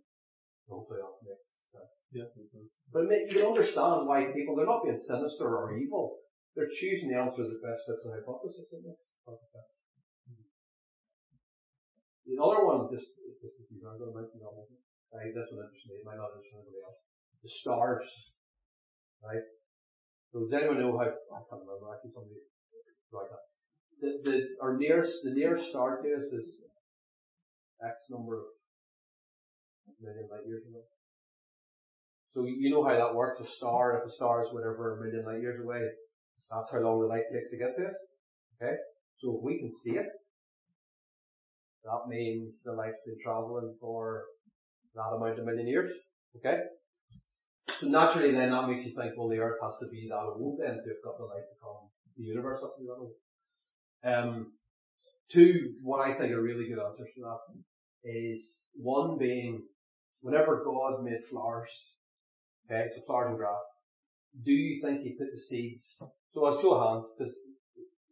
Hopefully 0.70 1.02
that 1.02 1.18
makes 1.26 1.42
sense. 1.74 1.94
Yeah, 2.14 2.30
it 2.30 2.50
does. 2.54 2.78
But 2.94 3.10
you 3.10 3.42
can 3.42 3.50
understand 3.50 4.06
why 4.06 4.30
people 4.30 4.56
they're 4.56 4.70
not 4.70 4.86
being 4.86 4.98
sinister 4.98 5.50
or 5.50 5.74
evil. 5.74 6.22
They're 6.54 6.70
choosing 6.70 7.10
the 7.10 7.20
answer 7.20 7.44
that 7.44 7.66
best 7.66 7.84
fits 7.90 8.06
the 8.06 8.16
hypothesis. 8.16 8.72
It 8.72 8.86
makes. 8.86 9.02
The 12.26 12.42
other 12.42 12.66
one, 12.66 12.90
just, 12.90 13.14
just 13.42 13.58
if 13.62 13.70
you 13.70 13.82
are 13.86 13.98
going 13.98 14.10
to 14.10 14.18
mention 14.18 14.42
that 14.42 14.54
one, 14.54 14.66
right, 15.14 15.30
this 15.30 15.50
one 15.54 15.66
interests 15.66 15.90
me, 15.90 16.02
it 16.02 16.06
might 16.06 16.18
not 16.18 16.34
interest 16.34 16.58
anybody 16.58 16.82
else. 16.82 16.98
The 17.42 17.50
stars, 17.50 18.10
right? 19.22 19.46
So 20.34 20.46
does 20.46 20.54
anyone 20.54 20.82
know 20.82 20.98
how, 20.98 21.06
I 21.06 21.42
can't 21.46 21.62
remember, 21.62 21.90
actually 21.94 22.18
somebody 22.18 22.42
like 23.14 23.30
that. 23.30 23.46
The, 24.02 24.20
the, 24.24 24.48
our 24.62 24.78
nearest, 24.78 25.24
the 25.24 25.32
nearest 25.32 25.70
star 25.70 26.02
to 26.02 26.16
us 26.16 26.26
is 26.26 26.64
X 27.84 27.96
number 28.10 28.38
of 28.38 28.44
million 30.02 30.28
light 30.32 30.46
years 30.48 30.64
away. 30.70 30.82
So 32.34 32.46
you 32.46 32.70
know 32.70 32.84
how 32.84 32.96
that 32.96 33.16
works. 33.16 33.40
A 33.40 33.46
star, 33.46 33.98
if 33.98 34.06
a 34.06 34.10
star 34.10 34.42
is 34.42 34.50
whatever 34.52 34.98
a 34.98 35.04
million 35.04 35.26
light 35.26 35.42
years 35.42 35.62
away, 35.64 35.82
that's 36.52 36.72
how 36.72 36.80
long 36.80 37.00
the 37.00 37.08
light 37.08 37.24
takes 37.32 37.52
to 37.52 37.58
get 37.58 37.78
to 37.78 37.88
us. 37.88 37.96
Okay? 38.62 38.76
So 39.20 39.38
if 39.38 39.44
we 39.44 39.60
can 39.60 39.74
see 39.74 39.92
it, 39.92 40.08
that 41.86 42.10
means 42.10 42.62
the 42.64 42.74
light's 42.74 43.00
been 43.06 43.18
traveling 43.24 43.76
for 43.80 44.24
that 44.96 45.16
amount 45.16 45.40
of 45.40 45.46
million 45.46 45.68
years. 45.68 45.92
Okay? 46.38 46.60
So 47.68 47.88
naturally 47.88 48.32
then 48.32 48.52
that 48.52 48.68
makes 48.68 48.86
you 48.86 48.94
think, 48.96 49.14
well 49.18 49.30
the 49.30 49.40
earth 49.40 49.60
has 49.62 49.78
to 49.80 49.88
be 49.88 50.08
that 50.10 50.16
old 50.16 50.60
then 50.60 50.76
to 50.76 50.90
have 50.92 51.04
got 51.04 51.18
the 51.18 51.26
light 51.26 51.48
to 51.48 51.56
come. 51.62 51.90
The 52.18 52.24
universe 52.24 52.62
has 52.62 52.72
to 52.78 52.84
that 52.84 53.00
old. 53.00 53.12
Um, 54.06 54.54
two, 55.32 55.74
what 55.82 56.08
I 56.08 56.14
think 56.14 56.32
are 56.32 56.42
really 56.42 56.68
good 56.68 56.80
answers 56.80 57.10
to 57.16 57.22
that 57.22 57.40
is 58.04 58.62
one 58.76 59.18
being 59.18 59.64
whenever 60.22 60.64
God 60.64 61.04
made 61.04 61.26
flowers, 61.30 61.96
okay, 62.70 62.86
so 62.94 63.02
flowers 63.08 63.30
and 63.30 63.38
grass, 63.38 63.66
do 64.44 64.52
you 64.52 64.80
think 64.82 65.02
he 65.02 65.18
put 65.18 65.32
the 65.32 65.40
seeds, 65.40 66.02
so 66.34 66.46
I'll 66.46 66.62
show 66.62 66.78
hands, 66.78 67.08
because 67.18 67.34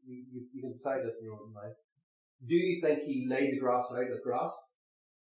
you, 0.05 0.23
you, 0.31 0.47
you, 0.53 0.61
can 0.61 0.73
decide 0.73 1.03
this 1.03 1.19
in 1.19 1.27
your 1.27 1.39
own 1.39 1.53
mind. 1.53 1.75
Do 2.47 2.55
you 2.55 2.79
think 2.79 3.03
he 3.03 3.27
laid 3.27 3.55
the 3.55 3.59
grass 3.59 3.91
out 3.95 4.11
as 4.11 4.19
grass 4.23 4.51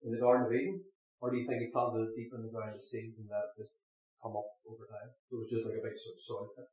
in 0.04 0.12
the 0.12 0.22
Garden 0.22 0.48
of 0.48 0.54
Eden? 0.54 0.82
Or 1.22 1.30
do 1.30 1.38
you 1.38 1.46
think 1.46 1.62
he 1.62 1.70
planted 1.70 2.10
it 2.10 2.18
deep 2.18 2.34
in 2.34 2.42
the 2.42 2.50
ground 2.50 2.74
as 2.74 2.90
seeds 2.90 3.22
and 3.22 3.30
that 3.30 3.54
just 3.54 3.78
come 4.26 4.34
up 4.34 4.50
over 4.66 4.90
time? 4.90 5.10
So 5.30 5.38
it 5.38 5.46
was 5.46 5.54
just 5.54 5.66
like 5.70 5.78
a 5.78 5.86
big 5.86 5.94
sort 5.94 6.18
of 6.18 6.26
soil 6.26 6.48
pit. 6.58 6.70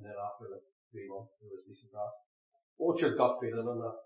And 0.00 0.08
then 0.08 0.16
after 0.16 0.48
like 0.48 0.64
three 0.88 1.12
months 1.12 1.44
there 1.44 1.52
was 1.52 1.68
decent 1.68 1.92
grass. 1.92 2.16
What's 2.76 3.02
your 3.02 3.16
gut 3.16 3.36
feeling 3.40 3.66
on 3.66 3.78
that? 3.78 3.96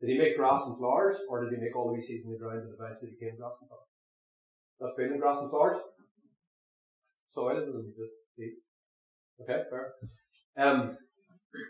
Did 0.00 0.10
he 0.10 0.18
make 0.18 0.36
grass 0.36 0.66
and 0.66 0.76
flowers, 0.76 1.16
or 1.28 1.44
did 1.44 1.54
he 1.54 1.64
make 1.64 1.76
all 1.76 1.88
the 1.88 1.94
wee 1.94 2.00
seeds 2.00 2.26
in 2.26 2.32
the 2.32 2.38
ground 2.38 2.60
and 2.60 2.74
eventually 2.74 3.12
became 3.12 3.38
grass 3.38 3.56
and 3.60 3.68
flowers? 3.68 3.90
Gut 4.80 4.92
feeling, 4.96 5.20
grass 5.20 5.40
and 5.40 5.50
flowers? 5.50 5.80
Soil, 7.26 7.56
and 7.56 7.94
just 7.96 8.12
seeds. 8.36 8.60
Okay, 9.40 9.62
fair. 9.70 9.92
Um, 10.56 10.96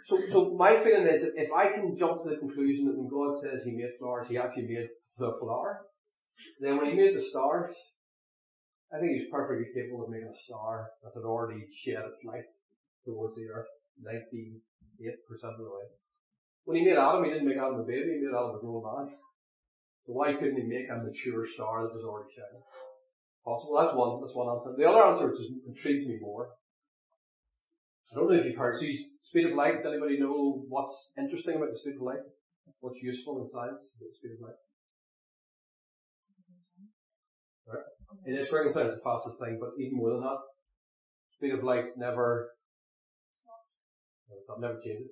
so, 0.04 0.20
so 0.30 0.54
my 0.54 0.76
feeling 0.76 1.06
is 1.06 1.22
that 1.22 1.34
if 1.36 1.52
I 1.52 1.72
can 1.72 1.96
jump 1.96 2.22
to 2.22 2.30
the 2.30 2.36
conclusion 2.36 2.86
that 2.86 2.96
when 2.98 3.08
God 3.08 3.36
says 3.38 3.64
He 3.64 3.72
made 3.72 3.96
flowers, 3.98 4.28
He 4.28 4.38
actually 4.38 4.68
made 4.68 4.88
the 5.18 5.32
flower, 5.40 5.86
then 6.60 6.76
when 6.76 6.86
He 6.86 6.96
made 6.96 7.16
the 7.16 7.22
stars, 7.22 7.72
I 8.92 8.98
think 8.98 9.12
He's 9.12 9.30
perfectly 9.30 9.66
capable 9.74 10.04
of 10.04 10.10
making 10.10 10.32
a 10.32 10.36
star 10.36 10.88
that 11.02 11.12
had 11.14 11.24
already 11.26 11.66
shed 11.72 12.04
its 12.10 12.24
light 12.24 12.48
towards 13.04 13.36
the 13.36 13.48
earth 13.54 13.68
98% 14.02 14.58
of 15.44 15.58
the 15.58 15.64
way. 15.64 15.86
When 16.64 16.76
He 16.78 16.84
made 16.84 16.96
Adam, 16.96 17.24
He 17.24 17.30
didn't 17.30 17.48
make 17.48 17.56
Adam 17.56 17.80
a 17.80 17.84
baby, 17.84 18.18
He 18.18 18.24
made 18.24 18.36
Adam 18.36 18.56
a 18.56 18.60
grown 18.60 18.82
man. 18.82 19.16
So 20.06 20.12
why 20.12 20.32
couldn't 20.32 20.56
He 20.56 20.64
make 20.64 20.88
a 20.88 20.96
mature 20.96 21.46
star 21.46 21.82
that 21.84 21.94
was 21.94 22.04
already 22.04 22.32
shining? 22.32 22.64
Possible. 23.44 23.76
That's 23.78 23.94
one, 23.94 24.20
that's 24.20 24.34
one 24.34 24.56
answer. 24.56 24.74
The 24.76 24.88
other 24.88 25.04
answer, 25.04 25.28
which 25.30 25.40
intrigues 25.66 26.06
me 26.06 26.18
more, 26.20 26.48
I 28.14 28.16
don't 28.16 28.30
know 28.30 28.36
if 28.38 28.46
you've 28.46 28.56
heard, 28.56 28.78
so 28.78 28.86
speed 29.20 29.46
of 29.46 29.56
light, 29.56 29.84
anybody 29.84 30.20
know 30.20 30.62
what's 30.68 31.10
interesting 31.18 31.56
about 31.56 31.70
the 31.70 31.76
speed 31.76 31.96
of 31.96 32.02
light? 32.02 32.22
What's 32.78 33.02
useful 33.02 33.42
in 33.42 33.48
science 33.50 33.90
about 33.96 34.08
the 34.08 34.14
speed 34.14 34.38
of 34.38 34.46
light? 34.46 34.60
Right. 37.66 37.84
It 38.26 38.38
is 38.38 38.48
very 38.48 38.72
science 38.72 38.94
the 38.94 39.00
fastest 39.02 39.40
thing, 39.40 39.58
but 39.60 39.70
even 39.82 39.98
more 39.98 40.10
than 40.10 40.20
that, 40.20 40.38
speed 41.36 41.54
of 41.54 41.64
light 41.64 41.96
never, 41.96 42.50
never 44.60 44.78
changes. 44.78 45.10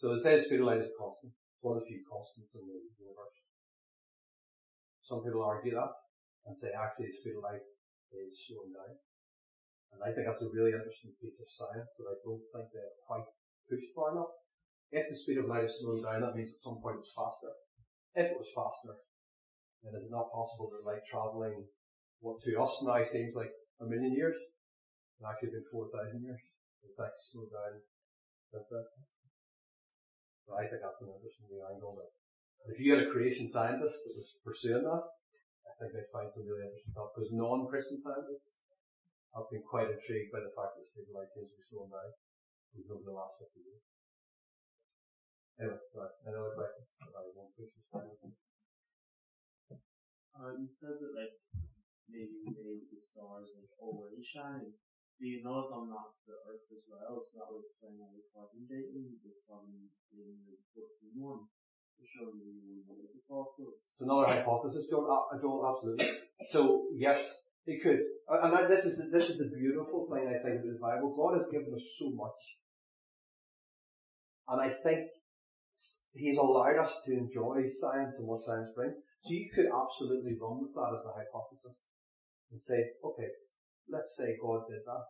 So 0.00 0.16
they 0.16 0.24
say 0.24 0.32
the 0.32 0.40
speed 0.40 0.64
of 0.64 0.68
light 0.72 0.80
is 0.80 0.96
constant. 0.96 1.36
It's 1.36 1.60
one 1.60 1.76
of 1.76 1.84
the 1.84 1.92
few 1.92 2.00
constants 2.08 2.56
in 2.56 2.64
the 2.64 2.80
universe. 2.96 3.36
Some 5.04 5.20
people 5.20 5.44
argue 5.44 5.76
that 5.76 5.92
and 6.48 6.56
say 6.56 6.72
actually 6.72 7.12
the 7.12 7.20
speed 7.20 7.36
of 7.36 7.44
light 7.44 7.60
is 8.16 8.32
slowing 8.48 8.72
down. 8.72 8.96
And 9.92 10.00
I 10.00 10.08
think 10.08 10.24
that's 10.24 10.40
a 10.40 10.48
really 10.56 10.72
interesting 10.72 11.12
piece 11.20 11.36
of 11.36 11.52
science 11.52 11.92
that 12.00 12.08
I 12.08 12.16
don't 12.24 12.40
think 12.48 12.72
they've 12.72 13.04
quite 13.04 13.28
pushed 13.68 13.92
far 13.92 14.16
enough. 14.16 14.32
If 14.88 15.04
the 15.04 15.20
speed 15.20 15.36
of 15.36 15.52
light 15.52 15.68
is 15.68 15.76
slowing 15.76 16.00
down, 16.00 16.24
that 16.24 16.32
means 16.32 16.56
at 16.56 16.64
some 16.64 16.80
point 16.80 17.04
it's 17.04 17.12
faster. 17.12 17.52
If 18.16 18.32
it 18.32 18.40
was 18.40 18.56
faster, 18.56 18.96
then 19.84 19.92
is 20.00 20.08
it 20.08 20.16
not 20.16 20.32
possible 20.32 20.72
that 20.72 20.88
light 20.88 21.04
traveling 21.04 21.68
what 22.24 22.40
to 22.40 22.56
us 22.56 22.72
now 22.88 23.04
seems 23.04 23.36
like 23.36 23.52
a 23.84 23.84
million 23.84 24.16
years? 24.16 24.40
It's 25.20 25.28
actually 25.28 25.60
been 25.60 25.68
4,000 25.68 26.24
years. 26.24 26.40
It's 26.88 26.96
actually 26.96 27.28
slowed 27.36 27.52
down 27.52 27.84
So 30.46 30.56
I 30.56 30.66
think 30.66 30.80
that's 30.82 31.02
an 31.02 31.12
interesting 31.12 31.60
angle. 31.60 31.96
But 31.96 32.10
if 32.72 32.80
you 32.80 32.92
had 32.92 33.04
a 33.04 33.12
creation 33.12 33.48
scientist 33.48 34.04
that 34.04 34.14
was 34.16 34.36
pursuing 34.44 34.84
that, 34.84 35.04
I 35.66 35.72
think 35.78 35.96
they'd 35.96 36.12
find 36.12 36.28
some 36.28 36.44
really 36.44 36.68
interesting 36.68 36.92
stuff 36.92 37.12
because 37.14 37.32
non-Christian 37.32 38.00
scientists 38.00 38.50
I've 39.30 39.46
been 39.46 39.62
quite 39.62 39.86
intrigued 39.86 40.34
by 40.34 40.42
the 40.42 40.50
fact 40.58 40.74
that 40.74 40.90
of 40.90 41.06
light 41.14 41.30
seems 41.30 41.54
to 41.54 41.58
be 41.58 41.62
slowing 41.62 41.94
down 41.94 42.10
over 42.90 43.06
the 43.06 43.14
last 43.14 43.38
50 43.38 43.62
years. 43.62 43.84
Anyway, 45.62 45.78
right, 45.94 46.14
any 46.26 46.34
other 46.34 46.56
Uh, 50.40 50.56
you 50.56 50.66
said 50.72 50.96
that 50.98 51.12
like 51.14 51.36
maybe 52.08 52.48
the 52.48 52.98
stars 52.98 53.52
like 53.54 53.70
already 53.78 54.24
shining. 54.24 54.72
Do 55.20 55.28
you 55.28 55.44
know 55.44 55.68
if 55.68 55.68
I'm 55.68 55.92
not 55.92 56.16
the 56.24 56.32
Earth 56.48 56.64
as 56.72 56.88
well? 56.88 57.20
So 57.20 57.44
that 57.44 57.52
would 57.52 57.68
explain 57.68 58.00
why 58.00 58.08
the 58.16 58.24
carbon 58.32 58.64
dating, 58.64 59.20
the 59.20 59.36
carbon 59.44 59.92
dating 60.08 60.48
the 60.48 60.56
14 60.72 61.12
one. 61.20 61.44
Showing 62.00 62.40
you 62.40 62.80
the 62.88 63.20
fossils. 63.28 63.92
It's 63.92 64.00
another 64.00 64.24
hypothesis, 64.24 64.88
Joel. 64.88 65.04
Uh, 65.04 65.36
Joel, 65.36 65.68
absolutely. 65.68 66.08
So 66.48 66.88
yes, 66.96 67.20
it 67.66 67.82
could. 67.84 68.00
And 68.24 68.56
I, 68.56 68.64
this 68.66 68.86
is 68.88 68.96
the, 68.96 69.12
this 69.12 69.28
is 69.28 69.36
the 69.36 69.52
beautiful 69.52 70.08
thing 70.08 70.24
I 70.24 70.40
think 70.40 70.64
of 70.64 70.72
the 70.72 70.80
Bible. 70.80 71.12
God 71.12 71.36
has 71.36 71.52
given 71.52 71.74
us 71.76 71.84
so 72.00 72.08
much. 72.16 72.40
And 74.48 74.64
I 74.64 74.72
think 74.72 75.12
He's 76.16 76.38
allowed 76.38 76.80
us 76.80 76.96
to 77.04 77.12
enjoy 77.12 77.68
science 77.68 78.16
and 78.18 78.26
what 78.26 78.42
science 78.42 78.72
brings. 78.74 78.96
So 79.20 79.36
you 79.36 79.52
could 79.54 79.68
absolutely 79.68 80.40
run 80.40 80.64
with 80.64 80.72
that 80.72 80.96
as 80.96 81.04
a 81.04 81.12
hypothesis 81.12 81.84
and 82.50 82.62
say, 82.62 82.80
okay, 83.04 83.28
let's 83.88 84.16
say 84.16 84.36
God 84.42 84.68
did 84.68 84.82
that. 84.84 85.04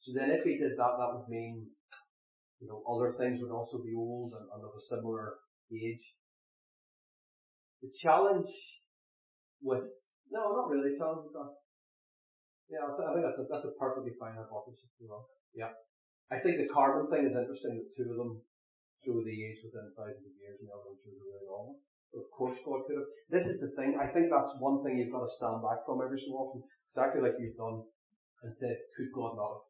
So 0.00 0.12
then 0.14 0.30
if 0.30 0.44
he 0.44 0.56
did 0.56 0.76
that, 0.76 0.94
that 1.00 1.12
would 1.12 1.28
mean, 1.28 1.66
you 2.60 2.68
know, 2.68 2.84
other 2.88 3.10
things 3.10 3.40
would 3.40 3.52
also 3.52 3.82
be 3.82 3.94
old 3.96 4.32
and, 4.32 4.46
and 4.54 4.62
of 4.64 4.72
a 4.76 4.80
similar 4.80 5.40
age. 5.72 6.14
The 7.82 7.90
challenge 8.00 8.48
with 9.60 9.84
no, 10.32 10.40
not 10.56 10.68
really. 10.68 10.96
Challenge 10.96 11.28
with 11.28 11.36
that. 11.36 11.52
Yeah, 12.72 12.84
I, 12.88 12.92
th- 12.96 13.08
I 13.08 13.12
think 13.12 13.24
that's 13.28 13.40
a, 13.40 13.46
that's 13.48 13.68
a 13.68 13.76
perfectly 13.76 14.16
fine 14.16 14.36
hypothesis. 14.36 14.92
You 15.00 15.08
know? 15.08 15.28
Yeah. 15.52 15.72
I 16.32 16.40
think 16.40 16.56
the 16.56 16.72
carbon 16.72 17.12
thing 17.12 17.28
is 17.28 17.36
interesting 17.36 17.76
that 17.76 17.92
two 17.92 18.08
of 18.08 18.16
them 18.16 18.40
show 19.04 19.20
the 19.20 19.36
age 19.36 19.60
within 19.60 19.92
thousands 19.92 20.24
of 20.24 20.36
years 20.40 20.56
and 20.60 20.68
the 20.68 20.72
other 20.72 20.88
one 20.88 21.00
shows 21.04 21.20
a 21.20 21.24
really 21.28 21.44
long 21.44 21.76
one. 21.76 21.80
Of 22.12 22.28
course 22.36 22.58
God 22.64 22.84
could 22.86 23.00
have. 23.00 23.10
This 23.30 23.46
is 23.46 23.60
the 23.60 23.72
thing. 23.74 23.98
I 23.98 24.06
think 24.06 24.28
that's 24.30 24.54
one 24.60 24.82
thing 24.82 24.98
you've 24.98 25.14
got 25.14 25.24
to 25.24 25.32
stand 25.38 25.62
back 25.64 25.82
from 25.86 26.04
every 26.04 26.18
so 26.18 26.36
often. 26.36 26.62
Exactly 26.90 27.22
like 27.22 27.40
you've 27.40 27.56
done 27.56 27.82
and 28.44 28.54
said, 28.54 28.76
could 28.94 29.10
God 29.14 29.34
not 29.34 29.50
have? 29.50 29.66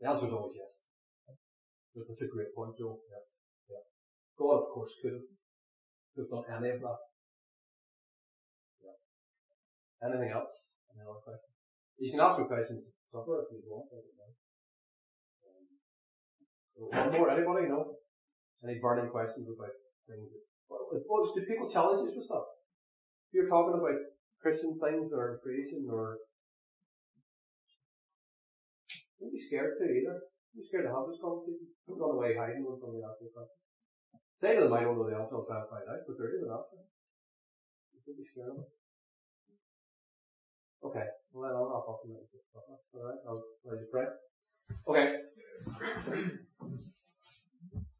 The 0.00 0.08
answer 0.08 0.26
is 0.26 0.32
always 0.32 0.54
yes. 0.54 0.70
But 1.96 2.06
that's 2.06 2.22
a 2.22 2.30
great 2.30 2.54
point, 2.54 2.78
Joe. 2.78 3.00
Yeah. 3.10 3.24
Yeah. 3.74 3.84
God 4.38 4.62
of 4.62 4.70
course 4.70 4.94
could 5.02 5.18
have. 5.18 5.26
Could 6.14 6.26
have 6.26 6.34
done 6.34 6.46
any 6.54 6.70
of 6.74 6.80
that. 6.82 7.00
Yeah. 8.82 8.98
Anything 10.06 10.30
else? 10.30 10.70
Any 10.94 11.02
other 11.02 11.22
questions? 11.22 11.54
You 11.98 12.10
can 12.10 12.20
ask 12.20 12.38
me 12.38 12.46
questions 12.46 12.82
at 12.86 12.94
supper 13.10 13.42
if 13.42 13.52
you 13.52 13.62
want. 13.66 13.90
Um, 13.90 14.02
one 16.80 17.12
more, 17.12 17.30
anybody? 17.30 17.68
No? 17.68 17.98
Any 18.64 18.78
burning 18.80 19.10
questions 19.10 19.46
about 19.48 19.74
things? 20.08 20.30
That, 20.30 20.49
what, 20.70 21.34
do 21.34 21.42
people 21.46 21.68
challenge 21.68 22.06
you 22.06 22.14
with 22.14 22.24
stuff? 22.24 22.46
If 23.28 23.34
you're 23.34 23.50
talking 23.50 23.74
about 23.74 23.98
Christian 24.40 24.78
things 24.78 25.12
or 25.12 25.38
creation 25.42 25.86
or 25.90 26.18
don't 29.20 29.32
be 29.32 29.38
scared 29.38 29.76
to 29.76 29.84
either. 29.84 30.16
Don't 30.16 30.56
be 30.56 30.64
scared 30.64 30.88
to 30.88 30.94
have 30.96 31.04
this 31.04 31.20
conversation. 31.20 31.68
Don't 31.84 32.00
run 32.00 32.16
away 32.16 32.32
hiding 32.32 32.64
when 32.64 32.80
somebody 32.80 33.04
asks 33.04 33.20
you 33.20 33.28
a 33.28 33.36
question. 33.36 33.60
Say 34.40 34.56
to 34.56 34.64
them, 34.64 34.72
I 34.72 34.80
don't 34.80 34.96
know 34.96 35.04
the 35.04 35.20
answer, 35.20 35.36
I'll 35.36 35.44
try 35.44 35.60
and 35.60 35.68
find 35.68 35.84
out, 35.84 36.00
but 36.08 36.16
there 36.16 36.32
is 36.32 36.40
an 36.40 36.56
answer. 36.56 36.80
Don't 36.80 38.16
be 38.16 38.24
scared 38.24 38.56
of 38.56 38.64
it. 38.64 38.70
Okay, 40.80 41.06
well 41.36 41.44
then 41.44 41.52
I'll 41.52 41.68
wrap 41.68 41.84
up 41.84 42.00
and 42.08 42.16
Alright, 42.96 43.20
I'll 43.28 43.44
let 43.68 43.84
you 43.84 43.88
pray. 43.92 44.08
Okay. 44.88 45.20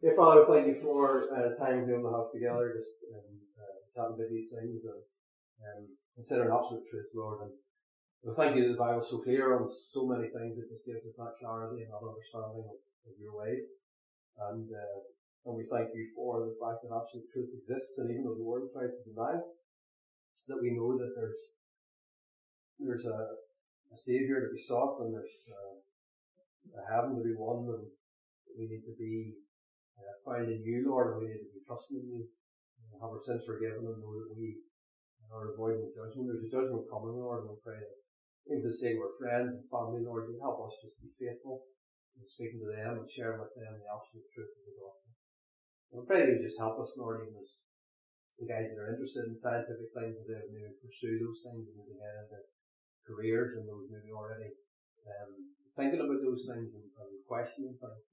Dear 0.00 0.16
Father, 0.16 0.48
thank 0.48 0.64
you 0.64 0.80
for 0.80 1.28
uh, 1.28 1.52
the 1.52 1.60
time 1.60 1.84
we 1.84 1.92
have 1.92 2.32
together, 2.32 2.72
just 2.72 3.04
um, 3.12 3.36
uh, 3.52 3.76
about 3.92 4.16
these 4.16 4.48
things 4.48 4.80
and 4.80 5.04
um, 5.60 5.92
considering 6.16 6.48
absolute 6.48 6.88
truth, 6.88 7.12
Lord. 7.12 7.44
And 7.44 7.52
we 8.24 8.32
thank 8.32 8.56
you 8.56 8.64
that 8.64 8.72
the 8.72 8.80
Bible's 8.80 9.12
so 9.12 9.20
clear 9.20 9.60
on 9.60 9.68
so 9.68 10.08
many 10.08 10.32
things. 10.32 10.56
It 10.56 10.72
just 10.72 10.88
gives 10.88 11.04
us 11.04 11.20
that 11.20 11.36
clarity 11.36 11.84
and 11.84 11.92
that 11.92 12.00
understanding 12.00 12.64
of, 12.64 12.80
of 12.80 13.14
your 13.20 13.44
ways. 13.44 13.60
And, 14.40 14.72
uh, 14.72 15.04
and 15.44 15.60
we 15.60 15.68
thank 15.68 15.92
you 15.92 16.08
for 16.16 16.48
the 16.48 16.56
fact 16.56 16.80
that 16.80 16.96
absolute 16.96 17.28
truth 17.28 17.52
exists, 17.60 18.00
and 18.00 18.08
even 18.08 18.24
though 18.24 18.40
the 18.40 18.48
world 18.48 18.72
tries 18.72 18.96
to 18.96 19.04
deny 19.04 19.36
it, 19.36 19.44
that 20.48 20.64
we 20.64 20.80
know 20.80 20.96
that 20.96 21.12
there's 21.12 21.44
there's 22.80 23.04
a, 23.04 23.20
a 23.92 23.98
Savior 24.00 24.48
to 24.48 24.48
be 24.48 24.64
sought, 24.64 25.04
and 25.04 25.12
there's 25.12 25.36
uh, 25.52 25.76
a 26.80 26.82
heaven 26.88 27.20
to 27.20 27.22
be 27.22 27.36
won, 27.36 27.68
and 27.68 27.84
we 28.56 28.64
need 28.64 28.88
to 28.88 28.96
be 28.96 29.36
uh, 30.00 30.44
in 30.44 30.64
you, 30.64 30.88
Lord, 30.88 31.14
and 31.14 31.18
we 31.20 31.32
need 31.32 31.44
to 31.44 31.52
be 31.52 31.64
trusting 31.66 32.00
in 32.00 32.08
you, 32.08 32.24
and 32.24 33.00
have 33.00 33.12
our 33.12 33.22
sins 33.22 33.44
forgiven, 33.44 33.84
and 33.84 34.00
know 34.00 34.14
that 34.16 34.32
we 34.32 34.60
are 35.30 35.54
avoiding 35.54 35.92
judgment. 35.94 36.26
There's 36.26 36.46
a 36.46 36.52
judgment 36.52 36.90
coming, 36.90 37.14
Lord, 37.16 37.46
and 37.46 37.54
we 37.54 37.58
pray 37.62 37.78
that 37.78 38.00
even 38.50 38.66
to 38.66 38.72
say 38.74 38.98
we're 38.98 39.14
friends 39.20 39.54
and 39.54 39.68
family, 39.70 40.02
Lord, 40.02 40.26
you 40.26 40.40
help 40.42 40.58
us 40.66 40.74
just 40.82 40.98
be 40.98 41.12
faithful 41.20 41.62
in 42.18 42.26
speaking 42.26 42.58
to 42.64 42.70
them 42.72 42.98
and 42.98 43.06
sharing 43.06 43.38
with 43.38 43.54
them 43.54 43.78
the 43.78 43.86
absolute 43.86 44.26
truth 44.34 44.50
of 44.50 44.64
the 44.66 44.74
gospel. 44.74 45.10
And 45.90 45.96
we 46.02 46.08
pray 46.08 46.20
that 46.26 46.34
you 46.34 46.42
just 46.42 46.58
help 46.58 46.80
us, 46.82 46.90
Lord, 46.98 47.22
even 47.22 47.38
as 47.38 47.50
the 48.40 48.48
guys 48.48 48.66
that 48.72 48.80
are 48.80 48.90
interested 48.90 49.28
in 49.28 49.36
scientific 49.38 49.92
things, 49.92 50.16
as 50.16 50.26
they 50.26 50.40
maybe 50.50 50.82
pursue 50.82 51.20
those 51.20 51.44
things 51.44 51.68
and 51.68 51.76
maybe 51.76 52.00
get 52.00 52.26
into 52.26 52.40
careers 53.04 53.54
and 53.54 53.68
those 53.68 53.86
maybe 53.92 54.10
already 54.10 54.50
um, 55.06 55.30
thinking 55.76 56.00
about 56.00 56.24
those 56.24 56.48
things 56.48 56.72
and, 56.74 56.86
and 56.88 57.12
questioning 57.28 57.76
things. 57.76 58.04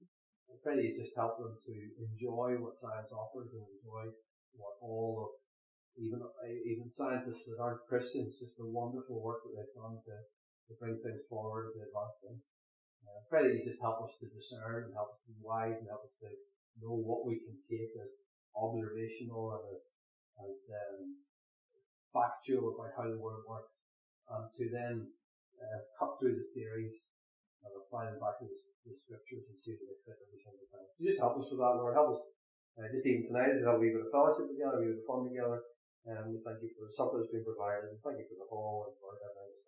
You 0.68 0.92
just 0.92 1.16
help 1.16 1.40
them 1.40 1.56
to 1.56 1.74
enjoy 1.96 2.60
what 2.60 2.76
science 2.76 3.08
offers 3.08 3.56
and 3.56 3.64
enjoy 3.64 4.12
what 4.52 4.76
all 4.84 5.16
of 5.24 5.30
even 5.96 6.20
even 6.44 6.92
scientists 6.92 7.48
that 7.48 7.56
aren't 7.56 7.88
Christians, 7.88 8.38
just 8.38 8.60
the 8.60 8.68
wonderful 8.68 9.18
work 9.18 9.42
that 9.42 9.56
they've 9.56 9.80
done 9.80 9.96
to, 9.96 10.16
to 10.68 10.72
bring 10.78 11.00
things 11.00 11.24
forward, 11.26 11.72
to 11.72 11.82
advance 11.82 12.20
things. 12.20 12.44
Uh, 13.02 13.20
pray 13.32 13.48
that 13.48 13.56
you 13.56 13.64
just 13.64 13.80
help 13.80 14.04
us 14.04 14.14
to 14.20 14.28
discern 14.28 14.86
and 14.86 14.94
help 14.94 15.16
us 15.16 15.20
to 15.24 15.32
be 15.32 15.40
wise 15.40 15.80
and 15.80 15.88
help 15.88 16.04
us 16.04 16.16
to 16.20 16.30
know 16.84 16.94
what 16.94 17.24
we 17.24 17.40
can 17.42 17.56
take 17.64 17.96
as 17.98 18.12
observational 18.52 19.56
and 19.56 19.64
as 19.72 19.82
as 20.46 20.58
um, 20.70 21.16
factual 22.12 22.76
about 22.76 22.94
how 22.94 23.08
the 23.08 23.18
world 23.18 23.42
works 23.48 23.74
um, 24.30 24.52
to 24.54 24.68
then 24.70 25.08
uh, 25.58 25.80
cut 25.98 26.14
through 26.20 26.36
the 26.36 26.48
theories 26.54 27.08
and 27.64 27.72
apply 27.74 28.08
them 28.08 28.18
back 28.22 28.38
to 28.40 28.46
the, 28.46 28.58
the 28.86 28.94
scriptures 28.94 29.44
and 29.46 29.56
see 29.60 29.74
that 29.76 29.84
they 29.84 29.98
fit 30.06 30.18
every 30.18 30.40
single 30.40 30.68
time. 30.72 30.88
So 30.96 31.00
just 31.04 31.20
help 31.20 31.36
us 31.36 31.50
with 31.52 31.60
that, 31.60 31.76
Lord. 31.76 31.92
Help 31.92 32.16
us 32.16 32.22
uh, 32.78 32.88
just 32.88 33.04
even 33.04 33.28
tonight 33.28 33.58
to 33.58 33.66
have 33.68 33.76
a 33.76 33.82
wee 33.82 33.92
bit 33.92 34.06
of 34.06 34.14
fellowship 34.14 34.48
together, 34.48 34.78
a 34.78 34.80
wee 34.80 34.94
bit 34.94 35.02
of 35.02 35.08
fun 35.10 35.26
together. 35.28 35.60
And 36.08 36.32
we 36.32 36.40
thank 36.40 36.64
you 36.64 36.72
for 36.72 36.88
the 36.88 36.94
supper 36.96 37.20
that's 37.20 37.28
been 37.28 37.44
provided, 37.44 37.92
and 37.92 38.00
thank 38.00 38.16
you 38.16 38.24
for 38.32 38.40
the 38.40 38.48
hall 38.48 38.88
and 38.88 38.96
for 38.96 39.12
everything. 39.20 39.60